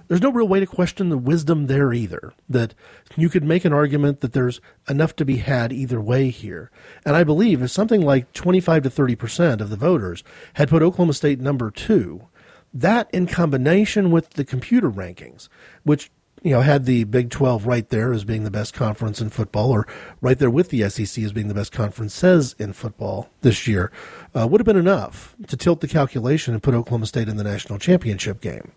there's 0.06 0.22
no 0.22 0.32
real 0.32 0.48
way 0.48 0.60
to 0.60 0.66
question 0.66 1.10
the 1.10 1.18
wisdom 1.18 1.66
there 1.66 1.92
either. 1.92 2.32
That 2.48 2.72
you 3.16 3.28
could 3.28 3.44
make 3.44 3.66
an 3.66 3.72
argument 3.74 4.20
that 4.20 4.32
there's 4.32 4.62
enough 4.88 5.14
to 5.16 5.26
be 5.26 5.36
had 5.36 5.70
either 5.70 6.00
way 6.00 6.30
here. 6.30 6.70
And 7.04 7.14
I 7.14 7.22
believe 7.22 7.60
if 7.60 7.70
something 7.70 8.00
like 8.00 8.32
25 8.32 8.84
to 8.84 8.88
30% 8.88 9.60
of 9.60 9.68
the 9.68 9.76
voters 9.76 10.24
had 10.54 10.70
put 10.70 10.82
Oklahoma 10.82 11.12
State 11.12 11.38
number 11.38 11.70
two, 11.70 12.28
that 12.72 13.10
in 13.12 13.26
combination 13.26 14.10
with 14.10 14.30
the 14.30 14.46
computer 14.46 14.90
rankings, 14.90 15.50
which 15.82 16.10
you 16.42 16.52
know, 16.52 16.60
had 16.60 16.84
the 16.84 17.04
Big 17.04 17.30
12 17.30 17.66
right 17.66 17.88
there 17.88 18.12
as 18.12 18.24
being 18.24 18.44
the 18.44 18.50
best 18.50 18.74
conference 18.74 19.20
in 19.20 19.30
football, 19.30 19.70
or 19.70 19.86
right 20.20 20.38
there 20.38 20.50
with 20.50 20.70
the 20.70 20.88
SEC 20.88 21.22
as 21.24 21.32
being 21.32 21.48
the 21.48 21.54
best 21.54 21.72
conference 21.72 22.14
says 22.14 22.54
in 22.58 22.72
football 22.72 23.28
this 23.42 23.66
year, 23.66 23.90
uh, 24.34 24.46
would 24.46 24.60
have 24.60 24.66
been 24.66 24.76
enough 24.76 25.34
to 25.46 25.56
tilt 25.56 25.80
the 25.80 25.88
calculation 25.88 26.54
and 26.54 26.62
put 26.62 26.74
Oklahoma 26.74 27.06
State 27.06 27.28
in 27.28 27.36
the 27.36 27.44
national 27.44 27.78
championship 27.78 28.40
game. 28.40 28.72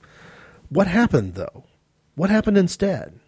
What 0.70 0.88
happened, 0.88 1.36
though? 1.36 1.66
What 2.16 2.30
happened 2.30 2.58
instead? 2.58 3.20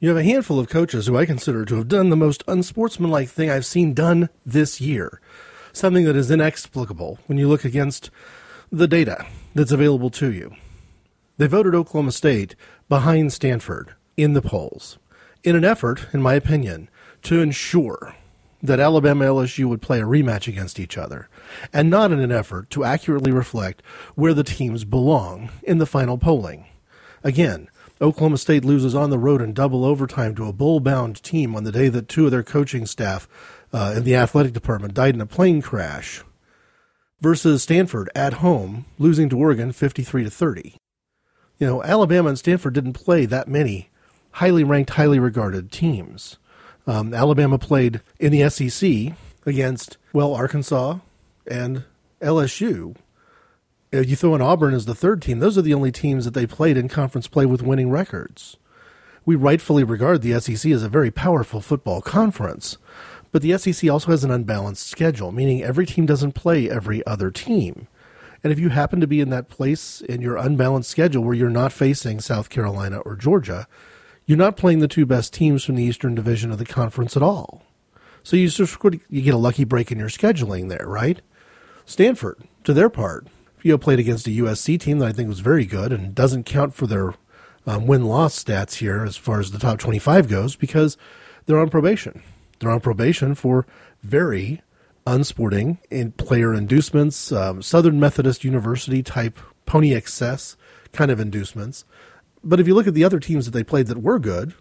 You 0.00 0.08
have 0.10 0.18
a 0.18 0.24
handful 0.24 0.60
of 0.60 0.68
coaches 0.68 1.06
who 1.06 1.16
I 1.16 1.26
consider 1.26 1.64
to 1.64 1.76
have 1.76 1.88
done 1.88 2.10
the 2.10 2.16
most 2.16 2.44
unsportsmanlike 2.46 3.28
thing 3.28 3.50
I've 3.50 3.66
seen 3.66 3.94
done 3.94 4.28
this 4.46 4.80
year. 4.80 5.20
Something 5.72 6.04
that 6.04 6.16
is 6.16 6.30
inexplicable 6.30 7.18
when 7.26 7.36
you 7.36 7.48
look 7.48 7.64
against 7.64 8.10
the 8.70 8.86
data 8.86 9.26
that's 9.54 9.72
available 9.72 10.10
to 10.10 10.32
you. 10.32 10.54
They 11.38 11.46
voted 11.46 11.74
Oklahoma 11.74 12.12
State 12.12 12.56
behind 12.88 13.32
Stanford 13.32 13.94
in 14.16 14.32
the 14.32 14.42
polls 14.42 14.98
in 15.44 15.54
an 15.54 15.64
effort, 15.64 16.08
in 16.12 16.20
my 16.20 16.34
opinion, 16.34 16.90
to 17.22 17.40
ensure 17.40 18.16
that 18.60 18.80
Alabama 18.80 19.24
LSU 19.24 19.66
would 19.66 19.80
play 19.80 20.00
a 20.00 20.04
rematch 20.04 20.48
against 20.48 20.80
each 20.80 20.98
other, 20.98 21.28
and 21.72 21.88
not 21.88 22.10
in 22.10 22.18
an 22.18 22.32
effort 22.32 22.70
to 22.70 22.82
accurately 22.82 23.30
reflect 23.30 23.82
where 24.16 24.34
the 24.34 24.42
teams 24.42 24.84
belong 24.84 25.50
in 25.62 25.78
the 25.78 25.86
final 25.86 26.18
polling. 26.18 26.66
Again, 27.22 27.68
Oklahoma 28.00 28.38
State 28.38 28.64
loses 28.64 28.96
on 28.96 29.10
the 29.10 29.18
road 29.18 29.40
in 29.40 29.52
double 29.52 29.84
overtime 29.84 30.34
to 30.34 30.48
a 30.48 30.52
bowl 30.52 30.80
bound 30.80 31.22
team 31.22 31.54
on 31.54 31.62
the 31.62 31.72
day 31.72 31.88
that 31.88 32.08
two 32.08 32.24
of 32.24 32.32
their 32.32 32.42
coaching 32.42 32.84
staff 32.84 33.28
uh, 33.72 33.94
in 33.96 34.02
the 34.02 34.16
athletic 34.16 34.52
department 34.52 34.94
died 34.94 35.14
in 35.14 35.20
a 35.20 35.26
plane 35.26 35.62
crash, 35.62 36.24
versus 37.20 37.62
Stanford 37.62 38.10
at 38.16 38.34
home 38.34 38.86
losing 38.98 39.28
to 39.28 39.38
Oregon 39.38 39.70
53 39.70 40.24
to 40.24 40.30
30 40.30 40.76
you 41.58 41.66
know, 41.66 41.82
Alabama 41.82 42.28
and 42.28 42.38
Stanford 42.38 42.74
didn't 42.74 42.92
play 42.92 43.26
that 43.26 43.48
many 43.48 43.90
highly 44.32 44.62
ranked, 44.64 44.90
highly 44.90 45.18
regarded 45.18 45.72
teams. 45.72 46.36
Um, 46.86 47.12
Alabama 47.12 47.58
played 47.58 48.00
in 48.18 48.32
the 48.32 48.48
SEC 48.48 49.14
against, 49.44 49.96
well, 50.12 50.34
Arkansas 50.34 50.98
and 51.46 51.84
LSU. 52.20 52.96
You 53.90 54.16
throw 54.16 54.34
in 54.34 54.42
Auburn 54.42 54.74
as 54.74 54.84
the 54.84 54.94
third 54.94 55.22
team, 55.22 55.38
those 55.38 55.56
are 55.58 55.62
the 55.62 55.74
only 55.74 55.90
teams 55.90 56.24
that 56.24 56.34
they 56.34 56.46
played 56.46 56.76
in 56.76 56.88
conference 56.88 57.26
play 57.26 57.46
with 57.46 57.62
winning 57.62 57.90
records. 57.90 58.56
We 59.24 59.34
rightfully 59.34 59.84
regard 59.84 60.22
the 60.22 60.38
SEC 60.40 60.70
as 60.70 60.82
a 60.82 60.88
very 60.88 61.10
powerful 61.10 61.60
football 61.60 62.00
conference, 62.00 62.78
but 63.32 63.42
the 63.42 63.56
SEC 63.58 63.90
also 63.90 64.10
has 64.10 64.24
an 64.24 64.30
unbalanced 64.30 64.86
schedule, 64.86 65.32
meaning 65.32 65.62
every 65.62 65.84
team 65.84 66.06
doesn't 66.06 66.32
play 66.32 66.70
every 66.70 67.04
other 67.06 67.30
team. 67.30 67.88
And 68.42 68.52
if 68.52 68.58
you 68.58 68.68
happen 68.68 69.00
to 69.00 69.06
be 69.06 69.20
in 69.20 69.30
that 69.30 69.48
place 69.48 70.00
in 70.00 70.20
your 70.20 70.36
unbalanced 70.36 70.90
schedule 70.90 71.24
where 71.24 71.34
you're 71.34 71.50
not 71.50 71.72
facing 71.72 72.20
South 72.20 72.48
Carolina 72.50 72.98
or 72.98 73.16
Georgia, 73.16 73.66
you're 74.26 74.38
not 74.38 74.56
playing 74.56 74.78
the 74.78 74.88
two 74.88 75.06
best 75.06 75.32
teams 75.32 75.64
from 75.64 75.74
the 75.74 75.82
Eastern 75.82 76.14
Division 76.14 76.52
of 76.52 76.58
the 76.58 76.64
conference 76.64 77.16
at 77.16 77.22
all. 77.22 77.62
So 78.22 78.36
you 78.36 78.48
just 78.48 78.76
you 79.08 79.22
get 79.22 79.34
a 79.34 79.38
lucky 79.38 79.64
break 79.64 79.90
in 79.90 79.98
your 79.98 80.08
scheduling 80.08 80.68
there, 80.68 80.86
right? 80.86 81.20
Stanford, 81.86 82.42
to 82.64 82.74
their 82.74 82.90
part, 82.90 83.26
you 83.62 83.72
know, 83.72 83.78
played 83.78 83.98
against 83.98 84.26
a 84.26 84.30
USC 84.30 84.78
team 84.78 84.98
that 84.98 85.08
I 85.08 85.12
think 85.12 85.28
was 85.28 85.40
very 85.40 85.64
good 85.64 85.92
and 85.92 86.14
doesn't 86.14 86.44
count 86.44 86.74
for 86.74 86.86
their 86.86 87.14
um, 87.66 87.86
win 87.86 88.04
loss 88.04 88.42
stats 88.42 88.74
here 88.74 89.04
as 89.04 89.16
far 89.16 89.40
as 89.40 89.50
the 89.50 89.58
top 89.58 89.78
25 89.78 90.28
goes 90.28 90.56
because 90.56 90.96
they're 91.46 91.58
on 91.58 91.70
probation. 91.70 92.22
They're 92.58 92.70
on 92.70 92.80
probation 92.80 93.34
for 93.34 93.66
very 94.02 94.62
unsporting 95.08 95.78
in 95.90 96.12
player 96.12 96.52
inducements, 96.54 97.32
um, 97.32 97.62
Southern 97.62 97.98
Methodist 97.98 98.44
University 98.44 99.02
type 99.02 99.38
pony 99.64 99.94
excess 99.94 100.56
kind 100.92 101.10
of 101.10 101.18
inducements. 101.18 101.84
But 102.44 102.60
if 102.60 102.66
you 102.66 102.74
look 102.74 102.86
at 102.86 102.94
the 102.94 103.04
other 103.04 103.18
teams 103.18 103.46
that 103.46 103.52
they 103.52 103.64
played 103.64 103.86
that 103.86 104.02
were 104.02 104.18
good, 104.18 104.54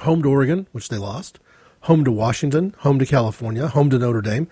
home 0.00 0.22
to 0.22 0.28
Oregon, 0.28 0.66
which 0.72 0.88
they 0.88 0.98
lost, 0.98 1.38
home 1.82 2.04
to 2.04 2.12
Washington, 2.12 2.74
home 2.78 2.98
to 2.98 3.06
California, 3.06 3.68
home 3.68 3.88
to 3.90 3.98
Notre 3.98 4.20
Dame, 4.20 4.48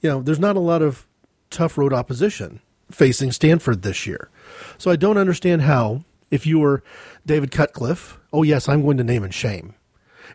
you 0.00 0.10
know, 0.10 0.20
there's 0.20 0.38
not 0.38 0.56
a 0.56 0.60
lot 0.60 0.82
of 0.82 1.06
tough 1.50 1.78
road 1.78 1.92
opposition 1.92 2.60
facing 2.90 3.32
Stanford 3.32 3.82
this 3.82 4.06
year. 4.06 4.28
So 4.76 4.90
I 4.90 4.96
don't 4.96 5.16
understand 5.16 5.62
how, 5.62 6.04
if 6.30 6.46
you 6.46 6.58
were 6.58 6.82
David 7.24 7.50
Cutcliffe, 7.50 8.18
oh, 8.32 8.42
yes, 8.42 8.68
I'm 8.68 8.82
going 8.82 8.98
to 8.98 9.04
name 9.04 9.24
and 9.24 9.32
shame. 9.32 9.74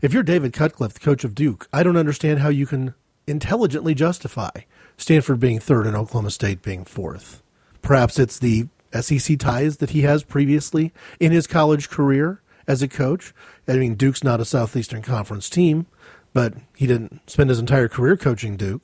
If 0.01 0.13
you're 0.13 0.23
David 0.23 0.53
Cutcliffe, 0.53 0.93
the 0.93 0.99
coach 0.99 1.23
of 1.23 1.35
Duke, 1.35 1.67
I 1.71 1.83
don't 1.83 1.97
understand 1.97 2.39
how 2.39 2.49
you 2.49 2.65
can 2.65 2.95
intelligently 3.29 3.93
justify 3.93 4.51
Stanford 4.97 5.39
being 5.39 5.59
third 5.59 5.87
and 5.87 5.95
Oklahoma 5.95 6.31
State 6.31 6.61
being 6.61 6.83
fourth. 6.83 7.41
Perhaps 7.81 8.19
it's 8.19 8.39
the 8.39 8.67
SEC 8.91 9.37
ties 9.37 9.77
that 9.77 9.91
he 9.91 10.01
has 10.01 10.23
previously 10.23 10.91
in 11.19 11.31
his 11.31 11.47
college 11.47 11.89
career 11.89 12.41
as 12.67 12.81
a 12.81 12.87
coach. 12.87 13.33
I 13.67 13.73
mean, 13.73 13.95
Duke's 13.95 14.23
not 14.23 14.41
a 14.41 14.45
Southeastern 14.45 15.01
Conference 15.01 15.49
team, 15.49 15.85
but 16.33 16.53
he 16.75 16.87
didn't 16.87 17.21
spend 17.29 17.49
his 17.49 17.59
entire 17.59 17.87
career 17.87 18.17
coaching 18.17 18.57
Duke. 18.57 18.83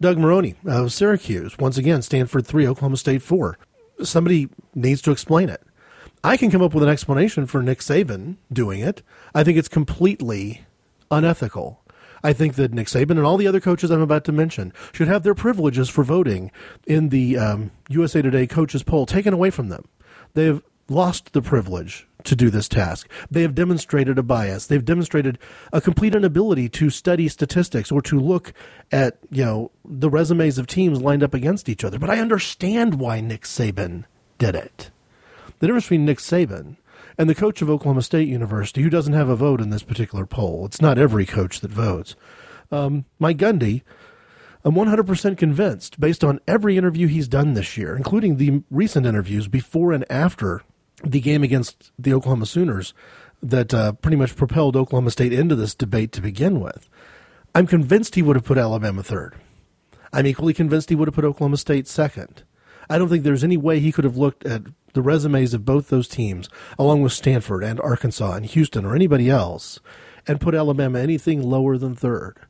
Doug 0.00 0.16
Marrone 0.16 0.56
of 0.66 0.92
Syracuse, 0.92 1.58
once 1.58 1.76
again, 1.76 2.02
Stanford 2.02 2.46
3, 2.46 2.66
Oklahoma 2.66 2.96
State 2.96 3.22
4. 3.22 3.58
Somebody 4.02 4.48
needs 4.74 5.02
to 5.02 5.10
explain 5.10 5.50
it. 5.50 5.62
I 6.24 6.36
can 6.36 6.50
come 6.50 6.62
up 6.62 6.74
with 6.74 6.82
an 6.82 6.88
explanation 6.88 7.46
for 7.46 7.62
Nick 7.62 7.80
Saban 7.80 8.36
doing 8.52 8.80
it. 8.80 9.02
I 9.34 9.44
think 9.44 9.58
it's 9.58 9.68
completely 9.68 10.64
unethical. 11.10 11.82
I 12.22 12.32
think 12.32 12.54
that 12.54 12.72
Nick 12.72 12.86
Saban 12.86 13.12
and 13.12 13.24
all 13.24 13.36
the 13.36 13.46
other 13.46 13.60
coaches 13.60 13.90
I'm 13.90 14.00
about 14.00 14.24
to 14.24 14.32
mention 14.32 14.72
should 14.92 15.08
have 15.08 15.22
their 15.22 15.34
privileges 15.34 15.88
for 15.88 16.04
voting 16.04 16.50
in 16.86 17.08
the 17.08 17.38
um, 17.38 17.70
USA 17.88 18.22
Today 18.22 18.46
coaches 18.46 18.82
poll 18.82 19.06
taken 19.06 19.32
away 19.32 19.50
from 19.50 19.68
them. 19.68 19.86
They 20.34 20.44
have 20.44 20.62
lost 20.88 21.32
the 21.32 21.42
privilege 21.42 22.06
to 22.24 22.36
do 22.36 22.50
this 22.50 22.68
task. 22.68 23.08
They 23.30 23.42
have 23.42 23.54
demonstrated 23.54 24.18
a 24.18 24.22
bias. 24.22 24.66
They've 24.66 24.84
demonstrated 24.84 25.38
a 25.72 25.80
complete 25.80 26.14
inability 26.14 26.68
to 26.70 26.90
study 26.90 27.28
statistics 27.28 27.90
or 27.90 28.02
to 28.02 28.18
look 28.20 28.52
at, 28.92 29.18
you 29.30 29.44
know, 29.44 29.70
the 29.84 30.10
resumes 30.10 30.58
of 30.58 30.66
teams 30.66 31.00
lined 31.00 31.22
up 31.22 31.32
against 31.32 31.68
each 31.68 31.84
other. 31.84 31.98
But 31.98 32.10
I 32.10 32.18
understand 32.18 32.96
why 32.96 33.20
Nick 33.20 33.42
Saban 33.42 34.04
did 34.38 34.54
it. 34.54 34.90
The 35.60 35.66
difference 35.66 35.84
between 35.84 36.04
Nick 36.04 36.18
Saban 36.18 36.76
and 37.20 37.28
the 37.28 37.34
coach 37.34 37.60
of 37.60 37.68
Oklahoma 37.68 38.00
State 38.00 38.28
University, 38.28 38.80
who 38.80 38.88
doesn't 38.88 39.12
have 39.12 39.28
a 39.28 39.36
vote 39.36 39.60
in 39.60 39.68
this 39.68 39.82
particular 39.82 40.24
poll. 40.24 40.64
It's 40.64 40.80
not 40.80 40.96
every 40.96 41.26
coach 41.26 41.60
that 41.60 41.70
votes. 41.70 42.16
Um, 42.72 43.04
Mike 43.18 43.36
Gundy, 43.36 43.82
I'm 44.64 44.72
100% 44.72 45.36
convinced, 45.36 46.00
based 46.00 46.24
on 46.24 46.40
every 46.48 46.78
interview 46.78 47.08
he's 47.08 47.28
done 47.28 47.52
this 47.52 47.76
year, 47.76 47.94
including 47.94 48.38
the 48.38 48.62
recent 48.70 49.04
interviews 49.04 49.48
before 49.48 49.92
and 49.92 50.10
after 50.10 50.62
the 51.04 51.20
game 51.20 51.42
against 51.42 51.92
the 51.98 52.14
Oklahoma 52.14 52.46
Sooners, 52.46 52.94
that 53.42 53.74
uh, 53.74 53.92
pretty 53.92 54.16
much 54.16 54.34
propelled 54.34 54.74
Oklahoma 54.74 55.10
State 55.10 55.34
into 55.34 55.54
this 55.54 55.74
debate 55.74 56.12
to 56.12 56.22
begin 56.22 56.58
with. 56.58 56.88
I'm 57.54 57.66
convinced 57.66 58.14
he 58.14 58.22
would 58.22 58.36
have 58.36 58.46
put 58.46 58.56
Alabama 58.56 59.02
third. 59.02 59.34
I'm 60.10 60.26
equally 60.26 60.54
convinced 60.54 60.88
he 60.88 60.94
would 60.94 61.08
have 61.08 61.14
put 61.14 61.26
Oklahoma 61.26 61.58
State 61.58 61.86
second. 61.86 62.44
I 62.90 62.98
don't 62.98 63.08
think 63.08 63.22
there's 63.22 63.44
any 63.44 63.56
way 63.56 63.78
he 63.78 63.92
could 63.92 64.04
have 64.04 64.16
looked 64.16 64.44
at 64.44 64.62
the 64.94 65.00
resumes 65.00 65.54
of 65.54 65.64
both 65.64 65.88
those 65.88 66.08
teams, 66.08 66.48
along 66.76 67.02
with 67.02 67.12
Stanford 67.12 67.62
and 67.62 67.80
Arkansas 67.80 68.32
and 68.32 68.44
Houston 68.44 68.84
or 68.84 68.96
anybody 68.96 69.30
else, 69.30 69.78
and 70.26 70.40
put 70.40 70.56
Alabama 70.56 70.98
anything 70.98 71.40
lower 71.40 71.78
than 71.78 71.94
third. 71.94 72.40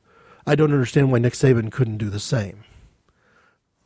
I 0.47 0.55
don't 0.55 0.73
understand 0.73 1.13
why 1.13 1.19
Nick 1.19 1.35
Saban 1.35 1.71
couldn't 1.71 1.99
do 1.99 2.09
the 2.09 2.19
same. 2.19 2.65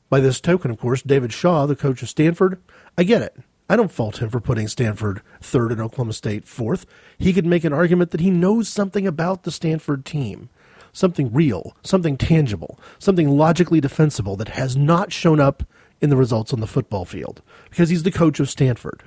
By 0.08 0.20
this 0.20 0.40
token, 0.40 0.70
of 0.70 0.78
course, 0.78 1.02
David 1.02 1.32
Shaw, 1.32 1.66
the 1.66 1.74
coach 1.74 2.02
of 2.02 2.08
Stanford, 2.08 2.62
I 2.96 3.02
get 3.02 3.20
it. 3.20 3.36
I 3.68 3.74
don't 3.74 3.90
fault 3.90 4.22
him 4.22 4.30
for 4.30 4.40
putting 4.40 4.68
Stanford 4.68 5.22
third 5.40 5.72
and 5.72 5.80
Oklahoma 5.80 6.12
State 6.12 6.44
fourth. 6.44 6.86
He 7.18 7.32
could 7.32 7.46
make 7.46 7.64
an 7.64 7.72
argument 7.72 8.12
that 8.12 8.20
he 8.20 8.30
knows 8.30 8.68
something 8.68 9.08
about 9.08 9.42
the 9.42 9.50
Stanford 9.50 10.04
team, 10.04 10.50
something 10.92 11.32
real, 11.32 11.76
something 11.82 12.16
tangible, 12.16 12.78
something 13.00 13.28
logically 13.28 13.80
defensible 13.80 14.36
that 14.36 14.50
has 14.50 14.76
not 14.76 15.12
shown 15.12 15.40
up 15.40 15.64
in 16.04 16.10
the 16.10 16.16
results 16.16 16.52
on 16.52 16.60
the 16.60 16.66
football 16.66 17.04
field 17.04 17.42
because 17.70 17.88
he's 17.88 18.02
the 18.02 18.12
coach 18.12 18.38
of 18.38 18.50
Stanford, 18.50 19.02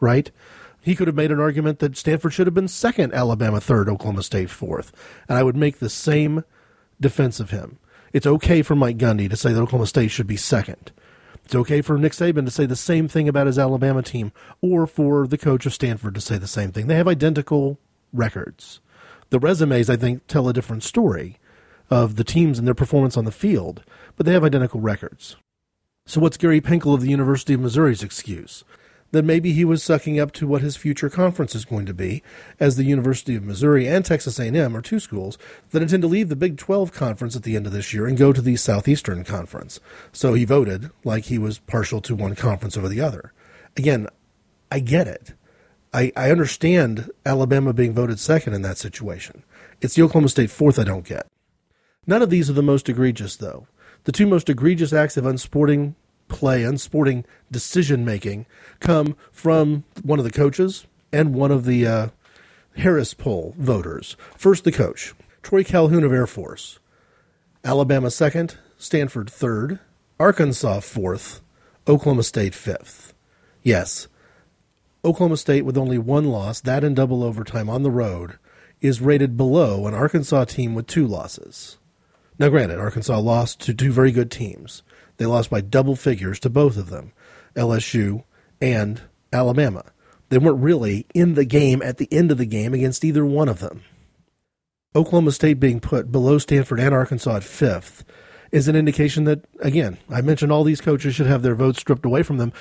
right? 0.00 0.30
He 0.80 0.94
could 0.94 1.08
have 1.08 1.16
made 1.16 1.32
an 1.32 1.40
argument 1.40 1.80
that 1.80 1.96
Stanford 1.96 2.32
should 2.32 2.46
have 2.46 2.54
been 2.54 2.68
second, 2.68 3.12
Alabama 3.12 3.60
third, 3.60 3.88
Oklahoma 3.88 4.22
State 4.22 4.50
fourth. 4.50 4.92
And 5.28 5.36
I 5.36 5.42
would 5.42 5.56
make 5.56 5.80
the 5.80 5.90
same 5.90 6.44
defense 7.00 7.40
of 7.40 7.50
him. 7.50 7.78
It's 8.12 8.26
okay 8.26 8.62
for 8.62 8.76
Mike 8.76 8.96
Gundy 8.96 9.28
to 9.28 9.36
say 9.36 9.52
that 9.52 9.60
Oklahoma 9.60 9.88
State 9.88 10.12
should 10.12 10.28
be 10.28 10.36
second. 10.36 10.92
It's 11.44 11.56
okay 11.56 11.82
for 11.82 11.98
Nick 11.98 12.12
Saban 12.12 12.44
to 12.44 12.50
say 12.52 12.66
the 12.66 12.76
same 12.76 13.08
thing 13.08 13.28
about 13.28 13.48
his 13.48 13.58
Alabama 13.58 14.02
team, 14.02 14.32
or 14.60 14.86
for 14.86 15.26
the 15.26 15.38
coach 15.38 15.66
of 15.66 15.74
Stanford 15.74 16.14
to 16.14 16.20
say 16.20 16.38
the 16.38 16.46
same 16.46 16.70
thing. 16.70 16.86
They 16.86 16.96
have 16.96 17.08
identical 17.08 17.78
records. 18.12 18.80
The 19.30 19.40
resumes, 19.40 19.90
I 19.90 19.96
think, 19.96 20.26
tell 20.28 20.48
a 20.48 20.52
different 20.52 20.84
story 20.84 21.38
of 21.90 22.16
the 22.16 22.24
teams 22.24 22.58
and 22.58 22.66
their 22.66 22.74
performance 22.74 23.16
on 23.16 23.24
the 23.24 23.32
field, 23.32 23.82
but 24.16 24.24
they 24.24 24.32
have 24.32 24.44
identical 24.44 24.80
records. 24.80 25.36
So 26.08 26.20
what's 26.20 26.36
Gary 26.36 26.60
Pinkel 26.60 26.94
of 26.94 27.00
the 27.00 27.10
University 27.10 27.52
of 27.52 27.60
Missouri's 27.60 28.04
excuse? 28.04 28.62
That 29.10 29.24
maybe 29.24 29.52
he 29.52 29.64
was 29.64 29.82
sucking 29.82 30.20
up 30.20 30.30
to 30.32 30.46
what 30.46 30.62
his 30.62 30.76
future 30.76 31.10
conference 31.10 31.56
is 31.56 31.64
going 31.64 31.84
to 31.86 31.94
be, 31.94 32.22
as 32.60 32.76
the 32.76 32.84
University 32.84 33.34
of 33.34 33.42
Missouri 33.42 33.88
and 33.88 34.04
Texas 34.04 34.38
A&M 34.38 34.76
are 34.76 34.82
two 34.82 35.00
schools 35.00 35.36
that 35.70 35.82
intend 35.82 36.02
to 36.02 36.08
leave 36.08 36.28
the 36.28 36.36
Big 36.36 36.58
12 36.58 36.92
conference 36.92 37.34
at 37.34 37.42
the 37.42 37.56
end 37.56 37.66
of 37.66 37.72
this 37.72 37.92
year 37.92 38.06
and 38.06 38.16
go 38.16 38.32
to 38.32 38.40
the 38.40 38.54
Southeastern 38.54 39.24
Conference. 39.24 39.80
So 40.12 40.34
he 40.34 40.44
voted 40.44 40.90
like 41.02 41.24
he 41.24 41.38
was 41.38 41.58
partial 41.58 42.00
to 42.02 42.14
one 42.14 42.36
conference 42.36 42.76
over 42.76 42.88
the 42.88 43.00
other. 43.00 43.32
Again, 43.76 44.06
I 44.70 44.78
get 44.78 45.08
it. 45.08 45.34
I, 45.92 46.12
I 46.16 46.30
understand 46.30 47.10
Alabama 47.24 47.72
being 47.72 47.94
voted 47.94 48.20
second 48.20 48.54
in 48.54 48.62
that 48.62 48.78
situation. 48.78 49.42
It's 49.80 49.94
the 49.94 50.02
Oklahoma 50.02 50.28
State 50.28 50.50
fourth 50.50 50.78
I 50.78 50.84
don't 50.84 51.04
get. 51.04 51.26
None 52.06 52.22
of 52.22 52.30
these 52.30 52.48
are 52.48 52.52
the 52.52 52.62
most 52.62 52.88
egregious, 52.88 53.34
though. 53.34 53.66
The 54.06 54.12
two 54.12 54.26
most 54.28 54.48
egregious 54.48 54.92
acts 54.92 55.16
of 55.16 55.26
unsporting 55.26 55.96
play, 56.28 56.62
unsporting 56.62 57.24
decision 57.50 58.04
making, 58.04 58.46
come 58.78 59.16
from 59.32 59.82
one 60.04 60.20
of 60.20 60.24
the 60.24 60.30
coaches 60.30 60.86
and 61.12 61.34
one 61.34 61.50
of 61.50 61.64
the 61.64 61.84
uh, 61.84 62.08
Harris 62.76 63.14
poll 63.14 63.56
voters. 63.58 64.16
First, 64.36 64.62
the 64.62 64.70
coach, 64.70 65.12
Troy 65.42 65.64
Calhoun 65.64 66.04
of 66.04 66.12
Air 66.12 66.28
Force. 66.28 66.78
Alabama 67.64 68.12
second, 68.12 68.58
Stanford 68.78 69.28
third, 69.28 69.80
Arkansas 70.20 70.80
fourth, 70.80 71.40
Oklahoma 71.88 72.22
State 72.22 72.54
fifth. 72.54 73.12
Yes, 73.64 74.06
Oklahoma 75.04 75.36
State 75.36 75.64
with 75.64 75.76
only 75.76 75.98
one 75.98 76.26
loss, 76.26 76.60
that 76.60 76.84
in 76.84 76.94
double 76.94 77.24
overtime 77.24 77.68
on 77.68 77.82
the 77.82 77.90
road, 77.90 78.38
is 78.80 79.00
rated 79.00 79.36
below 79.36 79.88
an 79.88 79.94
Arkansas 79.94 80.44
team 80.44 80.76
with 80.76 80.86
two 80.86 81.08
losses. 81.08 81.78
Now, 82.38 82.48
granted, 82.48 82.78
Arkansas 82.78 83.18
lost 83.18 83.60
to 83.62 83.74
two 83.74 83.92
very 83.92 84.12
good 84.12 84.30
teams. 84.30 84.82
They 85.16 85.26
lost 85.26 85.50
by 85.50 85.62
double 85.62 85.96
figures 85.96 86.38
to 86.40 86.50
both 86.50 86.76
of 86.76 86.90
them, 86.90 87.12
LSU 87.54 88.24
and 88.60 89.00
Alabama. 89.32 89.84
They 90.28 90.38
weren't 90.38 90.62
really 90.62 91.06
in 91.14 91.34
the 91.34 91.44
game 91.44 91.80
at 91.82 91.98
the 91.98 92.08
end 92.12 92.30
of 92.30 92.38
the 92.38 92.46
game 92.46 92.74
against 92.74 93.04
either 93.04 93.24
one 93.24 93.48
of 93.48 93.60
them. 93.60 93.82
Oklahoma 94.94 95.32
State 95.32 95.60
being 95.60 95.80
put 95.80 96.10
below 96.10 96.38
Stanford 96.38 96.80
and 96.80 96.94
Arkansas 96.94 97.36
at 97.36 97.44
fifth 97.44 98.04
is 98.50 98.68
an 98.68 98.76
indication 98.76 99.24
that, 99.24 99.44
again, 99.60 99.98
I 100.08 100.20
mentioned 100.20 100.52
all 100.52 100.64
these 100.64 100.80
coaches 100.80 101.14
should 101.14 101.26
have 101.26 101.42
their 101.42 101.54
votes 101.54 101.80
stripped 101.80 102.06
away 102.06 102.22
from 102.22 102.38
them. 102.38 102.52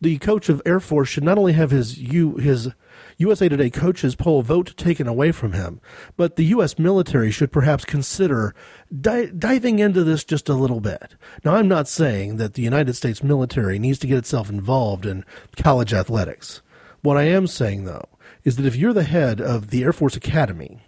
The 0.00 0.18
coach 0.18 0.48
of 0.48 0.60
Air 0.66 0.80
Force 0.80 1.08
should 1.08 1.24
not 1.24 1.38
only 1.38 1.54
have 1.54 1.70
his 1.70 1.98
U, 1.98 2.36
his 2.36 2.70
USA 3.16 3.48
Today 3.48 3.70
coaches 3.70 4.16
poll 4.16 4.42
vote 4.42 4.76
taken 4.76 5.06
away 5.06 5.32
from 5.32 5.52
him. 5.52 5.80
But 6.16 6.36
the 6.36 6.46
U.S. 6.46 6.78
military 6.78 7.30
should 7.30 7.52
perhaps 7.52 7.84
consider 7.84 8.54
di- 9.00 9.26
diving 9.26 9.78
into 9.78 10.04
this 10.04 10.24
just 10.24 10.48
a 10.48 10.54
little 10.54 10.80
bit. 10.80 11.14
Now, 11.44 11.54
I'm 11.54 11.68
not 11.68 11.88
saying 11.88 12.36
that 12.36 12.54
the 12.54 12.62
United 12.62 12.94
States 12.94 13.22
military 13.22 13.78
needs 13.78 13.98
to 14.00 14.06
get 14.06 14.18
itself 14.18 14.50
involved 14.50 15.06
in 15.06 15.24
college 15.56 15.92
athletics. 15.92 16.60
What 17.02 17.16
I 17.16 17.24
am 17.24 17.46
saying, 17.46 17.84
though, 17.84 18.08
is 18.44 18.56
that 18.56 18.66
if 18.66 18.76
you're 18.76 18.92
the 18.92 19.04
head 19.04 19.40
of 19.40 19.70
the 19.70 19.82
Air 19.84 19.92
Force 19.92 20.16
Academy 20.16 20.78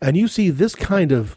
and 0.00 0.16
you 0.16 0.28
see 0.28 0.50
this 0.50 0.74
kind 0.74 1.12
of 1.12 1.36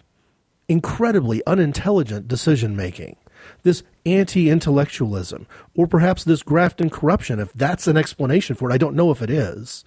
incredibly 0.67 1.45
unintelligent 1.45 2.27
decision 2.27 2.75
making, 2.75 3.17
this 3.63 3.83
anti 4.05 4.49
intellectualism, 4.49 5.47
or 5.75 5.88
perhaps 5.88 6.23
this 6.23 6.43
graft 6.43 6.81
and 6.81 6.91
corruption, 6.91 7.39
if 7.39 7.53
that's 7.53 7.88
an 7.88 7.97
explanation 7.97 8.55
for 8.55 8.69
it. 8.69 8.73
I 8.73 8.77
don't 8.77 8.95
know 8.95 9.11
if 9.11 9.21
it 9.21 9.29
is. 9.29 9.83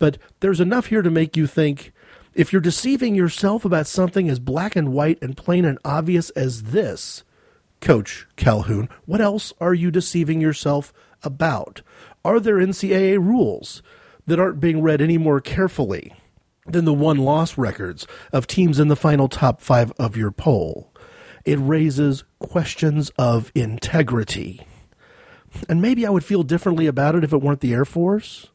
But 0.00 0.18
there's 0.40 0.60
enough 0.60 0.86
here 0.86 1.02
to 1.02 1.10
make 1.10 1.36
you 1.36 1.46
think 1.46 1.92
if 2.34 2.52
you're 2.52 2.60
deceiving 2.60 3.14
yourself 3.14 3.64
about 3.64 3.86
something 3.86 4.28
as 4.28 4.40
black 4.40 4.74
and 4.74 4.92
white 4.92 5.18
and 5.22 5.36
plain 5.36 5.64
and 5.64 5.78
obvious 5.84 6.30
as 6.30 6.64
this, 6.64 7.22
Coach 7.80 8.26
Calhoun, 8.34 8.88
what 9.04 9.20
else 9.20 9.52
are 9.60 9.74
you 9.74 9.90
deceiving 9.90 10.40
yourself 10.40 10.92
about? 11.22 11.82
Are 12.24 12.40
there 12.40 12.56
NCAA 12.56 13.18
rules 13.18 13.82
that 14.26 14.40
aren't 14.40 14.60
being 14.60 14.82
read 14.82 15.00
any 15.00 15.18
more 15.18 15.40
carefully 15.40 16.12
than 16.66 16.84
the 16.84 16.94
one 16.94 17.18
loss 17.18 17.58
records 17.58 18.06
of 18.32 18.46
teams 18.46 18.78
in 18.78 18.88
the 18.88 18.96
final 18.96 19.28
top 19.28 19.60
five 19.60 19.92
of 19.98 20.16
your 20.16 20.30
poll? 20.30 20.92
It 21.44 21.58
raises 21.58 22.24
questions 22.38 23.10
of 23.18 23.52
integrity. 23.54 24.66
And 25.68 25.82
maybe 25.82 26.06
I 26.06 26.10
would 26.10 26.24
feel 26.24 26.42
differently 26.42 26.86
about 26.86 27.16
it 27.16 27.24
if 27.24 27.32
it 27.32 27.42
weren't 27.42 27.60
the 27.60 27.74
Air 27.74 27.84
Force. 27.84 28.48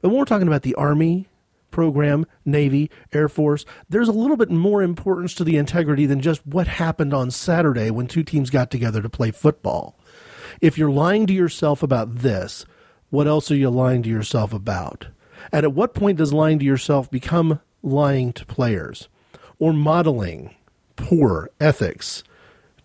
But 0.00 0.08
when 0.08 0.18
we're 0.18 0.24
talking 0.24 0.48
about 0.48 0.62
the 0.62 0.74
Army, 0.74 1.28
program, 1.72 2.26
Navy, 2.44 2.88
Air 3.12 3.28
Force, 3.28 3.64
there's 3.88 4.08
a 4.08 4.12
little 4.12 4.36
bit 4.36 4.50
more 4.50 4.82
importance 4.82 5.34
to 5.34 5.44
the 5.44 5.56
integrity 5.56 6.06
than 6.06 6.20
just 6.20 6.46
what 6.46 6.68
happened 6.68 7.12
on 7.12 7.32
Saturday 7.32 7.90
when 7.90 8.06
two 8.06 8.22
teams 8.22 8.50
got 8.50 8.70
together 8.70 9.02
to 9.02 9.08
play 9.08 9.32
football. 9.32 9.98
If 10.60 10.78
you're 10.78 10.90
lying 10.90 11.26
to 11.26 11.32
yourself 11.32 11.82
about 11.82 12.16
this, 12.16 12.64
what 13.10 13.26
else 13.26 13.50
are 13.50 13.56
you 13.56 13.70
lying 13.70 14.02
to 14.04 14.10
yourself 14.10 14.52
about? 14.52 15.08
And 15.50 15.64
at 15.64 15.72
what 15.72 15.94
point 15.94 16.18
does 16.18 16.32
lying 16.32 16.60
to 16.60 16.64
yourself 16.64 17.10
become 17.10 17.60
lying 17.82 18.32
to 18.34 18.46
players 18.46 19.08
or 19.58 19.72
modeling 19.72 20.54
poor 20.94 21.50
ethics 21.60 22.22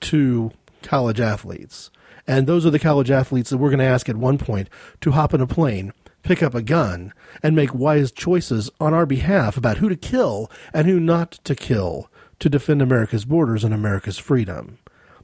to 0.01 0.51
college 0.81 1.19
athletes? 1.19 1.91
And 2.25 2.47
those 2.47 2.65
are 2.65 2.71
the 2.71 2.79
college 2.79 3.11
athletes 3.11 3.51
that 3.51 3.57
we're 3.57 3.69
going 3.69 3.79
to 3.79 3.85
ask 3.85 4.09
at 4.09 4.17
one 4.17 4.37
point 4.37 4.69
to 5.01 5.11
hop 5.11 5.33
in 5.33 5.39
a 5.39 5.47
plane, 5.47 5.93
pick 6.27 6.43
up 6.43 6.53
a 6.53 6.61
gun, 6.61 7.13
and 7.41 7.55
make 7.55 7.73
wise 7.73 8.11
choices 8.11 8.69
on 8.81 8.93
our 8.93 9.05
behalf 9.05 9.55
about 9.55 9.77
who 9.77 9.87
to 9.87 9.95
kill 9.95 10.51
and 10.73 10.85
who 10.85 10.99
not 10.99 11.31
to 11.31 11.55
kill 11.55 12.11
to 12.37 12.49
defend 12.49 12.81
America's 12.81 13.23
borders 13.23 13.63
and 13.63 13.73
America's 13.73 14.17
freedom. 14.17 14.77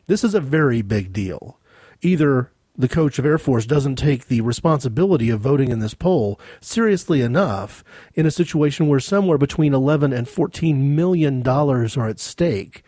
This 0.08 0.24
is 0.24 0.34
a 0.34 0.39
very 0.39 0.82
big 0.82 1.12
deal. 1.12 1.60
Either 2.01 2.54
the 2.78 2.88
coach 2.88 3.20
of 3.20 3.26
Air 3.26 3.38
Force 3.38 3.66
doesn't 3.66 3.97
take 3.97 4.28
the 4.28 4.39
responsibility 4.39 5.30
of 5.30 5.41
voting 5.41 5.72
in 5.72 5.80
this 5.80 5.93
poll 5.93 6.39
seriously 6.62 7.20
enough 7.20 7.84
in 8.14 8.26
a 8.26 8.32
situation 8.32 8.88
where 8.88 9.01
somewhere 9.01 9.38
between 9.38 9.74
11 9.74 10.14
and 10.14 10.30
14 10.30 10.95
million 10.95 11.41
dollars 11.41 11.97
are 11.97 12.08
at 12.08 12.22
stake 12.22 12.82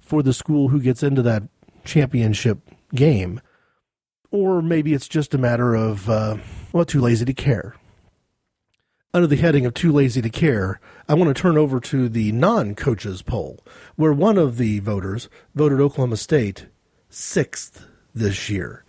for 0.00 0.22
the 0.22 0.32
school 0.32 0.68
who 0.68 0.80
gets 0.80 1.02
into 1.02 1.20
that 1.20 1.42
championship 1.84 2.60
game. 2.94 3.42
Or 4.30 4.62
maybe 4.62 4.94
it's 4.94 5.08
just 5.08 5.34
a 5.34 5.38
matter 5.38 5.74
of, 5.74 6.08
uh, 6.08 6.38
well, 6.72 6.84
too 6.84 7.00
lazy 7.00 7.24
to 7.24 7.34
care. 7.34 7.74
Under 9.14 9.26
the 9.26 9.36
heading 9.36 9.64
of 9.64 9.72
Too 9.72 9.90
Lazy 9.90 10.20
to 10.20 10.28
Care, 10.28 10.80
I 11.08 11.14
want 11.14 11.34
to 11.34 11.42
turn 11.42 11.56
over 11.56 11.80
to 11.80 12.10
the 12.10 12.30
non 12.32 12.74
coaches 12.74 13.22
poll, 13.22 13.64
where 13.96 14.12
one 14.12 14.36
of 14.36 14.58
the 14.58 14.80
voters 14.80 15.30
voted 15.54 15.80
Oklahoma 15.80 16.18
State 16.18 16.66
sixth 17.08 17.86
this 18.14 18.50
year. 18.50 18.84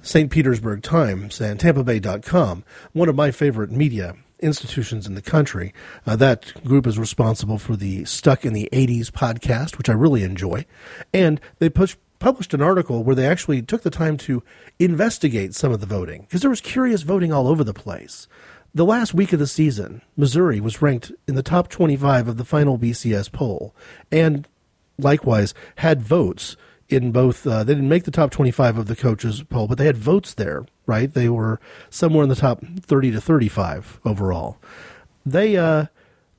St. 0.00 0.30
Petersburg 0.30 0.82
Times 0.82 1.40
and 1.40 1.58
TampaBay.com, 1.58 2.64
one 2.92 3.08
of 3.08 3.14
my 3.14 3.30
favorite 3.30 3.70
media 3.70 4.14
institutions 4.40 5.06
in 5.06 5.14
the 5.14 5.22
country. 5.22 5.72
Uh, 6.06 6.16
that 6.16 6.52
group 6.64 6.86
is 6.86 6.98
responsible 6.98 7.58
for 7.58 7.76
the 7.76 8.04
Stuck 8.04 8.44
in 8.44 8.52
the 8.52 8.68
80s 8.72 9.10
podcast, 9.10 9.78
which 9.78 9.88
I 9.88 9.92
really 9.92 10.24
enjoy. 10.24 10.66
And 11.14 11.40
they 11.58 11.68
push, 11.68 11.96
published 12.22 12.54
an 12.54 12.62
article 12.62 13.02
where 13.02 13.16
they 13.16 13.26
actually 13.26 13.60
took 13.60 13.82
the 13.82 13.90
time 13.90 14.16
to 14.16 14.44
investigate 14.78 15.56
some 15.56 15.72
of 15.72 15.80
the 15.80 15.86
voting 15.86 16.22
because 16.22 16.40
there 16.40 16.50
was 16.50 16.60
curious 16.60 17.02
voting 17.02 17.32
all 17.32 17.48
over 17.48 17.64
the 17.64 17.74
place. 17.74 18.28
The 18.72 18.84
last 18.84 19.12
week 19.12 19.32
of 19.32 19.40
the 19.40 19.46
season, 19.48 20.02
Missouri 20.16 20.60
was 20.60 20.80
ranked 20.80 21.10
in 21.26 21.34
the 21.34 21.42
top 21.42 21.68
25 21.68 22.28
of 22.28 22.36
the 22.36 22.44
final 22.44 22.78
BCS 22.78 23.32
poll 23.32 23.74
and 24.12 24.46
likewise 24.96 25.52
had 25.78 26.00
votes 26.00 26.56
in 26.88 27.10
both. 27.10 27.44
Uh, 27.44 27.64
they 27.64 27.74
didn't 27.74 27.88
make 27.88 28.04
the 28.04 28.12
top 28.12 28.30
25 28.30 28.78
of 28.78 28.86
the 28.86 28.94
coaches 28.94 29.42
poll, 29.42 29.66
but 29.66 29.76
they 29.76 29.86
had 29.86 29.96
votes 29.96 30.32
there, 30.32 30.64
right? 30.86 31.12
They 31.12 31.28
were 31.28 31.60
somewhere 31.90 32.22
in 32.22 32.28
the 32.28 32.36
top 32.36 32.62
30 32.80 33.10
to 33.10 33.20
35 33.20 33.98
overall. 34.04 34.58
They 35.26 35.56
uh, 35.56 35.86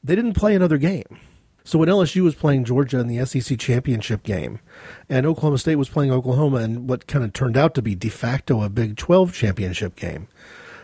they 0.02 0.16
didn't 0.16 0.34
play 0.34 0.56
another 0.56 0.78
game. 0.78 1.20
So 1.64 1.80
when 1.80 1.90
LSU 1.90 2.24
was 2.24 2.36
playing 2.36 2.66
Georgia 2.66 3.00
in 3.00 3.08
the 3.08 3.26
SEC 3.26 3.58
championship 3.58 4.24
game, 4.24 4.60
and 5.08 5.26
Oklahoma 5.26 5.58
State 5.58 5.78
was 5.78 5.90
playing 5.90 6.12
Oklahoma 6.12 6.58
in 6.58 6.88
what 6.88 7.08
kind 7.08 7.24
of 7.24 7.32
turned 7.32 7.56
out 7.56 7.74
to 7.76 7.82
be 7.82 7.96
de 7.96 8.10
facto 8.10 8.62
a 8.62 8.70
Big 8.70 8.98
12 8.98 9.34
championship 9.34 9.96
game, 9.96 10.28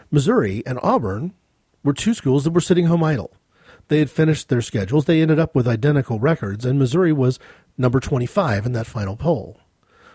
Missouri 0.09 0.63
and 0.65 0.79
Auburn 0.81 1.33
were 1.83 1.93
two 1.93 2.13
schools 2.13 2.43
that 2.43 2.51
were 2.51 2.61
sitting 2.61 2.85
home 2.85 3.03
idle. 3.03 3.31
They 3.89 3.99
had 3.99 4.09
finished 4.09 4.49
their 4.49 4.61
schedules. 4.61 5.05
They 5.05 5.21
ended 5.21 5.39
up 5.39 5.55
with 5.55 5.67
identical 5.67 6.19
records, 6.19 6.63
and 6.63 6.79
Missouri 6.79 7.11
was 7.11 7.39
number 7.77 7.99
25 7.99 8.65
in 8.65 8.71
that 8.73 8.87
final 8.87 9.15
poll. 9.15 9.59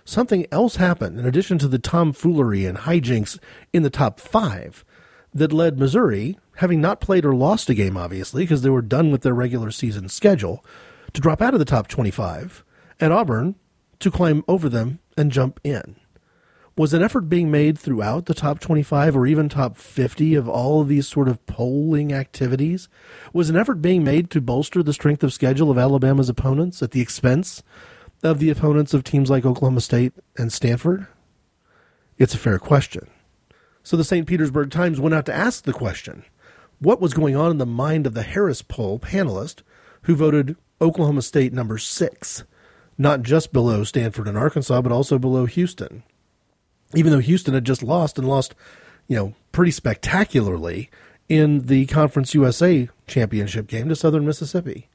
Something 0.05 0.47
else 0.53 0.77
happened 0.77 1.19
in 1.19 1.27
addition 1.27 1.59
to 1.59 1.69
the 1.69 1.79
tomfoolery 1.79 2.67
and 2.67 2.79
hijinks 2.79 3.39
in 3.73 3.83
the 3.83 3.91
top 3.91 4.21
five 4.21 4.85
that 5.33 5.53
led 5.53 5.79
Missouri, 5.79 6.39
having 6.57 6.81
not 6.81 7.01
played 7.01 7.25
or 7.25 7.35
lost 7.35 7.69
a 7.69 7.75
game, 7.75 7.97
obviously, 7.97 8.43
because 8.43 8.63
they 8.63 8.71
were 8.71 8.83
done 8.83 9.11
with 9.11 9.23
their 9.23 9.35
regular 9.35 9.71
season 9.71 10.09
schedule, 10.09 10.65
to 11.13 11.21
drop 11.21 11.43
out 11.43 11.55
of 11.55 11.59
the 11.59 11.65
top 11.65 11.89
25, 11.89 12.65
and 13.01 13.13
Auburn 13.13 13.57
to 14.01 14.11
climb 14.11 14.45
over 14.49 14.69
them 14.69 14.99
and 15.17 15.33
jump 15.33 15.61
in. 15.65 15.97
Was 16.77 16.93
an 16.93 17.03
effort 17.03 17.29
being 17.29 17.53
made 17.53 17.79
throughout 17.79 18.27
the 18.27 18.35
top 18.35 18.59
25 18.59 19.17
or 19.17 19.27
even 19.27 19.49
top 19.49 19.77
50 19.77 20.35
of 20.35 20.49
all 20.49 20.81
of 20.81 20.89
these 20.89 21.07
sort 21.07 21.29
of 21.29 21.45
polling 21.47 22.13
activities? 22.13 22.89
Was 23.33 23.49
an 23.49 23.57
effort 23.57 23.77
being 23.77 24.03
made 24.03 24.29
to 24.31 24.41
bolster 24.41 24.83
the 24.83 24.93
strength 24.93 25.23
of 25.23 25.33
schedule 25.33 25.71
of 25.71 25.79
Alabama's 25.79 26.29
opponents 26.29 26.83
at 26.83 26.91
the 26.91 27.01
expense 27.01 27.63
of 28.25 28.41
the 28.41 28.51
opponents 28.51 28.93
of 28.93 29.05
teams 29.05 29.31
like 29.31 29.45
Oklahoma 29.45 29.83
State 29.83 30.15
and 30.37 30.53
Stanford? 30.53 31.07
It's 32.19 32.35
a 32.35 32.39
fair 32.39 32.59
question. 32.59 33.09
So 33.85 33.97
the 33.97 34.03
St. 34.03 34.27
Petersburg 34.27 34.73
Times 34.73 34.99
went 34.99 35.15
out 35.15 35.27
to 35.27 35.35
ask 35.35 35.65
the 35.65 35.73
question 35.73 36.25
what 36.85 37.01
was 37.01 37.15
going 37.15 37.35
on 37.35 37.51
in 37.51 37.59
the 37.59 37.67
mind 37.67 38.07
of 38.07 38.15
the 38.15 38.23
Harris 38.23 38.63
poll 38.63 38.99
panelist 38.99 39.63
who 40.03 40.15
voted 40.15 40.57
Oklahoma 40.81 41.23
State 41.23 41.53
number 41.53 41.79
six, 41.79 42.45
not 42.97 43.23
just 43.23 43.53
below 43.53 43.85
Stanford 43.85 44.29
and 44.29 44.39
Arkansas, 44.39 44.81
but 44.83 44.93
also 44.93 45.19
below 45.19 45.47
Houston? 45.47 46.03
even 46.95 47.13
though 47.13 47.19
Houston 47.19 47.55
had 47.55 47.65
just 47.65 47.83
lost 47.83 48.19
and 48.19 48.29
lost, 48.29 48.55
you 49.09 49.17
know, 49.17 49.35
pretty 49.53 49.71
spectacularly 49.71 50.91
in 51.29 51.67
the 51.67 51.87
Conference 51.87 52.35
USA 52.35 52.89
championship 53.07 53.67
game 53.67 53.89
to 53.89 53.97
Southern 53.97 54.27
Mississippi. 54.27 54.89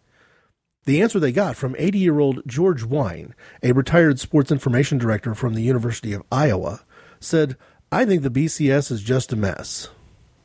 The 0.85 1.01
answer 1.01 1.19
they 1.19 1.31
got 1.31 1.55
from 1.55 1.75
80 1.77 1.99
year 1.99 2.19
old 2.19 2.41
George 2.47 2.83
Wine, 2.83 3.35
a 3.61 3.73
retired 3.73 4.19
sports 4.19 4.51
information 4.51 4.97
director 4.97 5.35
from 5.35 5.53
the 5.53 5.61
University 5.61 6.13
of 6.13 6.23
Iowa, 6.31 6.81
said, 7.19 7.57
I 7.91 8.05
think 8.05 8.23
the 8.23 8.29
BCS 8.29 8.91
is 8.91 9.01
just 9.01 9.33
a 9.33 9.35
mess. 9.35 9.89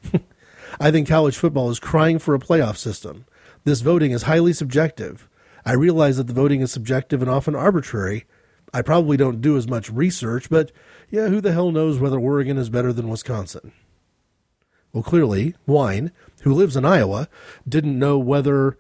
I 0.81 0.91
think 0.91 1.09
college 1.09 1.37
football 1.37 1.71
is 1.71 1.79
crying 1.79 2.19
for 2.19 2.35
a 2.35 2.41
playoff 2.41 2.77
system. 2.77 3.27
This 3.65 3.81
voting 3.81 4.13
is 4.13 4.23
highly 4.25 4.53
subjective. 4.53 5.29
I 5.65 5.73
realize 5.73 6.17
that 6.19 6.27
the 6.27 6.33
voting 6.33 6.61
is 6.61 6.73
subjective 6.73 7.23
and 7.23 7.31
often 7.31 7.55
arbitrary. 7.55 8.27
I 8.73 8.83
probably 8.83 9.17
don't 9.17 9.41
do 9.41 9.57
as 9.57 9.69
much 9.69 9.91
research, 9.91 10.51
but 10.51 10.73
yeah, 11.09 11.29
who 11.29 11.41
the 11.41 11.53
hell 11.53 11.71
knows 11.71 11.99
whether 11.99 12.19
Oregon 12.19 12.59
is 12.59 12.69
better 12.69 12.93
than 12.93 13.09
Wisconsin? 13.09 13.73
Well, 14.93 15.03
clearly, 15.03 15.55
Wine, 15.67 16.13
who 16.43 16.53
lives 16.53 16.77
in 16.77 16.85
Iowa, 16.85 17.29
didn't 17.69 17.99
know 17.99 18.19
whether 18.19 18.77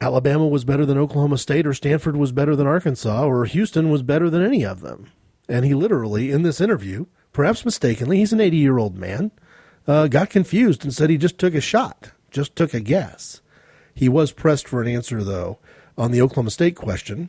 Alabama 0.00 0.46
was 0.46 0.64
better 0.64 0.86
than 0.86 0.98
Oklahoma 0.98 1.38
State 1.38 1.66
or 1.66 1.74
Stanford 1.74 2.16
was 2.16 2.32
better 2.32 2.56
than 2.56 2.66
Arkansas 2.66 3.24
or 3.24 3.44
Houston 3.44 3.90
was 3.90 4.02
better 4.02 4.30
than 4.30 4.42
any 4.42 4.64
of 4.64 4.80
them. 4.80 5.10
And 5.48 5.64
he 5.64 5.74
literally, 5.74 6.30
in 6.30 6.42
this 6.42 6.60
interview, 6.60 7.06
perhaps 7.32 7.64
mistakenly, 7.64 8.18
he's 8.18 8.32
an 8.32 8.40
80 8.40 8.56
year 8.56 8.78
old 8.78 8.96
man, 8.96 9.30
uh, 9.86 10.08
got 10.08 10.30
confused 10.30 10.84
and 10.84 10.92
said 10.94 11.10
he 11.10 11.18
just 11.18 11.38
took 11.38 11.54
a 11.54 11.60
shot, 11.60 12.12
just 12.30 12.56
took 12.56 12.74
a 12.74 12.80
guess. 12.80 13.40
He 13.94 14.08
was 14.08 14.32
pressed 14.32 14.66
for 14.66 14.82
an 14.82 14.88
answer, 14.88 15.22
though, 15.22 15.58
on 15.96 16.10
the 16.10 16.20
Oklahoma 16.20 16.50
State 16.50 16.74
question, 16.74 17.28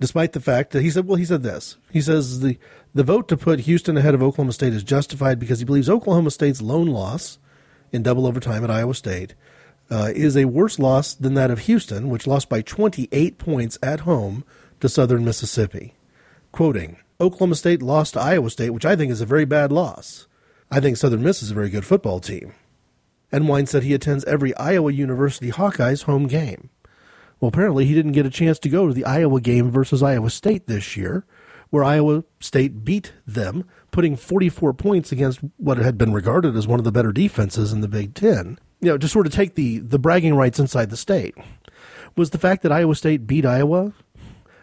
despite 0.00 0.32
the 0.32 0.40
fact 0.40 0.72
that 0.72 0.82
he 0.82 0.90
said, 0.90 1.06
well, 1.06 1.16
he 1.16 1.24
said 1.24 1.42
this. 1.42 1.76
He 1.90 2.00
says 2.00 2.40
the, 2.40 2.58
the 2.94 3.04
vote 3.04 3.28
to 3.28 3.36
put 3.36 3.60
Houston 3.60 3.96
ahead 3.96 4.14
of 4.14 4.22
Oklahoma 4.22 4.52
State 4.52 4.72
is 4.72 4.82
justified 4.82 5.38
because 5.38 5.60
he 5.60 5.64
believes 5.64 5.88
Oklahoma 5.88 6.30
State's 6.30 6.62
lone 6.62 6.88
loss 6.88 7.38
in 7.92 8.02
double 8.02 8.26
overtime 8.26 8.64
at 8.64 8.70
Iowa 8.70 8.94
State 8.94 9.34
uh, 9.90 10.10
is 10.14 10.36
a 10.36 10.46
worse 10.46 10.78
loss 10.78 11.14
than 11.14 11.34
that 11.34 11.50
of 11.50 11.60
Houston, 11.60 12.08
which 12.08 12.26
lost 12.26 12.48
by 12.48 12.62
28 12.62 13.38
points 13.38 13.78
at 13.82 14.00
home 14.00 14.44
to 14.80 14.88
Southern 14.88 15.24
Mississippi. 15.24 15.94
Quoting, 16.52 16.96
Oklahoma 17.20 17.54
State 17.54 17.82
lost 17.82 18.14
to 18.14 18.20
Iowa 18.20 18.50
State, 18.50 18.70
which 18.70 18.84
I 18.84 18.96
think 18.96 19.12
is 19.12 19.20
a 19.20 19.26
very 19.26 19.44
bad 19.44 19.70
loss. 19.70 20.26
I 20.70 20.80
think 20.80 20.96
Southern 20.96 21.22
Miss 21.22 21.42
is 21.42 21.50
a 21.50 21.54
very 21.54 21.70
good 21.70 21.84
football 21.84 22.20
team. 22.20 22.54
And 23.30 23.48
Wine 23.48 23.66
said 23.66 23.82
he 23.82 23.94
attends 23.94 24.24
every 24.24 24.54
Iowa 24.56 24.92
University 24.92 25.50
Hawkeyes 25.50 26.04
home 26.04 26.26
game. 26.26 26.70
Well, 27.40 27.48
apparently 27.48 27.84
he 27.84 27.94
didn't 27.94 28.12
get 28.12 28.26
a 28.26 28.30
chance 28.30 28.58
to 28.60 28.68
go 28.68 28.86
to 28.86 28.94
the 28.94 29.04
Iowa 29.04 29.40
game 29.40 29.70
versus 29.70 30.02
Iowa 30.02 30.30
State 30.30 30.66
this 30.66 30.96
year, 30.96 31.26
where 31.70 31.84
Iowa 31.84 32.24
State 32.40 32.84
beat 32.84 33.12
them, 33.26 33.68
putting 33.90 34.16
44 34.16 34.72
points 34.74 35.10
against 35.10 35.40
what 35.56 35.78
had 35.78 35.98
been 35.98 36.12
regarded 36.12 36.56
as 36.56 36.68
one 36.68 36.78
of 36.78 36.84
the 36.84 36.92
better 36.92 37.12
defenses 37.12 37.72
in 37.72 37.80
the 37.80 37.88
Big 37.88 38.14
Ten. 38.14 38.58
You 38.80 38.90
know, 38.90 38.98
to 38.98 39.08
sort 39.08 39.26
of 39.26 39.32
take 39.32 39.56
the, 39.56 39.80
the 39.80 39.98
bragging 39.98 40.34
rights 40.36 40.58
inside 40.58 40.90
the 40.90 40.96
state. 40.96 41.34
Was 42.16 42.30
the 42.30 42.38
fact 42.38 42.62
that 42.62 42.72
Iowa 42.72 42.94
State 42.94 43.26
beat 43.26 43.44
Iowa 43.44 43.92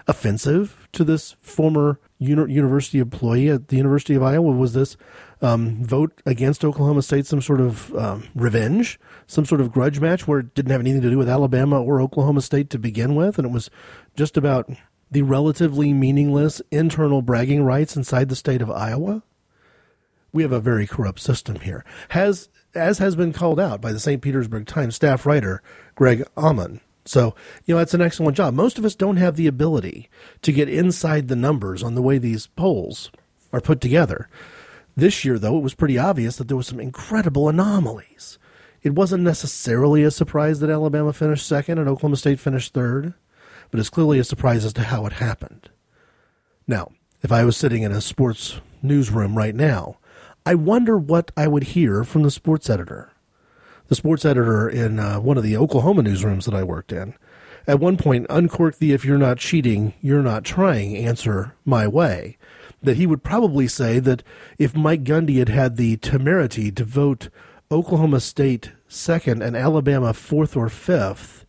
offensive 0.07 0.87
to 0.93 1.03
this 1.03 1.33
former 1.41 1.99
uni- 2.17 2.53
university 2.53 2.99
employee 2.99 3.49
at 3.49 3.67
the 3.67 3.77
University 3.77 4.15
of 4.15 4.23
Iowa? 4.23 4.53
Was 4.53 4.73
this 4.73 4.95
um, 5.41 5.83
vote 5.83 6.21
against 6.25 6.63
Oklahoma 6.63 7.01
State 7.01 7.25
some 7.25 7.41
sort 7.41 7.61
of 7.61 7.93
um, 7.95 8.27
revenge, 8.35 8.99
some 9.27 9.45
sort 9.45 9.61
of 9.61 9.71
grudge 9.71 9.99
match 9.99 10.27
where 10.27 10.39
it 10.39 10.53
didn't 10.53 10.71
have 10.71 10.81
anything 10.81 11.01
to 11.01 11.09
do 11.09 11.17
with 11.17 11.29
Alabama 11.29 11.81
or 11.81 12.01
Oklahoma 12.01 12.41
State 12.41 12.69
to 12.69 12.79
begin 12.79 13.15
with, 13.15 13.37
and 13.37 13.47
it 13.47 13.51
was 13.51 13.69
just 14.15 14.37
about 14.37 14.69
the 15.09 15.21
relatively 15.23 15.93
meaningless 15.93 16.61
internal 16.71 17.21
bragging 17.21 17.63
rights 17.63 17.97
inside 17.97 18.29
the 18.29 18.35
state 18.35 18.61
of 18.61 18.71
Iowa? 18.71 19.23
We 20.31 20.43
have 20.43 20.53
a 20.53 20.61
very 20.61 20.87
corrupt 20.87 21.19
system 21.19 21.59
here. 21.59 21.83
Has 22.09 22.49
as 22.73 22.99
has 22.99 23.17
been 23.17 23.33
called 23.33 23.59
out 23.59 23.81
by 23.81 23.91
the 23.91 23.99
St. 23.99 24.21
Petersburg 24.21 24.65
Times 24.65 24.95
staff 24.95 25.25
writer 25.25 25.61
Greg 25.95 26.23
Auman. 26.37 26.79
So, 27.03 27.35
you 27.65 27.73
know, 27.73 27.79
that's 27.79 27.93
an 27.93 28.01
excellent 28.01 28.37
job. 28.37 28.53
Most 28.53 28.77
of 28.77 28.85
us 28.85 28.95
don't 28.95 29.17
have 29.17 29.35
the 29.35 29.47
ability 29.47 30.09
to 30.43 30.51
get 30.51 30.69
inside 30.69 31.27
the 31.27 31.35
numbers 31.35 31.83
on 31.83 31.95
the 31.95 32.01
way 32.01 32.17
these 32.17 32.47
polls 32.47 33.11
are 33.51 33.59
put 33.59 33.81
together. 33.81 34.29
This 35.01 35.25
year, 35.25 35.39
though, 35.39 35.57
it 35.57 35.63
was 35.63 35.73
pretty 35.73 35.97
obvious 35.97 36.35
that 36.35 36.47
there 36.47 36.55
was 36.55 36.67
some 36.67 36.79
incredible 36.79 37.49
anomalies. 37.49 38.37
It 38.83 38.93
wasn't 38.93 39.23
necessarily 39.23 40.03
a 40.03 40.11
surprise 40.11 40.59
that 40.59 40.69
Alabama 40.69 41.11
finished 41.11 41.47
second 41.47 41.79
and 41.79 41.89
Oklahoma 41.89 42.17
State 42.17 42.39
finished 42.39 42.75
third, 42.75 43.15
but 43.71 43.79
it's 43.79 43.89
clearly 43.89 44.19
a 44.19 44.23
surprise 44.23 44.63
as 44.63 44.73
to 44.73 44.83
how 44.83 45.07
it 45.07 45.13
happened. 45.13 45.71
Now, 46.67 46.91
if 47.23 47.31
I 47.31 47.43
was 47.45 47.57
sitting 47.57 47.81
in 47.81 47.91
a 47.91 47.99
sports 47.99 48.61
newsroom 48.83 49.35
right 49.35 49.55
now, 49.55 49.97
I 50.45 50.53
wonder 50.53 50.99
what 50.99 51.31
I 51.35 51.47
would 51.47 51.63
hear 51.63 52.03
from 52.03 52.21
the 52.21 52.29
sports 52.29 52.69
editor. 52.69 53.11
The 53.87 53.95
sports 53.95 54.23
editor 54.23 54.69
in 54.69 54.99
uh, 54.99 55.19
one 55.19 55.35
of 55.35 55.43
the 55.43 55.57
Oklahoma 55.57 56.03
newsrooms 56.03 56.45
that 56.45 56.53
I 56.53 56.61
worked 56.61 56.91
in 56.91 57.15
at 57.65 57.79
one 57.79 57.97
point 57.97 58.27
uncorked 58.29 58.77
the 58.77 58.93
if 58.93 59.03
you're 59.03 59.17
not 59.17 59.39
cheating, 59.39 59.95
you're 59.99 60.21
not 60.21 60.43
trying 60.43 60.95
answer 60.95 61.55
my 61.65 61.87
way 61.87 62.37
that 62.81 62.97
he 62.97 63.05
would 63.05 63.23
probably 63.23 63.67
say 63.67 63.99
that 63.99 64.23
if 64.57 64.75
Mike 64.75 65.03
Gundy 65.03 65.37
had 65.37 65.49
had 65.49 65.77
the 65.77 65.97
temerity 65.97 66.71
to 66.71 66.83
vote 66.83 67.29
Oklahoma 67.71 68.19
State 68.19 68.71
second 68.87 69.41
and 69.41 69.55
Alabama 69.55 70.13
fourth 70.13 70.57
or 70.57 70.69
fifth, 70.69 71.45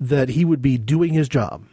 that 0.00 0.30
he 0.30 0.44
would 0.44 0.62
be 0.62 0.78
doing 0.78 1.12
his 1.12 1.28
job. 1.28 1.66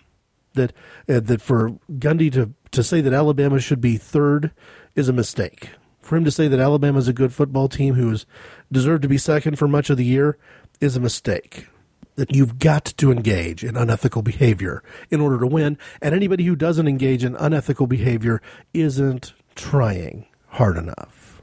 That 0.53 0.71
uh, 1.07 1.19
that 1.19 1.41
for 1.41 1.71
Gundy 1.91 2.31
to 2.33 2.53
to 2.71 2.83
say 2.83 3.01
that 3.01 3.13
Alabama 3.13 3.59
should 3.59 3.81
be 3.81 3.97
third 3.97 4.51
is 4.95 5.09
a 5.09 5.13
mistake. 5.13 5.69
For 5.99 6.15
him 6.15 6.23
to 6.25 6.31
say 6.31 6.47
that 6.47 6.59
Alabama 6.59 6.99
is 6.99 7.07
a 7.07 7.13
good 7.13 7.33
football 7.33 7.67
team 7.67 7.95
who 7.95 8.09
has 8.09 8.25
deserved 8.71 9.01
to 9.01 9.07
be 9.07 9.17
second 9.17 9.57
for 9.57 9.67
much 9.67 9.89
of 9.89 9.97
the 9.97 10.05
year 10.05 10.37
is 10.79 10.95
a 10.95 10.99
mistake 10.99 11.67
that 12.15 12.33
you've 12.33 12.59
got 12.59 12.85
to 12.85 13.11
engage 13.11 13.63
in 13.63 13.75
unethical 13.75 14.21
behavior 14.21 14.83
in 15.09 15.21
order 15.21 15.39
to 15.39 15.47
win. 15.47 15.77
And 16.01 16.15
anybody 16.15 16.45
who 16.45 16.55
doesn't 16.55 16.87
engage 16.87 17.23
in 17.23 17.35
unethical 17.35 17.87
behavior 17.87 18.41
isn't 18.73 19.33
trying 19.55 20.25
hard 20.47 20.77
enough. 20.77 21.41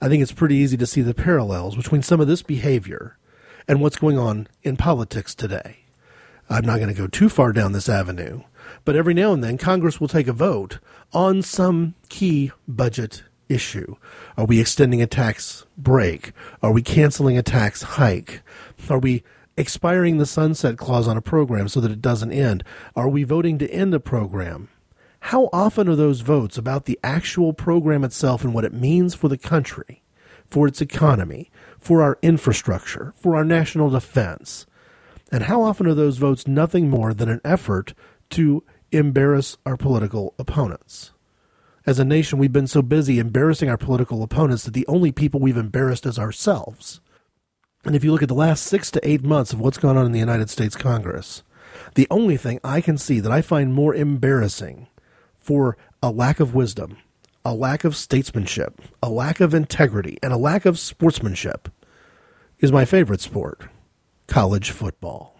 I 0.00 0.08
think 0.08 0.22
it's 0.22 0.32
pretty 0.32 0.56
easy 0.56 0.76
to 0.78 0.86
see 0.86 1.02
the 1.02 1.14
parallels 1.14 1.76
between 1.76 2.02
some 2.02 2.20
of 2.20 2.26
this 2.26 2.42
behavior 2.42 3.18
and 3.68 3.80
what's 3.80 3.98
going 3.98 4.18
on 4.18 4.48
in 4.62 4.76
politics 4.76 5.34
today. 5.34 5.78
I'm 6.50 6.64
not 6.64 6.78
going 6.78 6.88
to 6.88 7.00
go 7.00 7.06
too 7.06 7.28
far 7.28 7.52
down 7.52 7.72
this 7.72 7.88
avenue, 7.88 8.42
but 8.84 8.96
every 8.96 9.14
now 9.14 9.32
and 9.32 9.44
then 9.44 9.58
Congress 9.58 10.00
will 10.00 10.08
take 10.08 10.26
a 10.26 10.32
vote 10.32 10.78
on 11.12 11.40
some 11.42 11.94
key 12.08 12.50
budget 12.66 13.22
issue. 13.48 13.96
Are 14.36 14.44
we 14.44 14.60
extending 14.60 15.00
a 15.00 15.06
tax 15.06 15.64
break? 15.78 16.32
Are 16.62 16.72
we 16.72 16.82
canceling 16.82 17.38
a 17.38 17.42
tax 17.42 17.82
hike? 17.82 18.42
Are 18.90 18.98
we 18.98 19.22
expiring 19.56 20.18
the 20.18 20.26
sunset 20.26 20.76
clause 20.76 21.06
on 21.06 21.16
a 21.16 21.22
program 21.22 21.68
so 21.68 21.80
that 21.80 21.90
it 21.90 22.02
doesn't 22.02 22.32
end? 22.32 22.64
Are 22.96 23.08
we 23.08 23.24
voting 23.24 23.58
to 23.58 23.70
end 23.70 23.94
a 23.94 24.00
program? 24.00 24.68
How 25.26 25.48
often 25.52 25.88
are 25.88 25.96
those 25.96 26.20
votes 26.20 26.58
about 26.58 26.84
the 26.84 26.98
actual 27.04 27.52
program 27.52 28.02
itself 28.02 28.42
and 28.42 28.52
what 28.52 28.64
it 28.64 28.72
means 28.72 29.14
for 29.14 29.28
the 29.28 29.38
country, 29.38 30.02
for 30.46 30.66
its 30.66 30.80
economy, 30.80 31.50
for 31.78 32.02
our 32.02 32.18
infrastructure, 32.22 33.14
for 33.16 33.36
our 33.36 33.44
national 33.44 33.90
defense? 33.90 34.66
And 35.30 35.44
how 35.44 35.62
often 35.62 35.86
are 35.86 35.94
those 35.94 36.18
votes 36.18 36.46
nothing 36.46 36.90
more 36.90 37.14
than 37.14 37.28
an 37.28 37.40
effort 37.44 37.94
to 38.30 38.64
embarrass 38.90 39.56
our 39.64 39.76
political 39.76 40.34
opponents? 40.38 41.12
As 41.86 41.98
a 41.98 42.04
nation, 42.04 42.38
we've 42.38 42.52
been 42.52 42.66
so 42.66 42.82
busy 42.82 43.18
embarrassing 43.18 43.68
our 43.68 43.78
political 43.78 44.22
opponents 44.22 44.64
that 44.64 44.74
the 44.74 44.86
only 44.86 45.10
people 45.10 45.40
we've 45.40 45.56
embarrassed 45.56 46.06
is 46.06 46.18
ourselves. 46.18 47.00
And 47.84 47.96
if 47.96 48.04
you 48.04 48.12
look 48.12 48.22
at 48.22 48.28
the 48.28 48.34
last 48.34 48.64
six 48.64 48.90
to 48.92 49.08
eight 49.08 49.24
months 49.24 49.52
of 49.52 49.60
what's 49.60 49.78
gone 49.78 49.96
on 49.96 50.06
in 50.06 50.12
the 50.12 50.18
United 50.18 50.50
States 50.50 50.76
Congress, 50.76 51.42
the 51.94 52.06
only 52.10 52.36
thing 52.36 52.60
I 52.62 52.80
can 52.80 52.96
see 52.96 53.20
that 53.20 53.32
I 53.32 53.42
find 53.42 53.74
more 53.74 53.94
embarrassing 53.94 54.86
for 55.38 55.76
a 56.02 56.10
lack 56.10 56.38
of 56.38 56.54
wisdom, 56.54 56.98
a 57.44 57.54
lack 57.54 57.84
of 57.84 57.96
statesmanship, 57.96 58.80
a 59.02 59.10
lack 59.10 59.40
of 59.40 59.52
integrity, 59.52 60.18
and 60.22 60.32
a 60.32 60.36
lack 60.38 60.64
of 60.64 60.78
sportsmanship 60.78 61.68
is 62.60 62.70
my 62.70 62.84
favorite 62.84 63.20
sport 63.20 63.62
college 64.28 64.70
football. 64.70 65.31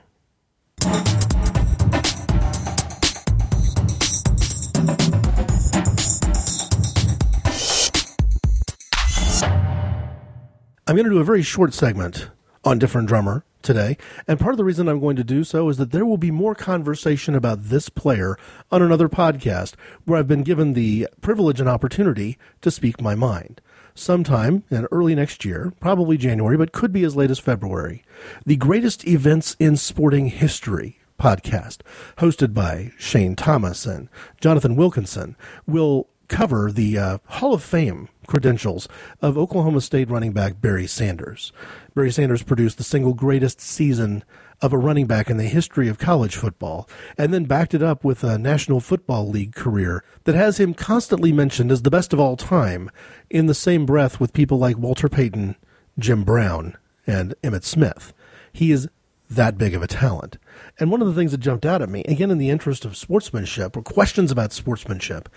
I'm 10.92 10.96
going 10.96 11.08
to 11.08 11.14
do 11.14 11.20
a 11.20 11.24
very 11.24 11.40
short 11.40 11.72
segment 11.72 12.28
on 12.64 12.78
Different 12.78 13.08
Drummer 13.08 13.46
today, 13.62 13.96
and 14.28 14.38
part 14.38 14.52
of 14.52 14.58
the 14.58 14.64
reason 14.64 14.88
I'm 14.88 15.00
going 15.00 15.16
to 15.16 15.24
do 15.24 15.42
so 15.42 15.70
is 15.70 15.78
that 15.78 15.90
there 15.90 16.04
will 16.04 16.18
be 16.18 16.30
more 16.30 16.54
conversation 16.54 17.34
about 17.34 17.62
this 17.62 17.88
player 17.88 18.36
on 18.70 18.82
another 18.82 19.08
podcast 19.08 19.72
where 20.04 20.18
I've 20.18 20.28
been 20.28 20.42
given 20.42 20.74
the 20.74 21.08
privilege 21.22 21.60
and 21.60 21.66
opportunity 21.66 22.36
to 22.60 22.70
speak 22.70 23.00
my 23.00 23.14
mind. 23.14 23.62
Sometime 23.94 24.64
in 24.70 24.86
early 24.92 25.14
next 25.14 25.46
year, 25.46 25.72
probably 25.80 26.18
January, 26.18 26.58
but 26.58 26.72
could 26.72 26.92
be 26.92 27.04
as 27.04 27.16
late 27.16 27.30
as 27.30 27.38
February, 27.38 28.04
the 28.44 28.56
greatest 28.56 29.08
events 29.08 29.56
in 29.58 29.78
sporting 29.78 30.26
history 30.26 31.00
podcast, 31.18 31.78
hosted 32.18 32.52
by 32.52 32.92
Shane 32.98 33.34
Thomas 33.34 33.86
and 33.86 34.10
Jonathan 34.42 34.76
Wilkinson, 34.76 35.36
will 35.66 36.10
cover 36.28 36.70
the 36.70 36.98
uh, 36.98 37.18
Hall 37.28 37.54
of 37.54 37.62
Fame 37.62 38.10
credentials 38.32 38.88
of 39.20 39.36
Oklahoma 39.36 39.82
State 39.82 40.08
running 40.08 40.32
back 40.32 40.58
Barry 40.58 40.86
Sanders. 40.86 41.52
Barry 41.94 42.10
Sanders 42.10 42.42
produced 42.42 42.78
the 42.78 42.82
single 42.82 43.12
greatest 43.12 43.60
season 43.60 44.24
of 44.62 44.72
a 44.72 44.78
running 44.78 45.06
back 45.06 45.28
in 45.28 45.36
the 45.36 45.44
history 45.44 45.86
of 45.86 45.98
college 45.98 46.34
football, 46.34 46.88
and 47.18 47.34
then 47.34 47.44
backed 47.44 47.74
it 47.74 47.82
up 47.82 48.04
with 48.04 48.24
a 48.24 48.38
National 48.38 48.80
Football 48.80 49.28
League 49.28 49.54
career 49.54 50.02
that 50.24 50.34
has 50.34 50.58
him 50.58 50.72
constantly 50.72 51.30
mentioned 51.30 51.70
as 51.70 51.82
the 51.82 51.90
best 51.90 52.14
of 52.14 52.20
all 52.20 52.38
time, 52.38 52.90
in 53.28 53.44
the 53.44 53.54
same 53.54 53.84
breath 53.84 54.18
with 54.18 54.32
people 54.32 54.56
like 54.56 54.78
Walter 54.78 55.10
Payton, 55.10 55.54
Jim 55.98 56.24
Brown, 56.24 56.78
and 57.06 57.34
Emmitt 57.42 57.64
Smith. 57.64 58.14
He 58.50 58.72
is 58.72 58.88
that 59.28 59.58
big 59.58 59.74
of 59.74 59.82
a 59.82 59.86
talent. 59.86 60.38
And 60.78 60.90
one 60.90 61.02
of 61.02 61.08
the 61.08 61.14
things 61.14 61.32
that 61.32 61.40
jumped 61.40 61.66
out 61.66 61.82
at 61.82 61.88
me, 61.88 62.02
again 62.08 62.30
in 62.30 62.38
the 62.38 62.50
interest 62.50 62.84
of 62.84 62.96
sportsmanship 62.96 63.76
or 63.76 63.82
questions 63.82 64.30
about 64.30 64.52
sportsmanship, 64.52 65.28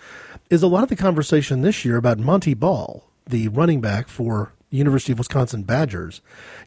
is 0.50 0.62
a 0.62 0.68
lot 0.68 0.84
of 0.84 0.90
the 0.90 0.96
conversation 0.96 1.62
this 1.62 1.84
year 1.84 1.98
about 1.98 2.20
Montee 2.20 2.54
Ball, 2.54 3.04
the 3.28 3.48
running 3.48 3.82
back 3.82 4.08
for 4.08 4.54
University 4.70 5.12
of 5.12 5.18
Wisconsin 5.18 5.64
Badgers, 5.64 6.22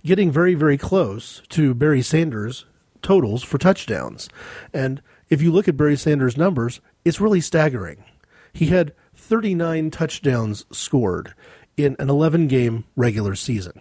getting 0.04 0.30
very, 0.30 0.54
very 0.54 0.76
close 0.76 1.42
to 1.50 1.74
Barry 1.74 2.02
Sanders' 2.02 2.64
totals 3.02 3.42
for 3.42 3.58
touchdowns. 3.58 4.28
And 4.72 5.00
if 5.28 5.40
you 5.40 5.52
look 5.52 5.68
at 5.68 5.76
Barry 5.76 5.96
Sanders' 5.96 6.36
numbers, 6.36 6.80
it's 7.04 7.20
really 7.20 7.40
staggering. 7.40 8.04
He 8.52 8.66
had 8.66 8.94
39 9.14 9.90
touchdowns 9.90 10.64
scored 10.72 11.34
in 11.76 11.94
an 11.98 12.10
11 12.10 12.48
game 12.48 12.84
regular 12.96 13.34
season 13.34 13.80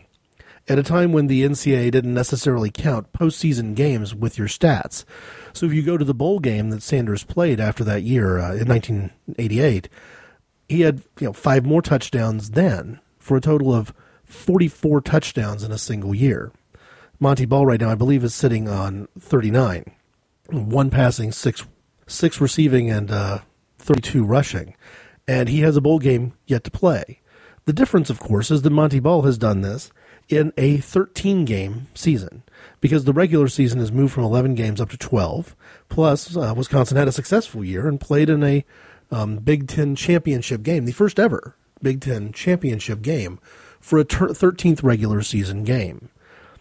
at 0.68 0.80
a 0.80 0.84
time 0.84 1.12
when 1.12 1.28
the 1.28 1.43
NCAA 1.43 1.91
didn't 1.91 2.14
necessarily 2.14 2.70
count 2.70 3.14
postseason 3.14 3.74
games 3.74 4.14
with 4.14 4.38
your 4.38 4.48
stats. 4.48 5.06
So 5.58 5.66
if 5.66 5.74
you 5.74 5.82
go 5.82 5.97
to 5.97 6.05
the 6.05 6.14
bowl 6.14 6.39
game 6.39 6.70
that 6.70 6.84
Sanders 6.84 7.24
played 7.24 7.60
after 7.60 7.84
that 7.84 8.03
year 8.03 8.38
uh, 8.38 8.53
in 8.53 8.68
1988, 8.68 9.89
he 10.70 10.82
had 10.82 11.01
you 11.20 11.26
know 11.26 11.34
five 11.34 11.66
more 11.66 11.82
touchdowns 11.82 12.51
then 12.51 12.99
for 13.18 13.36
a 13.36 13.41
total 13.41 13.74
of 13.74 13.91
44 14.24 15.01
touchdowns 15.01 15.64
in 15.64 15.72
a 15.72 15.80
single 15.80 16.14
year. 16.14 16.51
Montee 17.20 17.45
Ball 17.45 17.66
right 17.66 17.82
now, 17.82 17.89
I 17.89 17.95
believe, 17.95 18.24
is 18.24 18.36
sitting 18.36 18.70
on 18.70 19.08
39, 19.20 19.91
one 20.51 20.91
passing, 20.91 21.32
six 21.32 21.66
six 22.05 22.39
receiving, 22.39 22.91
and 22.91 23.10
uh, 23.10 23.39
32 23.80 24.24
rushing, 24.24 24.76
and 25.28 25.49
he 25.49 25.62
has 25.62 25.76
a 25.76 25.82
bowl 25.82 25.97
game 25.97 26.34
yet 26.45 26.64
to 26.66 26.72
play. 26.72 27.22
The 27.66 27.74
difference, 27.74 28.12
of 28.12 28.20
course, 28.20 28.51
is 28.51 28.62
that 28.62 28.70
Montee 28.70 28.99
Ball 28.99 29.24
has 29.24 29.39
done 29.39 29.62
this 29.62 29.91
in 30.30 30.51
a 30.57 30.78
13 30.78 31.45
game 31.45 31.88
season 31.93 32.43
because 32.82 33.05
the 33.05 33.13
regular 33.13 33.47
season 33.47 33.80
has 33.80 33.91
moved 33.91 34.13
from 34.13 34.23
11 34.23 34.55
games 34.55 34.82
up 34.82 34.89
to 34.89 34.97
12. 34.97 35.55
Plus, 35.89 36.36
uh, 36.36 36.53
Wisconsin 36.55 36.97
had 36.97 37.07
a 37.07 37.13
successful 37.13 37.63
year 37.63 37.88
and 37.88 37.99
played 37.99 38.30
in 38.30 38.43
a 38.43 38.65
um, 39.11 39.38
Big 39.38 39.67
Ten 39.67 39.95
championship 39.95 40.63
game, 40.63 40.86
the 40.86 40.91
first 40.91 41.19
ever 41.19 41.55
Big 41.82 42.01
Ten 42.01 42.32
championship 42.32 43.01
game 43.01 43.39
for 43.80 43.99
a 43.99 44.03
ter- 44.05 44.30
13th 44.30 44.84
regular 44.84 45.21
season 45.21 45.63
game. 45.63 46.09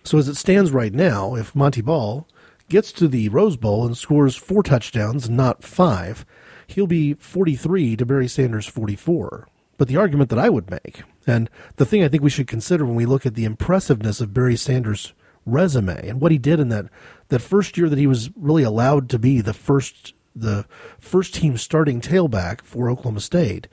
So 0.04 0.18
as 0.18 0.28
it 0.28 0.36
stands 0.36 0.70
right 0.70 0.92
now, 0.92 1.34
if 1.34 1.54
Montee 1.54 1.80
Ball 1.80 2.28
gets 2.68 2.92
to 2.92 3.08
the 3.08 3.28
Rose 3.28 3.56
Bowl 3.56 3.84
and 3.84 3.96
scores 3.96 4.36
four 4.36 4.62
touchdowns, 4.62 5.28
not 5.28 5.64
five, 5.64 6.24
he'll 6.66 6.86
be 6.86 7.14
43 7.14 7.96
to 7.96 8.06
Barry 8.06 8.28
Sanders' 8.28 8.66
44. 8.66 9.48
But 9.78 9.88
the 9.88 9.96
argument 9.96 10.30
that 10.30 10.38
I 10.38 10.48
would 10.48 10.70
make, 10.70 11.02
and 11.26 11.50
the 11.76 11.86
thing 11.86 12.04
I 12.04 12.08
think 12.08 12.22
we 12.22 12.30
should 12.30 12.46
consider 12.46 12.84
when 12.84 12.94
we 12.94 13.06
look 13.06 13.26
at 13.26 13.34
the 13.34 13.44
impressiveness 13.44 14.20
of 14.20 14.32
Barry 14.32 14.56
Sanders' 14.56 15.12
resume 15.44 16.08
and 16.08 16.20
what 16.20 16.32
he 16.32 16.38
did 16.38 16.60
in 16.60 16.68
that 16.68 16.86
that 17.28 17.40
first 17.40 17.76
year 17.76 17.88
that 17.88 17.98
he 17.98 18.06
was 18.06 18.30
really 18.36 18.62
allowed 18.62 19.08
to 19.10 19.18
be 19.18 19.40
the 19.40 19.54
first 19.54 20.14
the 20.34 20.66
first 20.98 21.34
team 21.34 21.56
starting 21.56 22.00
tailback 22.00 22.60
for 22.62 22.90
Oklahoma 22.90 23.20
State 23.20 23.68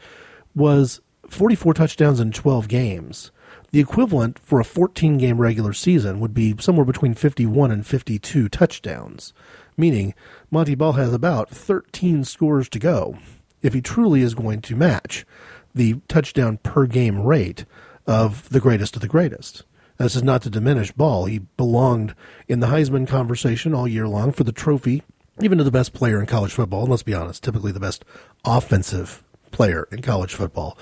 was 0.56 1.02
44 1.28 1.74
touchdowns 1.74 2.20
in 2.20 2.32
12 2.32 2.68
games. 2.68 3.32
The 3.72 3.80
equivalent 3.80 4.40
for 4.40 4.60
a 4.60 4.66
14 4.66 5.18
game 5.18 5.42
regular 5.42 5.74
season 5.74 6.20
would 6.20 6.34
be 6.34 6.56
somewhere 6.60 6.86
between 6.86 7.16
51 7.16 7.72
and 7.72 7.86
52 7.86 8.48
touchdowns, 8.50 9.34
meaning 9.76 10.14
Montee 10.52 10.76
Ball 10.76 10.94
has 10.94 11.14
about 11.14 11.50
13 11.50 12.24
scores 12.24 12.70
to 12.70 12.80
go 12.80 13.18
if 13.62 13.74
he 13.74 13.82
truly 13.82 14.22
is 14.22 14.36
going 14.36 14.62
to 14.62 14.76
match 14.76 15.26
the 15.74 15.96
touchdown 16.08 16.58
per 16.58 16.86
game 16.86 17.22
rate 17.22 17.66
of 18.06 18.50
the 18.50 18.60
greatest 18.60 18.96
of 18.96 19.02
the 19.02 19.08
greatest. 19.08 19.64
This 19.98 20.16
is 20.16 20.24
not 20.24 20.42
to 20.42 20.50
diminish 20.50 20.92
Ball. 20.92 21.26
He 21.26 21.40
belonged 21.40 22.16
in 22.48 22.60
the 22.60 22.68
Heisman 22.68 23.08
conversation 23.08 23.74
all 23.74 23.88
year 23.88 24.08
long 24.08 24.32
for 24.32 24.44
the 24.44 24.52
trophy, 24.52 25.04
even 25.42 25.58
to 25.58 25.64
the 25.64 25.72
best 25.72 25.94
player 25.94 26.20
in 26.20 26.26
college 26.26 26.52
football. 26.52 26.82
And 26.82 26.90
let's 26.90 27.04
be 27.04 27.14
honest, 27.14 27.44
typically 27.44 27.72
the 27.72 27.80
best 27.80 28.04
offensive 28.44 29.24
player 29.52 29.88
in 29.92 30.02
college 30.02 30.34
football. 30.34 30.78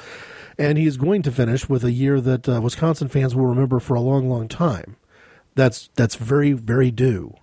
And 0.57 0.77
he's 0.77 0.97
going 0.97 1.21
to 1.23 1.31
finish 1.31 1.67
with 1.69 1.83
a 1.83 1.91
year 1.91 2.21
that 2.21 2.47
uh, 2.47 2.61
Wisconsin 2.61 3.07
fans 3.07 3.35
will 3.35 3.45
remember 3.45 3.79
for 3.79 3.95
a 3.95 4.01
long, 4.01 4.29
long 4.29 4.47
time. 4.47 4.95
That's 5.55 5.89
that's 5.95 6.15
very, 6.15 6.53
very 6.53 6.91
due. 6.91 7.35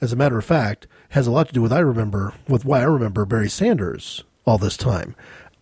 As 0.00 0.12
a 0.12 0.16
matter 0.16 0.36
of 0.36 0.44
fact, 0.44 0.86
has 1.10 1.26
a 1.26 1.30
lot 1.30 1.46
to 1.48 1.54
do 1.54 1.62
with 1.62 1.72
I 1.72 1.78
remember 1.78 2.34
with 2.46 2.64
why 2.64 2.80
I 2.80 2.84
remember 2.84 3.24
Barry 3.24 3.48
Sanders 3.48 4.24
all 4.44 4.58
this 4.58 4.76
time. 4.76 5.14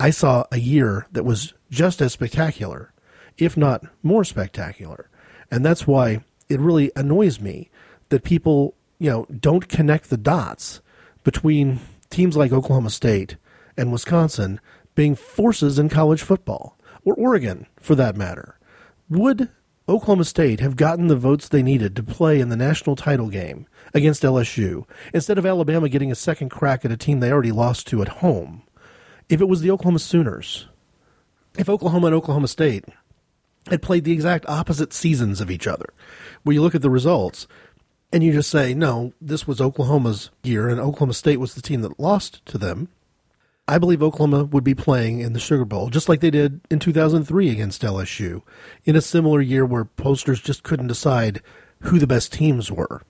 I 0.02 0.10
saw 0.10 0.46
a 0.50 0.58
year 0.58 1.06
that 1.12 1.22
was 1.22 1.54
just 1.70 2.02
as 2.02 2.12
spectacular, 2.12 2.92
if 3.38 3.56
not 3.56 3.84
more 4.02 4.24
spectacular. 4.24 5.08
And 5.48 5.64
that's 5.64 5.86
why 5.86 6.24
it 6.48 6.58
really 6.58 6.90
annoys 6.96 7.38
me 7.38 7.70
that 8.08 8.24
people, 8.24 8.74
you 8.98 9.08
know, 9.08 9.26
don't 9.26 9.68
connect 9.68 10.10
the 10.10 10.16
dots 10.16 10.80
between 11.22 11.78
teams 12.10 12.36
like 12.36 12.50
Oklahoma 12.50 12.90
State 12.90 13.36
and 13.76 13.92
Wisconsin 13.92 14.58
being 14.96 15.14
forces 15.14 15.78
in 15.78 15.88
college 15.88 16.22
football, 16.22 16.76
or 17.04 17.14
Oregon 17.14 17.68
for 17.78 17.94
that 17.94 18.16
matter. 18.16 18.58
Would 19.08 19.50
Oklahoma 19.88 20.24
State 20.24 20.58
have 20.58 20.74
gotten 20.74 21.06
the 21.06 21.14
votes 21.14 21.48
they 21.48 21.62
needed 21.62 21.94
to 21.94 22.02
play 22.02 22.40
in 22.40 22.48
the 22.48 22.56
national 22.56 22.96
title 22.96 23.28
game 23.28 23.68
against 23.94 24.24
LSU 24.24 24.84
instead 25.14 25.38
of 25.38 25.46
Alabama 25.46 25.88
getting 25.88 26.10
a 26.10 26.16
second 26.16 26.48
crack 26.48 26.84
at 26.84 26.90
a 26.90 26.96
team 26.96 27.20
they 27.20 27.30
already 27.30 27.52
lost 27.52 27.86
to 27.86 28.02
at 28.02 28.08
home? 28.08 28.64
If 29.28 29.40
it 29.40 29.48
was 29.48 29.60
the 29.60 29.70
Oklahoma 29.70 29.98
Sooners, 29.98 30.68
if 31.58 31.68
Oklahoma 31.68 32.08
and 32.08 32.16
Oklahoma 32.16 32.48
State 32.48 32.84
had 33.68 33.82
played 33.82 34.04
the 34.04 34.12
exact 34.12 34.44
opposite 34.48 34.92
seasons 34.92 35.40
of 35.40 35.50
each 35.50 35.66
other, 35.66 35.92
where 36.42 36.54
you 36.54 36.62
look 36.62 36.74
at 36.74 36.82
the 36.82 36.90
results 36.90 37.46
and 38.12 38.22
you 38.22 38.32
just 38.32 38.50
say, 38.50 38.74
no, 38.74 39.12
this 39.20 39.46
was 39.46 39.60
Oklahoma's 39.60 40.30
year 40.42 40.68
and 40.68 40.80
Oklahoma 40.80 41.14
State 41.14 41.40
was 41.40 41.54
the 41.54 41.62
team 41.62 41.80
that 41.82 41.98
lost 41.98 42.44
to 42.46 42.58
them. 42.58 42.88
I 43.68 43.78
believe 43.78 44.02
Oklahoma 44.02 44.44
would 44.44 44.64
be 44.64 44.74
playing 44.74 45.20
in 45.20 45.32
the 45.32 45.40
Sugar 45.40 45.64
Bowl, 45.64 45.88
just 45.88 46.08
like 46.08 46.20
they 46.20 46.30
did 46.30 46.60
in 46.68 46.78
2003 46.78 47.48
against 47.48 47.82
LSU, 47.82 48.42
in 48.84 48.96
a 48.96 49.00
similar 49.00 49.40
year 49.40 49.64
where 49.64 49.84
posters 49.84 50.40
just 50.40 50.64
couldn't 50.64 50.88
decide 50.88 51.40
who 51.82 51.98
the 51.98 52.06
best 52.06 52.32
teams 52.32 52.72
were. 52.72 53.02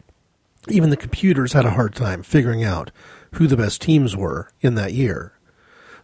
Even 0.69 0.91
the 0.91 0.97
computers 0.97 1.55
had 1.55 1.65
a 1.65 1.71
hard 1.71 1.95
time 1.95 2.23
figuring 2.23 2.63
out 2.63 2.91
who 3.33 3.47
the 3.47 3.57
best 3.57 3.81
teams 3.81 4.15
were 4.15 4.51
in 4.61 4.75
that 4.75 4.93
year. 4.93 5.33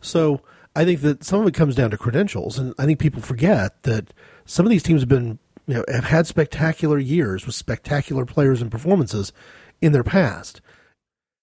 So 0.01 0.43
I 0.77 0.85
think 0.85 1.01
that 1.01 1.25
some 1.25 1.41
of 1.41 1.47
it 1.47 1.55
comes 1.55 1.75
down 1.75 1.91
to 1.91 1.99
credentials, 1.99 2.59
and 2.59 2.75
I 2.79 2.87
think 2.87 2.99
people 2.99 3.23
forget 3.23 3.83
that 3.83 4.13
some 4.45 4.65
of 4.67 4.71
these 4.71 4.83
teams 4.83 5.03
have 5.03 5.09
been 5.09 5.39
you 5.67 5.75
know 5.75 5.85
have 5.89 6.05
had 6.05 6.27
spectacular 6.27 6.99
years 6.99 7.47
with 7.47 7.55
spectacular 7.55 8.25
players 8.25 8.63
and 8.63 8.71
performances 8.71 9.33
in 9.81 9.93
their 9.93 10.05
past. 10.05 10.61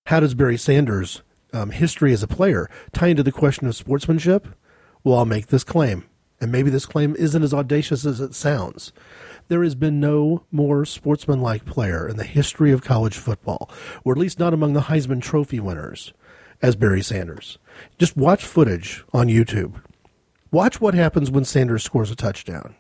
How 0.08 0.20
does 0.20 0.36
Barry 0.36 0.58
Sanders' 0.58 1.22
um, 1.52 1.72
history 1.72 2.14
as 2.14 2.24
a 2.24 2.28
player 2.28 2.70
tie 2.94 3.08
into 3.08 3.24
the 3.24 3.32
question 3.32 3.68
of 3.68 3.76
sportsmanship? 3.76 4.48
Well, 5.04 5.18
I'll 5.18 5.26
make 5.26 5.48
this 5.48 5.64
claim, 5.64 6.06
and 6.40 6.52
maybe 6.52 6.70
this 6.70 6.86
claim 6.86 7.16
isn't 7.18 7.44
as 7.44 7.54
audacious 7.54 8.06
as 8.06 8.20
it 8.20 8.36
sounds. 8.36 8.92
There 9.48 9.64
has 9.64 9.76
been 9.76 10.00
no 10.00 10.44
more 10.52 10.86
sportsmanlike 10.86 11.66
player 11.66 12.08
in 12.08 12.18
the 12.18 12.24
history 12.24 12.72
of 12.72 12.84
college 12.84 13.18
football, 13.18 13.70
or 14.04 14.14
at 14.14 14.20
least 14.20 14.40
not 14.40 14.54
among 14.54 14.74
the 14.74 14.82
Heisman 14.82 15.22
Trophy 15.22 15.60
winners, 15.60 16.14
as 16.62 16.76
Barry 16.76 17.02
Sanders. 17.02 17.58
Just 17.98 18.18
watch 18.18 18.46
footage 18.46 19.04
on 19.14 19.28
YouTube. 19.28 19.82
Watch 20.52 20.80
what 20.80 20.94
happens 20.94 21.30
when 21.30 21.46
Sanders 21.46 21.84
scores 21.84 22.12
a 22.12 22.16
touchdown. 22.16 22.76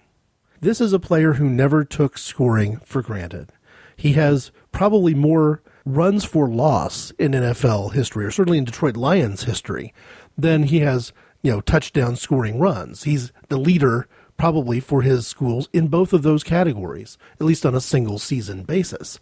This 0.61 0.79
is 0.79 0.93
a 0.93 0.99
player 0.99 1.33
who 1.33 1.49
never 1.49 1.83
took 1.83 2.17
scoring 2.17 2.77
for 2.77 3.01
granted. 3.01 3.51
He 3.97 4.13
has 4.13 4.51
probably 4.71 5.13
more 5.13 5.61
runs 5.85 6.25
for 6.25 6.47
loss 6.47 7.11
in 7.19 7.33
NFL 7.33 7.93
history, 7.93 8.25
or 8.25 8.31
certainly 8.31 8.57
in 8.57 8.65
Detroit 8.65 8.97
Lions 8.97 9.43
history, 9.43 9.93
than 10.37 10.63
he 10.63 10.79
has, 10.79 11.13
you 11.41 11.51
know, 11.51 11.61
touchdown 11.61 12.15
scoring 12.15 12.59
runs. 12.59 13.03
He's 13.03 13.31
the 13.49 13.57
leader 13.57 14.07
probably 14.37 14.79
for 14.79 15.01
his 15.01 15.27
schools 15.27 15.69
in 15.71 15.87
both 15.87 16.13
of 16.13 16.23
those 16.23 16.43
categories, 16.43 17.17
at 17.39 17.45
least 17.45 17.65
on 17.65 17.75
a 17.75 17.81
single 17.81 18.19
season 18.19 18.63
basis. 18.63 19.19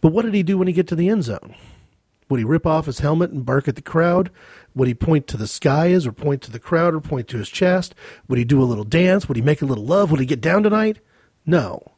But 0.00 0.12
what 0.12 0.24
did 0.24 0.34
he 0.34 0.42
do 0.42 0.58
when 0.58 0.68
he 0.68 0.74
get 0.74 0.86
to 0.88 0.96
the 0.96 1.08
end 1.08 1.24
zone? 1.24 1.54
Would 2.28 2.40
he 2.40 2.44
rip 2.44 2.66
off 2.66 2.86
his 2.86 3.00
helmet 3.00 3.30
and 3.30 3.44
bark 3.44 3.68
at 3.68 3.76
the 3.76 3.82
crowd? 3.82 4.30
Would 4.74 4.88
he 4.88 4.94
point 4.94 5.26
to 5.28 5.36
the 5.36 5.46
skies 5.46 6.06
or 6.06 6.12
point 6.12 6.42
to 6.42 6.50
the 6.50 6.58
crowd 6.58 6.94
or 6.94 7.00
point 7.00 7.28
to 7.28 7.38
his 7.38 7.48
chest? 7.48 7.94
Would 8.28 8.38
he 8.38 8.44
do 8.44 8.62
a 8.62 8.64
little 8.64 8.84
dance? 8.84 9.28
Would 9.28 9.36
he 9.36 9.42
make 9.42 9.62
a 9.62 9.66
little 9.66 9.84
love? 9.84 10.10
Would 10.10 10.20
he 10.20 10.26
get 10.26 10.40
down 10.40 10.62
tonight? 10.62 11.00
No. 11.44 11.92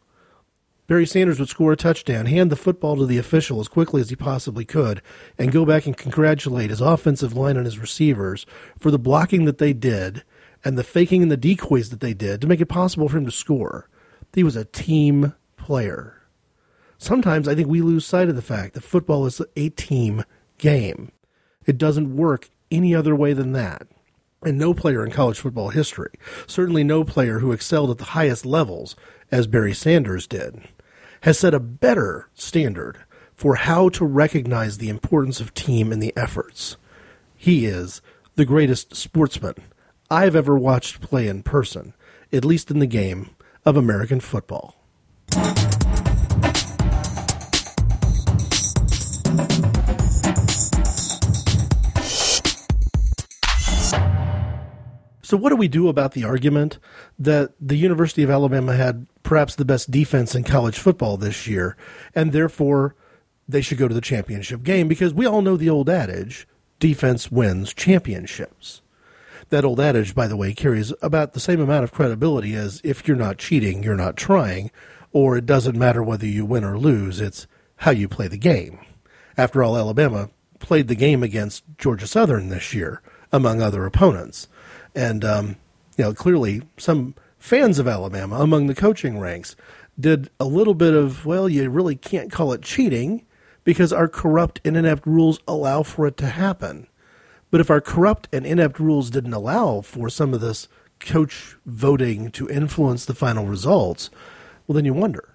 Barry 0.87 1.07
Sanders 1.07 1.41
would 1.41 1.49
score 1.49 1.73
a 1.73 1.77
touchdown, 1.77 2.27
hand 2.27 2.51
the 2.51 2.57
football 2.57 2.97
to 2.97 3.07
the 3.07 3.19
official 3.19 3.61
as 3.61 3.67
quickly 3.67 4.01
as 4.01 4.11
he 4.11 4.17
possibly 4.17 4.65
could, 4.65 5.03
and 5.37 5.51
go 5.51 5.65
back 5.65 5.87
and 5.87 5.97
congratulate 5.97 6.71
his 6.71 6.81
offensive 6.81 7.37
line 7.37 7.57
and 7.57 7.67
his 7.67 7.79
receivers 7.79 8.47
for 8.79 8.93
the 8.93 8.99
blocking 8.99 9.47
that 9.47 9.59
they 9.59 9.73
did 9.73 10.23
and 10.65 10.79
the 10.79 10.85
faking 10.85 11.23
and 11.23 11.31
the 11.31 11.37
decoys 11.37 11.91
that 11.91 12.01
they 12.01 12.15
did 12.15 12.41
to 12.41 12.47
make 12.47 12.61
it 12.61 12.67
possible 12.67 13.09
for 13.09 13.19
him 13.19 13.25
to 13.25 13.33
score. 13.33 13.89
He 14.33 14.45
was 14.45 14.55
a 14.55 14.65
team 14.65 15.35
player. 15.57 16.16
Sometimes 16.99 17.47
I 17.47 17.55
think 17.55 17.69
we 17.69 17.83
lose 17.83 18.07
sight 18.07 18.29
of 18.29 18.37
the 18.37 18.43
fact 18.43 18.75
that 18.75 18.83
football 18.83 19.27
is 19.27 19.41
a 19.55 19.69
team 19.71 20.25
game. 20.59 21.13
It 21.67 21.79
doesn't 21.79 22.17
work 22.17 22.49
any 22.71 22.95
other 22.95 23.15
way 23.15 23.33
than 23.33 23.53
that. 23.53 23.87
And 24.43 24.59
no 24.59 24.75
player 24.75 25.05
in 25.05 25.11
college 25.11 25.41
football 25.41 25.71
history, 25.71 26.13
certainly 26.47 26.85
no 26.85 27.05
player 27.05 27.41
who 27.41 27.53
excelled 27.53 27.91
at 27.91 27.99
the 27.99 28.05
highest 28.05 28.47
levels 28.47 28.95
as 29.31 29.47
Barry 29.47 29.75
Sanders 29.75 30.27
did, 30.27 30.63
has 31.23 31.39
set 31.39 31.55
a 31.55 31.61
better 31.61 32.29
standard 32.35 32.99
for 33.35 33.57
how 33.57 33.89
to 33.91 34.05
recognize 34.05 34.79
the 34.79 34.89
importance 34.89 35.41
of 35.41 35.55
team 35.55 35.93
in 35.93 36.01
the 36.01 36.13
efforts. 36.17 36.77
He 37.37 37.67
is 37.67 38.01
the 38.37 38.45
greatest 38.45 38.95
sportsman 38.95 39.55
I've 40.11 40.37
ever 40.37 40.57
watched 40.57 41.01
play 41.01 41.29
in 41.29 41.43
person, 41.43 41.95
at 42.33 42.45
least 42.45 42.71
in 42.71 42.79
the 42.79 42.87
game 42.87 43.31
of 43.65 43.77
American 43.77 44.21
football. 44.21 44.77
So, 55.27 55.37
what 55.37 55.51
do 55.51 55.57
we 55.57 55.67
do 55.67 55.89
about 55.89 56.13
the 56.13 56.23
argument 56.23 56.79
that 57.19 57.51
the 57.61 57.75
University 57.75 58.23
of 58.23 58.31
Alabama 58.31 58.77
had 58.77 59.09
perhaps 59.25 59.57
the 59.57 59.65
best 59.65 59.91
defense 59.91 60.37
in 60.37 60.45
college 60.45 60.79
football 60.79 61.17
this 61.17 61.49
year, 61.49 61.77
and 62.15 62.31
therefore 62.31 62.95
they 63.49 63.61
should 63.61 63.79
go 63.79 63.89
to 63.89 63.95
the 63.95 64.01
championship 64.01 64.63
game? 64.63 64.87
Because 64.87 65.13
we 65.13 65.27
all 65.27 65.43
know 65.43 65.57
the 65.57 65.69
old 65.69 65.91
adage 65.91 66.47
defense 66.79 67.29
wins 67.29 67.75
championships. 67.75 68.83
That 69.49 69.65
old 69.65 69.81
adage, 69.81 70.15
by 70.15 70.29
the 70.29 70.37
way, 70.37 70.55
carries 70.55 70.93
about 71.03 71.33
the 71.33 71.41
same 71.41 71.61
amount 71.61 71.83
of 71.83 71.91
credibility 71.91 72.55
as 72.55 72.81
if 72.85 73.09
you're 73.09 73.17
not 73.17 73.37
cheating, 73.37 73.83
you're 73.83 73.97
not 73.97 74.17
trying, 74.17 74.71
or 75.11 75.37
it 75.37 75.45
doesn't 75.45 75.77
matter 75.77 76.05
whether 76.05 76.27
you 76.27 76.45
win 76.45 76.63
or 76.63 76.79
lose, 76.79 77.21
it's 77.21 77.49
how 77.79 77.91
you 77.91 78.07
play 78.07 78.29
the 78.29 78.39
game. 78.39 78.79
After 79.37 79.65
all, 79.65 79.77
Alabama 79.77 80.31
played 80.61 80.87
the 80.87 80.95
game 80.95 81.25
against 81.25 81.65
Georgia 81.79 82.07
Southern 82.07 82.49
this 82.49 82.73
year, 82.73 83.03
among 83.33 83.61
other 83.61 83.87
opponents. 83.87 84.47
And, 84.97 85.25
um, 85.25 85.57
you 85.99 86.05
know, 86.05 86.15
clearly 86.15 86.63
some 86.79 87.15
fans 87.39 87.79
of 87.79 87.87
Alabama 87.87 88.37
among 88.37 88.67
the 88.67 88.75
coaching 88.75 89.21
ranks 89.21 89.55
did 90.01 90.31
a 90.41 90.47
little 90.47 90.75
bit 90.75 90.95
of, 90.95 91.27
well, 91.27 91.49
you 91.49 91.69
really 91.71 91.95
can't 91.97 92.33
call 92.33 92.53
it 92.53 92.63
cheating 92.63 93.25
because 93.63 93.93
our 93.93 94.09
corrupt 94.09 94.61
and 94.65 94.77
inept 94.77 95.07
rules 95.07 95.39
allow 95.47 95.83
for 95.83 96.07
it 96.07 96.17
to 96.17 96.29
happen. 96.29 96.87
But 97.51 97.61
if 97.61 97.71
our 97.71 97.81
corrupt 97.81 98.29
and 98.33 98.47
inept 98.47 98.81
rules 98.81 99.11
didn't 99.11 99.35
allow 99.35 99.83
for 99.83 100.09
some 100.09 100.33
of 100.33 100.41
this 100.41 100.67
coach 100.99 101.57
voting 101.67 102.31
to 102.33 102.49
influence 102.49 103.05
the 103.05 103.15
final 103.15 103.47
results, 103.47 104.11
well, 104.67 104.75
then 104.75 104.87
you 104.87 104.95
wonder. 104.95 105.35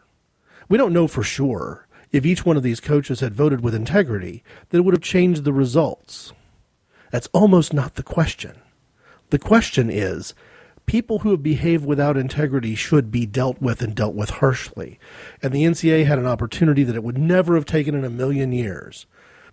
We 0.70 0.78
don't 0.78 0.94
know 0.94 1.08
for 1.08 1.24
sure 1.24 1.88
if 2.12 2.26
each 2.26 2.46
one 2.46 2.58
of 2.58 2.64
these 2.64 2.80
coaches 2.80 3.20
had 3.20 3.36
voted 3.36 3.62
with 3.62 3.76
integrity 3.76 4.44
that 4.70 4.78
it 4.80 4.82
would 4.82 4.94
have 4.94 5.04
changed 5.04 5.44
the 5.44 5.54
results. 5.54 6.34
That's 7.12 7.30
almost 7.32 7.74
not 7.74 7.96
the 7.96 8.04
question. 8.04 8.58
The 9.32 9.40
question 9.40 9.90
is 9.90 10.34
people 10.86 11.20
who 11.20 11.32
have 11.32 11.42
behaved 11.42 11.86
without 11.86 12.18
integrity 12.18 12.76
should 12.76 13.12
be 13.12 13.26
dealt 13.26 13.62
with 13.62 13.82
and 13.82 13.96
dealt 13.96 14.14
with 14.14 14.30
harshly. 14.30 15.00
And 15.42 15.54
the 15.54 15.64
NCAA 15.64 16.06
had 16.06 16.20
an 16.20 16.28
opportunity 16.28 16.84
that 16.84 16.98
it 16.98 17.04
would 17.04 17.18
never 17.18 17.56
have 17.56 17.66
taken 17.66 17.96
in 17.96 18.04
a 18.04 18.10
million 18.10 18.52
years 18.52 19.06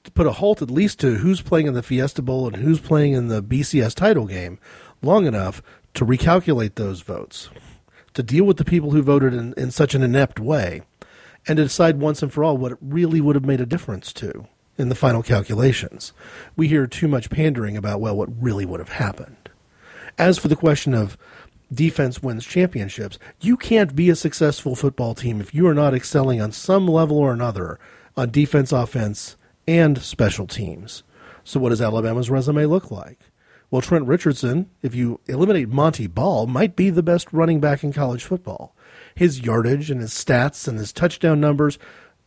to 0.03 0.11
put 0.11 0.27
a 0.27 0.33
halt 0.33 0.63
at 0.63 0.71
least 0.71 0.99
to 1.01 1.19
who's 1.19 1.43
playing 1.43 1.69
in 1.69 1.75
the 1.75 1.83
Fiesta 1.83 2.23
Bowl 2.23 2.49
and 2.49 2.57
who's 2.57 2.81
playing 2.81 3.13
in 3.13 3.29
the 3.29 3.41
BCS 3.41 3.95
title 3.95 4.27
game 4.27 4.59
long 5.01 5.27
enough 5.27 5.63
to 5.95 6.05
recalculate 6.05 6.75
those 6.75 7.03
votes, 7.03 7.49
to 8.15 8.23
deal 8.25 8.45
with 8.45 8.57
the 8.57 8.65
people 8.65 8.91
who 8.91 9.03
voted 9.03 9.33
in, 9.33 9.55
in 9.57 9.71
such 9.71 9.95
an 9.95 10.03
inept 10.03 10.41
way, 10.41 10.83
and 11.47 11.57
to 11.57 11.63
decide 11.65 12.01
once 12.01 12.21
and 12.21 12.33
for 12.33 12.43
all 12.43 12.57
what 12.57 12.73
it 12.73 12.79
really 12.81 13.21
would 13.21 13.37
have 13.37 13.47
made 13.47 13.61
a 13.61 13.67
difference 13.67 14.13
to 14.13 14.49
in 14.77 14.89
the 14.89 14.97
final 14.97 15.23
calculations. 15.23 16.13
We 16.57 16.67
hear 16.67 16.89
too 16.89 17.07
much 17.07 17.31
pandering 17.31 17.77
about, 17.77 18.01
well, 18.01 18.17
what 18.17 18.43
really 18.43 18.65
would 18.65 18.81
have 18.81 18.91
happened. 18.91 19.48
As 20.19 20.37
for 20.37 20.49
the 20.49 20.57
question 20.57 20.95
of 20.95 21.17
defense 21.73 22.21
wins 22.21 22.45
championships, 22.45 23.21
you 23.41 23.57
can't 23.57 23.95
be 23.95 24.11
a 24.11 24.17
successful 24.17 24.75
football 24.75 25.15
team 25.15 25.41
if 25.41 25.55
you 25.55 25.67
are 25.69 25.75
not 25.75 25.95
excelling 25.95 26.41
on 26.41 26.51
some 26.51 26.89
level 26.89 27.17
or 27.17 27.33
another 27.33 27.79
on 28.17 28.31
defense, 28.31 28.73
offense, 28.73 29.37
and 29.69 30.03
special 30.03 30.49
teams. 30.49 31.05
So, 31.45 31.61
what 31.61 31.69
does 31.69 31.81
Alabama's 31.81 32.31
resume 32.31 32.67
look 32.67 32.91
like? 32.91 33.21
Well, 33.71 33.81
Trent 33.81 34.07
Richardson, 34.07 34.71
if 34.83 34.95
you 34.95 35.21
eliminate 35.27 35.69
Montee 35.69 36.09
Ball, 36.09 36.47
might 36.47 36.75
be 36.75 36.91
the 36.91 37.03
best 37.03 37.33
running 37.33 37.61
back 37.61 37.85
in 37.85 37.93
college 37.93 38.25
football. 38.25 38.75
His 39.15 39.41
yardage 39.43 39.89
and 39.89 40.01
his 40.01 40.13
stats 40.13 40.67
and 40.67 40.79
his 40.79 40.93
touchdown 40.93 41.39
numbers 41.39 41.79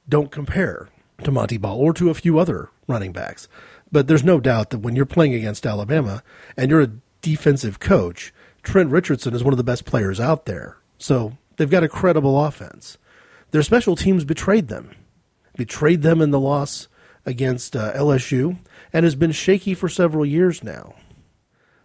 don't 0.07 0.31
compare 0.31 0.87
to 1.23 1.31
Montee 1.31 1.57
Ball 1.57 1.77
or 1.77 1.93
to 1.93 2.09
a 2.09 2.15
few 2.15 2.39
other 2.39 2.69
running 2.87 3.11
backs. 3.11 3.49
But 3.91 4.07
there's 4.07 4.23
no 4.23 4.39
doubt 4.39 4.69
that 4.69 4.79
when 4.79 4.95
you're 4.95 5.05
playing 5.05 5.33
against 5.33 5.65
Alabama 5.65 6.23
and 6.55 6.69
you're 6.69 6.81
a 6.81 6.91
defensive 7.21 7.79
coach, 7.79 8.33
Trent 8.63 8.89
Richardson 8.89 9.33
is 9.33 9.43
one 9.43 9.53
of 9.53 9.57
the 9.57 9.63
best 9.63 9.85
players 9.85 10.19
out 10.19 10.45
there. 10.45 10.77
So 10.97 11.37
they've 11.57 11.69
got 11.69 11.83
a 11.83 11.89
credible 11.89 12.43
offense. 12.43 12.97
Their 13.51 13.63
special 13.63 13.95
teams 13.95 14.23
betrayed 14.23 14.67
them, 14.67 14.91
betrayed 15.57 16.01
them 16.01 16.21
in 16.21 16.31
the 16.31 16.39
loss 16.39 16.87
against 17.25 17.75
uh, 17.75 17.93
LSU, 17.93 18.57
and 18.93 19.03
has 19.03 19.15
been 19.15 19.31
shaky 19.31 19.73
for 19.73 19.89
several 19.89 20.25
years 20.25 20.63
now. 20.63 20.95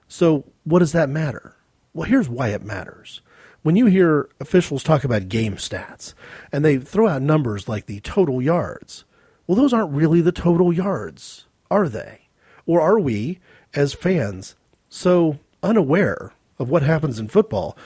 So 0.09 0.45
what 0.65 0.79
does 0.79 0.93
that 0.93 1.09
matter? 1.09 1.57
Well, 1.93 2.09
here's 2.09 2.29
why 2.29 2.49
it 2.49 2.63
matters. 2.63 3.21
When 3.63 3.75
you 3.75 3.87
hear 3.87 4.29
officials 4.39 4.85
talk 4.85 5.03
about 5.03 5.29
game 5.29 5.57
stats 5.57 6.15
and 6.53 6.65
they 6.65 6.79
throw 6.79 7.09
out 7.09 7.23
numbers 7.23 7.69
like 7.69 7.87
the 7.87 8.01
total 8.01 8.41
yards, 8.41 9.05
well, 9.47 9.57
those 9.57 9.73
aren't 9.73 9.93
really 9.93 10.21
the 10.21 10.31
total 10.33 10.73
yards, 10.73 11.47
are 11.71 11.89
they? 11.89 12.29
Or 12.65 12.81
are 12.81 12.99
we, 12.99 13.41
as 13.75 13.93
fans, 13.93 14.55
so 14.89 15.39
unaware 15.63 16.33
of 16.59 16.69
what 16.69 16.83
happens 16.83 17.19
in 17.19 17.29
football 17.29 17.77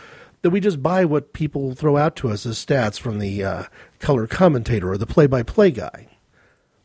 that 0.43 0.51
we 0.51 0.61
just 0.61 0.83
buy 0.83 1.05
what 1.05 1.33
people 1.33 1.75
throw 1.75 1.97
out 1.97 2.17
to 2.17 2.29
us 2.29 2.47
as 2.47 2.65
stats 2.65 2.99
from 2.99 3.19
the 3.19 3.45
uh, 3.45 3.65
color 3.99 4.27
commentator 4.27 4.91
or 4.91 4.99
the 4.99 5.07
play 5.07 5.27
by 5.27 5.43
play 5.43 5.71
guy? 5.71 6.09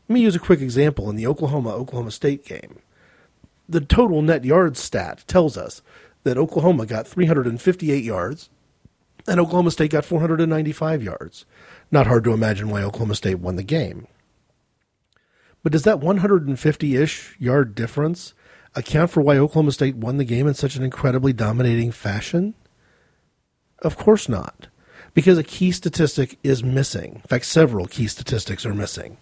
Let 0.08 0.14
me 0.14 0.20
use 0.20 0.36
a 0.36 0.40
quick 0.40 0.60
example 0.60 1.10
in 1.10 1.16
the 1.16 1.26
Oklahoma 1.26 1.70
Oklahoma 1.70 2.10
State 2.10 2.44
game. 2.44 2.78
The 3.68 3.80
total 3.80 4.22
net 4.22 4.44
yards 4.44 4.80
stat 4.80 5.24
tells 5.26 5.56
us 5.56 5.82
that 6.22 6.38
Oklahoma 6.38 6.86
got 6.86 7.06
358 7.08 8.04
yards 8.04 8.50
and 9.26 9.40
Oklahoma 9.40 9.70
State 9.72 9.90
got 9.90 10.04
495 10.04 11.02
yards. 11.02 11.44
Not 11.90 12.06
hard 12.06 12.24
to 12.24 12.32
imagine 12.32 12.68
why 12.68 12.82
Oklahoma 12.82 13.16
State 13.16 13.40
won 13.40 13.56
the 13.56 13.62
game. 13.62 14.06
But 15.62 15.72
does 15.72 15.82
that 15.82 15.98
150 15.98 16.96
ish 16.96 17.34
yard 17.40 17.74
difference 17.74 18.34
account 18.76 19.10
for 19.10 19.20
why 19.20 19.38
Oklahoma 19.38 19.72
State 19.72 19.96
won 19.96 20.18
the 20.18 20.24
game 20.24 20.46
in 20.46 20.54
such 20.54 20.76
an 20.76 20.84
incredibly 20.84 21.32
dominating 21.32 21.90
fashion? 21.90 22.54
Of 23.80 23.96
course 23.96 24.28
not. 24.28 24.68
Because 25.14 25.38
a 25.38 25.42
key 25.42 25.72
statistic 25.72 26.38
is 26.42 26.62
missing. 26.62 27.16
In 27.16 27.28
fact, 27.28 27.46
several 27.46 27.86
key 27.86 28.06
statistics 28.06 28.66
are 28.66 28.74
missing. 28.74 29.16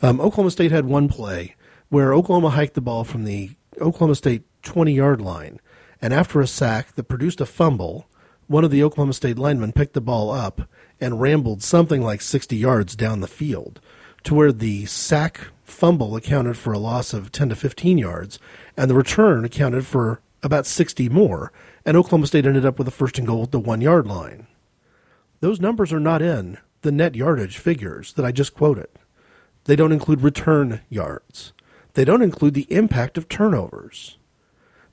Um, 0.00 0.20
Oklahoma 0.20 0.52
State 0.52 0.70
had 0.70 0.86
one 0.86 1.08
play 1.08 1.56
where 1.88 2.14
Oklahoma 2.14 2.50
hiked 2.50 2.74
the 2.74 2.80
ball 2.80 3.04
from 3.04 3.24
the 3.24 3.50
Oklahoma 3.80 4.14
State 4.14 4.42
20 4.62 4.92
yard 4.92 5.20
line, 5.20 5.60
and 6.00 6.14
after 6.14 6.40
a 6.40 6.46
sack 6.46 6.94
that 6.94 7.04
produced 7.04 7.40
a 7.40 7.46
fumble, 7.46 8.06
one 8.46 8.64
of 8.64 8.70
the 8.70 8.82
Oklahoma 8.82 9.12
State 9.12 9.38
linemen 9.38 9.72
picked 9.72 9.94
the 9.94 10.00
ball 10.00 10.30
up 10.30 10.62
and 11.00 11.20
rambled 11.20 11.62
something 11.62 12.02
like 12.02 12.20
60 12.20 12.56
yards 12.56 12.94
down 12.94 13.20
the 13.20 13.26
field 13.26 13.80
to 14.24 14.34
where 14.34 14.52
the 14.52 14.86
sack 14.86 15.48
fumble 15.62 16.16
accounted 16.16 16.56
for 16.56 16.72
a 16.72 16.78
loss 16.78 17.12
of 17.12 17.32
10 17.32 17.50
to 17.50 17.56
15 17.56 17.98
yards, 17.98 18.38
and 18.76 18.90
the 18.90 18.94
return 18.94 19.44
accounted 19.44 19.86
for 19.86 20.20
about 20.42 20.66
60 20.66 21.08
more, 21.08 21.52
and 21.84 21.96
Oklahoma 21.96 22.26
State 22.26 22.46
ended 22.46 22.66
up 22.66 22.78
with 22.78 22.88
a 22.88 22.92
first 22.92 23.18
and 23.18 23.26
goal 23.26 23.44
at 23.44 23.50
the 23.50 23.58
one 23.58 23.80
yard 23.80 24.06
line. 24.06 24.46
Those 25.40 25.60
numbers 25.60 25.92
are 25.92 26.00
not 26.00 26.22
in 26.22 26.58
the 26.82 26.92
net 26.92 27.14
yardage 27.14 27.58
figures 27.58 28.12
that 28.12 28.24
I 28.24 28.32
just 28.32 28.54
quoted. 28.54 28.88
They 29.64 29.76
don't 29.76 29.92
include 29.92 30.20
return 30.20 30.82
yards. 30.90 31.52
They 31.94 32.04
don't 32.04 32.22
include 32.22 32.54
the 32.54 32.66
impact 32.70 33.16
of 33.16 33.28
turnovers. 33.28 34.18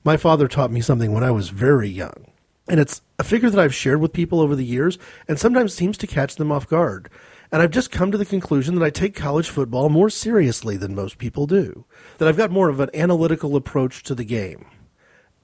My 0.04 0.16
father 0.16 0.48
taught 0.48 0.72
me 0.72 0.80
something 0.80 1.12
when 1.12 1.24
I 1.24 1.30
was 1.30 1.50
very 1.50 1.88
young, 1.88 2.30
and 2.68 2.80
it's 2.80 3.02
a 3.18 3.24
figure 3.24 3.50
that 3.50 3.60
I've 3.60 3.74
shared 3.74 4.00
with 4.00 4.12
people 4.12 4.40
over 4.40 4.56
the 4.56 4.64
years 4.64 4.98
and 5.28 5.38
sometimes 5.38 5.74
seems 5.74 5.98
to 5.98 6.06
catch 6.06 6.36
them 6.36 6.50
off 6.50 6.68
guard. 6.68 7.08
And 7.52 7.60
I've 7.60 7.70
just 7.70 7.90
come 7.90 8.10
to 8.10 8.16
the 8.16 8.24
conclusion 8.24 8.74
that 8.74 8.84
I 8.84 8.88
take 8.88 9.14
college 9.14 9.50
football 9.50 9.90
more 9.90 10.08
seriously 10.08 10.78
than 10.78 10.94
most 10.94 11.18
people 11.18 11.46
do, 11.46 11.84
that 12.16 12.26
I've 12.26 12.38
got 12.38 12.50
more 12.50 12.70
of 12.70 12.80
an 12.80 12.88
analytical 12.94 13.56
approach 13.56 14.02
to 14.04 14.14
the 14.14 14.24
game. 14.24 14.64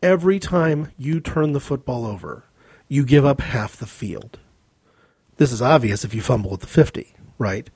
Every 0.02 0.38
time 0.38 0.92
you 0.96 1.20
turn 1.20 1.52
the 1.52 1.60
football 1.60 2.06
over, 2.06 2.44
you 2.88 3.04
give 3.04 3.26
up 3.26 3.42
half 3.42 3.76
the 3.76 3.86
field. 3.86 4.38
This 5.36 5.52
is 5.52 5.60
obvious 5.60 6.02
if 6.02 6.14
you 6.14 6.22
fumble 6.22 6.54
at 6.54 6.60
the 6.60 6.66
50, 6.66 7.14
right? 7.36 7.68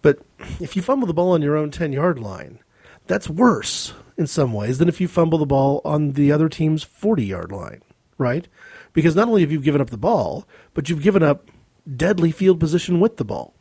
But 0.00 0.20
if 0.60 0.76
you 0.76 0.82
fumble 0.82 1.08
the 1.08 1.14
ball 1.14 1.32
on 1.32 1.42
your 1.42 1.56
own 1.56 1.72
10 1.72 1.92
yard 1.92 2.20
line, 2.20 2.60
that's 3.08 3.28
worse 3.28 3.94
in 4.16 4.28
some 4.28 4.52
ways 4.52 4.78
than 4.78 4.88
if 4.88 5.00
you 5.00 5.08
fumble 5.08 5.38
the 5.38 5.46
ball 5.46 5.80
on 5.84 6.12
the 6.12 6.30
other 6.30 6.48
team's 6.48 6.84
40 6.84 7.24
yard 7.24 7.50
line, 7.50 7.82
right? 8.16 8.46
Because 8.92 9.16
not 9.16 9.26
only 9.26 9.40
have 9.40 9.50
you 9.50 9.60
given 9.60 9.80
up 9.80 9.90
the 9.90 9.96
ball, 9.96 10.46
but 10.72 10.88
you've 10.88 11.02
given 11.02 11.22
up 11.22 11.50
deadly 11.96 12.30
field 12.30 12.60
position 12.60 13.00
with 13.00 13.16
the 13.16 13.24
ball. 13.24 13.54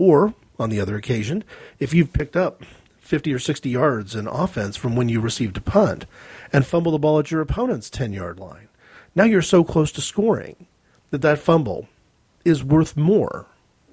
Or, 0.00 0.32
on 0.58 0.70
the 0.70 0.80
other 0.80 0.96
occasion, 0.96 1.44
if 1.78 1.92
you've 1.92 2.14
picked 2.14 2.34
up 2.34 2.62
50 3.00 3.34
or 3.34 3.38
60 3.38 3.68
yards 3.68 4.14
in 4.14 4.26
offense 4.26 4.74
from 4.74 4.96
when 4.96 5.10
you 5.10 5.20
received 5.20 5.58
a 5.58 5.60
punt 5.60 6.06
and 6.54 6.64
fumble 6.64 6.92
the 6.92 6.98
ball 6.98 7.18
at 7.18 7.30
your 7.30 7.42
opponent's 7.42 7.90
10 7.90 8.14
yard 8.14 8.40
line, 8.40 8.68
now 9.14 9.24
you're 9.24 9.42
so 9.42 9.62
close 9.62 9.92
to 9.92 10.00
scoring 10.00 10.66
that 11.10 11.20
that 11.20 11.38
fumble 11.38 11.86
is 12.46 12.64
worth 12.64 12.96
more 12.96 13.44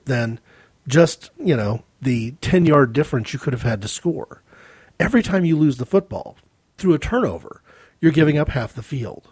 than 0.06 0.40
just, 0.88 1.30
you 1.44 1.58
know, 1.58 1.84
the 2.02 2.32
10 2.40 2.66
yard 2.66 2.94
difference 2.94 3.34
you 3.34 3.40
could 3.40 3.52
have 3.52 3.64
had 3.64 3.82
to 3.82 3.90
score. 3.90 4.42
Every 5.02 5.22
time 5.22 5.44
you 5.44 5.58
lose 5.58 5.76
the 5.76 5.86
football 5.86 6.38
through 6.78 6.94
a 6.94 7.00
turnover, 7.00 7.62
you're 8.00 8.14
giving 8.14 8.38
up 8.38 8.48
half 8.48 8.72
the 8.72 8.82
field. 8.82 9.28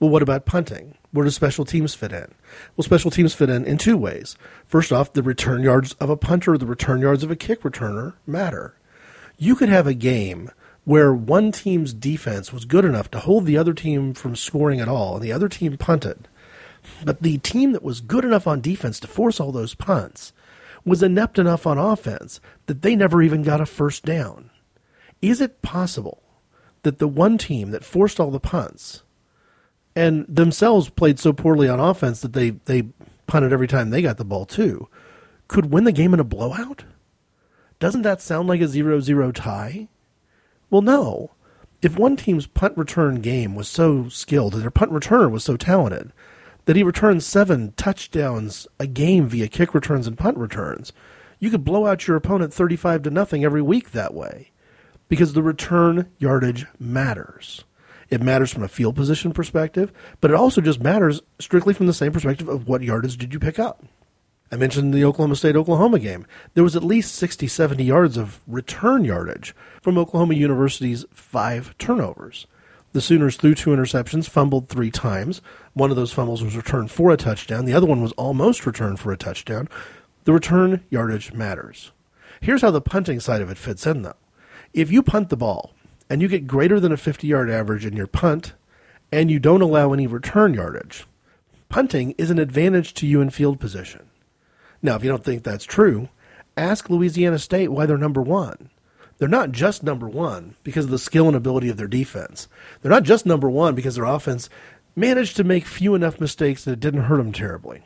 Well, 0.00 0.10
what 0.10 0.22
about 0.22 0.46
punting? 0.46 0.98
Where 1.12 1.24
do 1.24 1.30
special 1.30 1.66
teams 1.66 1.94
fit 1.94 2.12
in? 2.12 2.32
Well, 2.74 2.84
special 2.84 3.10
teams 3.10 3.34
fit 3.34 3.50
in 3.50 3.66
in 3.66 3.76
two 3.76 3.98
ways. 3.98 4.36
First 4.66 4.92
off, 4.92 5.12
the 5.12 5.22
return 5.22 5.62
yards 5.62 5.92
of 5.94 6.08
a 6.08 6.16
punter, 6.16 6.56
the 6.56 6.66
return 6.66 7.02
yards 7.02 7.22
of 7.22 7.30
a 7.30 7.36
kick 7.36 7.62
returner 7.62 8.14
matter. 8.26 8.74
You 9.36 9.54
could 9.54 9.68
have 9.68 9.86
a 9.86 9.94
game 9.94 10.50
where 10.84 11.14
one 11.14 11.52
team's 11.52 11.92
defense 11.92 12.52
was 12.52 12.64
good 12.64 12.84
enough 12.84 13.10
to 13.10 13.20
hold 13.20 13.44
the 13.44 13.58
other 13.58 13.74
team 13.74 14.14
from 14.14 14.34
scoring 14.34 14.80
at 14.80 14.88
all, 14.88 15.16
and 15.16 15.24
the 15.24 15.32
other 15.32 15.48
team 15.48 15.76
punted. 15.76 16.28
But 17.04 17.22
the 17.22 17.38
team 17.38 17.72
that 17.72 17.82
was 17.82 18.00
good 18.00 18.24
enough 18.24 18.46
on 18.46 18.60
defense 18.60 18.98
to 19.00 19.06
force 19.06 19.38
all 19.38 19.52
those 19.52 19.74
punts 19.74 20.32
was 20.84 21.02
inept 21.02 21.38
enough 21.38 21.66
on 21.66 21.78
offense 21.78 22.40
that 22.66 22.82
they 22.82 22.96
never 22.96 23.22
even 23.22 23.42
got 23.42 23.60
a 23.60 23.66
first 23.66 24.04
down. 24.04 24.50
Is 25.20 25.40
it 25.40 25.62
possible 25.62 26.22
that 26.82 26.98
the 26.98 27.06
one 27.06 27.38
team 27.38 27.70
that 27.70 27.84
forced 27.84 28.18
all 28.18 28.30
the 28.30 28.40
punts 28.40 29.02
and 29.94 30.24
themselves 30.28 30.88
played 30.88 31.18
so 31.18 31.32
poorly 31.32 31.68
on 31.68 31.80
offense 31.80 32.20
that 32.20 32.32
they, 32.32 32.50
they 32.50 32.84
punted 33.26 33.52
every 33.52 33.68
time 33.68 33.90
they 33.90 34.02
got 34.02 34.16
the 34.16 34.24
ball 34.24 34.46
too, 34.46 34.88
could 35.48 35.72
win 35.72 35.84
the 35.84 35.92
game 35.92 36.14
in 36.14 36.20
a 36.20 36.24
blowout? 36.24 36.84
Doesn't 37.78 38.02
that 38.02 38.22
sound 38.22 38.48
like 38.48 38.60
a 38.60 38.68
0 38.68 39.00
0 39.00 39.32
tie? 39.32 39.88
Well, 40.70 40.82
no. 40.82 41.32
If 41.82 41.98
one 41.98 42.16
team's 42.16 42.46
punt 42.46 42.76
return 42.76 43.20
game 43.20 43.54
was 43.54 43.68
so 43.68 44.08
skilled, 44.08 44.54
and 44.54 44.62
their 44.62 44.70
punt 44.70 44.92
returner 44.92 45.30
was 45.30 45.42
so 45.42 45.56
talented, 45.56 46.12
that 46.64 46.76
he 46.76 46.84
returned 46.84 47.24
seven 47.24 47.72
touchdowns 47.72 48.68
a 48.78 48.86
game 48.86 49.26
via 49.26 49.48
kick 49.48 49.74
returns 49.74 50.06
and 50.06 50.16
punt 50.16 50.38
returns, 50.38 50.92
you 51.40 51.50
could 51.50 51.64
blow 51.64 51.86
out 51.86 52.06
your 52.06 52.16
opponent 52.16 52.54
35 52.54 53.02
to 53.02 53.10
nothing 53.10 53.44
every 53.44 53.62
week 53.62 53.90
that 53.90 54.14
way 54.14 54.52
because 55.08 55.32
the 55.32 55.42
return 55.42 56.08
yardage 56.18 56.66
matters. 56.78 57.64
It 58.12 58.20
matters 58.20 58.52
from 58.52 58.62
a 58.62 58.68
field 58.68 58.94
position 58.94 59.32
perspective, 59.32 59.90
but 60.20 60.30
it 60.30 60.36
also 60.36 60.60
just 60.60 60.82
matters 60.82 61.22
strictly 61.38 61.72
from 61.72 61.86
the 61.86 61.94
same 61.94 62.12
perspective 62.12 62.46
of 62.46 62.68
what 62.68 62.82
yardage 62.82 63.16
did 63.16 63.32
you 63.32 63.40
pick 63.40 63.58
up. 63.58 63.82
I 64.52 64.56
mentioned 64.56 64.92
the 64.92 65.02
Oklahoma 65.02 65.34
State 65.34 65.56
Oklahoma 65.56 65.98
game. 65.98 66.26
There 66.52 66.62
was 66.62 66.76
at 66.76 66.84
least 66.84 67.14
60, 67.14 67.46
70 67.46 67.82
yards 67.82 68.18
of 68.18 68.42
return 68.46 69.02
yardage 69.02 69.54
from 69.80 69.96
Oklahoma 69.96 70.34
University's 70.34 71.06
five 71.10 71.74
turnovers. 71.78 72.46
The 72.92 73.00
Sooners 73.00 73.38
threw 73.38 73.54
two 73.54 73.70
interceptions, 73.70 74.28
fumbled 74.28 74.68
three 74.68 74.90
times. 74.90 75.40
One 75.72 75.88
of 75.88 75.96
those 75.96 76.12
fumbles 76.12 76.44
was 76.44 76.54
returned 76.54 76.90
for 76.90 77.12
a 77.12 77.16
touchdown. 77.16 77.64
The 77.64 77.72
other 77.72 77.86
one 77.86 78.02
was 78.02 78.12
almost 78.12 78.66
returned 78.66 79.00
for 79.00 79.10
a 79.10 79.16
touchdown. 79.16 79.70
The 80.24 80.34
return 80.34 80.84
yardage 80.90 81.32
matters. 81.32 81.92
Here's 82.42 82.60
how 82.60 82.72
the 82.72 82.82
punting 82.82 83.20
side 83.20 83.40
of 83.40 83.48
it 83.48 83.56
fits 83.56 83.86
in, 83.86 84.02
though. 84.02 84.16
If 84.74 84.92
you 84.92 85.02
punt 85.02 85.30
the 85.30 85.36
ball 85.38 85.72
and 86.12 86.20
you 86.20 86.28
get 86.28 86.46
greater 86.46 86.78
than 86.78 86.92
a 86.92 86.96
50 86.98 87.26
yard 87.26 87.48
average 87.48 87.86
in 87.86 87.96
your 87.96 88.06
punt 88.06 88.52
and 89.10 89.30
you 89.30 89.38
don't 89.38 89.62
allow 89.62 89.94
any 89.94 90.06
return 90.06 90.52
yardage, 90.52 91.06
punting 91.70 92.10
is 92.18 92.28
an 92.28 92.38
advantage 92.38 92.92
to 92.92 93.06
you 93.06 93.22
in 93.22 93.30
field 93.30 93.58
position. 93.58 94.10
Now, 94.82 94.96
if 94.96 95.02
you 95.02 95.08
don't 95.08 95.24
think 95.24 95.42
that's 95.42 95.64
true, 95.64 96.10
ask 96.54 96.90
Louisiana 96.90 97.38
State 97.38 97.68
why 97.68 97.86
they're 97.86 97.96
number 97.96 98.20
one. 98.20 98.68
They're 99.16 99.26
not 99.26 99.52
just 99.52 99.82
number 99.82 100.06
one 100.06 100.54
because 100.62 100.84
of 100.84 100.90
the 100.90 100.98
skill 100.98 101.28
and 101.28 101.36
ability 101.36 101.70
of 101.70 101.78
their 101.78 101.88
defense. 101.88 102.46
They're 102.82 102.90
not 102.90 103.04
just 103.04 103.24
number 103.24 103.48
one 103.48 103.74
because 103.74 103.94
their 103.94 104.04
offense 104.04 104.50
managed 104.94 105.36
to 105.36 105.44
make 105.44 105.64
few 105.64 105.94
enough 105.94 106.20
mistakes 106.20 106.64
that 106.64 106.72
it 106.72 106.80
didn't 106.80 107.04
hurt 107.04 107.16
them 107.16 107.32
terribly. 107.32 107.80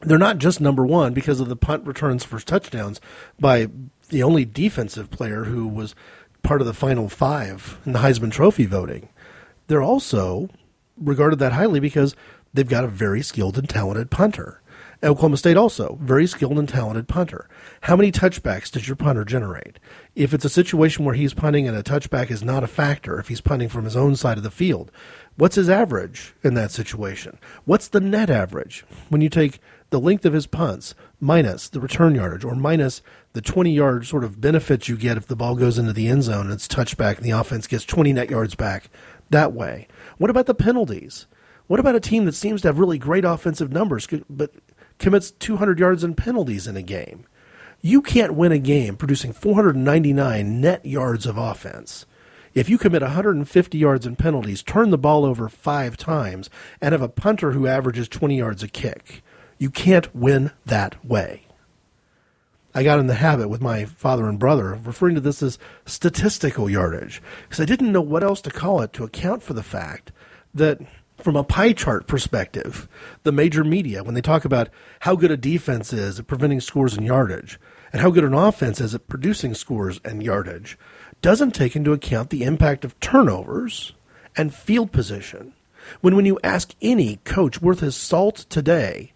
They're 0.00 0.16
not 0.16 0.38
just 0.38 0.62
number 0.62 0.86
one 0.86 1.12
because 1.12 1.40
of 1.40 1.50
the 1.50 1.56
punt 1.56 1.86
returns 1.86 2.24
for 2.24 2.40
touchdowns 2.40 3.02
by 3.38 3.68
the 4.08 4.22
only 4.22 4.44
defensive 4.44 5.10
player 5.10 5.44
who 5.44 5.66
was 5.68 5.94
part 6.48 6.62
of 6.62 6.66
the 6.66 6.72
final 6.72 7.10
five 7.10 7.78
in 7.84 7.92
the 7.92 7.98
Heisman 7.98 8.32
Trophy 8.32 8.64
voting. 8.64 9.10
They're 9.66 9.82
also 9.82 10.48
regarded 10.96 11.38
that 11.40 11.52
highly 11.52 11.78
because 11.78 12.16
they've 12.54 12.66
got 12.66 12.84
a 12.84 12.88
very 12.88 13.20
skilled 13.20 13.58
and 13.58 13.68
talented 13.68 14.10
punter. 14.10 14.62
Oklahoma 15.02 15.36
State 15.36 15.58
also, 15.58 15.98
very 16.00 16.26
skilled 16.26 16.58
and 16.58 16.66
talented 16.66 17.06
punter. 17.06 17.50
How 17.82 17.96
many 17.96 18.10
touchbacks 18.10 18.70
does 18.70 18.88
your 18.88 18.96
punter 18.96 19.26
generate? 19.26 19.78
If 20.14 20.32
it's 20.32 20.46
a 20.46 20.48
situation 20.48 21.04
where 21.04 21.14
he's 21.14 21.34
punting 21.34 21.68
and 21.68 21.76
a 21.76 21.82
touchback 21.82 22.30
is 22.30 22.42
not 22.42 22.64
a 22.64 22.66
factor, 22.66 23.20
if 23.20 23.28
he's 23.28 23.42
punting 23.42 23.68
from 23.68 23.84
his 23.84 23.94
own 23.94 24.16
side 24.16 24.38
of 24.38 24.42
the 24.42 24.50
field, 24.50 24.90
what's 25.36 25.56
his 25.56 25.68
average 25.68 26.32
in 26.42 26.54
that 26.54 26.70
situation? 26.70 27.38
What's 27.66 27.88
the 27.88 28.00
net 28.00 28.30
average 28.30 28.86
when 29.10 29.20
you 29.20 29.28
take 29.28 29.60
the 29.90 30.00
length 30.00 30.24
of 30.24 30.32
his 30.32 30.46
punts 30.46 30.94
minus 31.20 31.68
the 31.68 31.80
return 31.80 32.14
yardage 32.14 32.44
or 32.44 32.54
minus 32.54 33.02
the 33.32 33.40
20 33.40 33.72
yard 33.72 34.06
sort 34.06 34.24
of 34.24 34.40
benefits 34.40 34.88
you 34.88 34.96
get 34.96 35.16
if 35.16 35.26
the 35.26 35.36
ball 35.36 35.54
goes 35.56 35.78
into 35.78 35.92
the 35.92 36.08
end 36.08 36.22
zone 36.22 36.46
and 36.46 36.52
it's 36.52 36.68
touchback 36.68 37.16
and 37.16 37.24
the 37.24 37.30
offense 37.30 37.66
gets 37.66 37.84
20 37.84 38.12
net 38.12 38.30
yards 38.30 38.54
back 38.54 38.90
that 39.30 39.52
way? 39.52 39.88
What 40.16 40.30
about 40.30 40.46
the 40.46 40.54
penalties? 40.54 41.26
What 41.66 41.80
about 41.80 41.96
a 41.96 42.00
team 42.00 42.24
that 42.24 42.34
seems 42.34 42.62
to 42.62 42.68
have 42.68 42.78
really 42.78 42.98
great 42.98 43.24
offensive 43.24 43.70
numbers, 43.70 44.08
but 44.30 44.52
commits 44.98 45.30
200 45.30 45.78
yards 45.78 46.04
in 46.04 46.14
penalties 46.14 46.66
in 46.66 46.76
a 46.76 46.82
game. 46.82 47.26
You 47.80 48.02
can't 48.02 48.34
win 48.34 48.52
a 48.52 48.58
game 48.58 48.96
producing 48.96 49.32
499 49.32 50.60
net 50.60 50.84
yards 50.84 51.26
of 51.26 51.38
offense. 51.38 52.06
If 52.54 52.68
you 52.68 52.78
commit 52.78 53.02
150 53.02 53.78
yards 53.78 54.06
in 54.06 54.16
penalties, 54.16 54.62
turn 54.62 54.90
the 54.90 54.98
ball 54.98 55.24
over 55.24 55.48
five 55.48 55.96
times, 55.96 56.50
and 56.80 56.92
have 56.92 57.02
a 57.02 57.08
punter 57.08 57.52
who 57.52 57.68
averages 57.68 58.08
20 58.08 58.36
yards 58.36 58.62
a 58.62 58.68
kick, 58.68 59.22
you 59.58 59.70
can't 59.70 60.14
win 60.14 60.52
that 60.66 61.04
way. 61.04 61.44
I 62.74 62.82
got 62.84 63.00
in 63.00 63.06
the 63.06 63.14
habit 63.14 63.48
with 63.48 63.60
my 63.60 63.86
father 63.86 64.28
and 64.28 64.38
brother 64.38 64.72
of 64.72 64.86
referring 64.86 65.16
to 65.16 65.20
this 65.20 65.42
as 65.42 65.58
statistical 65.84 66.70
yardage 66.70 67.20
because 67.42 67.60
I 67.60 67.64
didn't 67.64 67.92
know 67.92 68.00
what 68.00 68.22
else 68.22 68.40
to 68.42 68.50
call 68.50 68.80
it 68.82 68.92
to 68.92 69.04
account 69.04 69.42
for 69.42 69.54
the 69.54 69.62
fact 69.62 70.12
that 70.54 70.80
from 71.16 71.34
a 71.34 71.44
pie 71.44 71.72
chart 71.72 72.06
perspective, 72.06 72.88
the 73.24 73.32
major 73.32 73.64
media, 73.64 74.04
when 74.04 74.14
they 74.14 74.20
talk 74.20 74.44
about 74.44 74.68
how 75.00 75.16
good 75.16 75.30
a 75.30 75.36
defense 75.36 75.92
is 75.92 76.20
at 76.20 76.26
preventing 76.28 76.60
scores 76.60 76.96
and 76.96 77.06
yardage, 77.06 77.58
and 77.92 78.02
how 78.02 78.10
good 78.10 78.24
an 78.24 78.34
offense 78.34 78.80
is 78.80 78.94
at 78.94 79.08
producing 79.08 79.54
scores 79.54 80.00
and 80.04 80.22
yardage, 80.22 80.78
doesn't 81.20 81.52
take 81.52 81.74
into 81.74 81.92
account 81.92 82.30
the 82.30 82.44
impact 82.44 82.84
of 82.84 82.98
turnovers 83.00 83.94
and 84.36 84.54
field 84.54 84.92
position. 84.92 85.52
When 86.00 86.14
when 86.14 86.26
you 86.26 86.38
ask 86.44 86.74
any 86.80 87.16
coach 87.24 87.60
worth 87.60 87.80
his 87.80 87.96
salt 87.96 88.46
today, 88.48 89.12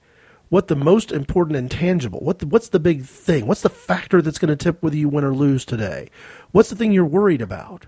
what 0.52 0.68
the 0.68 0.76
most 0.76 1.10
important 1.10 1.56
intangible, 1.56 2.20
what 2.20 2.40
the, 2.40 2.46
what's 2.46 2.68
the 2.68 2.78
big 2.78 3.06
thing, 3.06 3.46
what's 3.46 3.62
the 3.62 3.70
factor 3.70 4.20
that's 4.20 4.38
going 4.38 4.50
to 4.50 4.54
tip 4.54 4.82
whether 4.82 4.94
you 4.94 5.08
win 5.08 5.24
or 5.24 5.32
lose 5.32 5.64
today, 5.64 6.10
what's 6.50 6.68
the 6.68 6.76
thing 6.76 6.92
you're 6.92 7.06
worried 7.06 7.40
about, 7.40 7.86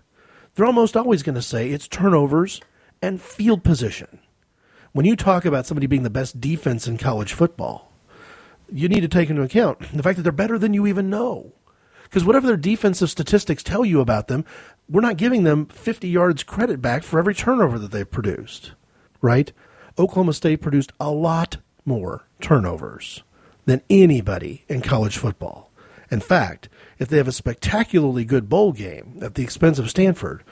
they're 0.54 0.64
almost 0.64 0.96
always 0.96 1.22
going 1.22 1.34
to 1.34 1.42
say 1.42 1.68
it's 1.68 1.86
turnovers 1.86 2.62
and 3.02 3.20
field 3.20 3.64
position. 3.64 4.18
When 4.92 5.04
you 5.04 5.14
talk 5.14 5.44
about 5.44 5.66
somebody 5.66 5.86
being 5.86 6.04
the 6.04 6.08
best 6.08 6.40
defense 6.40 6.88
in 6.88 6.96
college 6.96 7.34
football, 7.34 7.92
you 8.72 8.88
need 8.88 9.02
to 9.02 9.08
take 9.08 9.28
into 9.28 9.42
account 9.42 9.80
the 9.92 10.02
fact 10.02 10.16
that 10.16 10.22
they're 10.22 10.32
better 10.32 10.58
than 10.58 10.72
you 10.72 10.86
even 10.86 11.10
know. 11.10 11.52
Because 12.04 12.24
whatever 12.24 12.46
their 12.46 12.56
defensive 12.56 13.10
statistics 13.10 13.62
tell 13.62 13.84
you 13.84 14.00
about 14.00 14.28
them, 14.28 14.42
we're 14.88 15.02
not 15.02 15.18
giving 15.18 15.44
them 15.44 15.66
50 15.66 16.08
yards 16.08 16.42
credit 16.42 16.80
back 16.80 17.02
for 17.02 17.18
every 17.18 17.34
turnover 17.34 17.78
that 17.78 17.90
they've 17.90 18.10
produced, 18.10 18.72
right? 19.20 19.52
Oklahoma 19.98 20.32
State 20.32 20.62
produced 20.62 20.92
a 20.98 21.10
lot 21.10 21.58
more 21.84 22.23
turnovers 22.40 23.22
than 23.64 23.82
anybody 23.88 24.64
in 24.68 24.80
college 24.80 25.16
football. 25.16 25.70
In 26.10 26.20
fact, 26.20 26.68
if 26.98 27.08
they 27.08 27.16
have 27.16 27.28
a 27.28 27.32
spectacularly 27.32 28.24
good 28.24 28.48
bowl 28.48 28.72
game 28.72 29.18
at 29.22 29.34
the 29.34 29.42
expense 29.42 29.78
of 29.78 29.90
Stanford, 29.90 30.44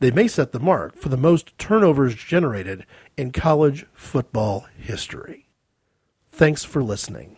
they 0.00 0.10
may 0.10 0.28
set 0.28 0.52
the 0.52 0.60
mark 0.60 0.96
for 0.96 1.08
the 1.08 1.16
most 1.16 1.56
turnovers 1.58 2.14
generated 2.14 2.86
in 3.16 3.32
college 3.32 3.86
football 3.92 4.66
history. 4.78 5.48
Thanks 6.30 6.62
for 6.62 6.82
listening. 6.82 7.37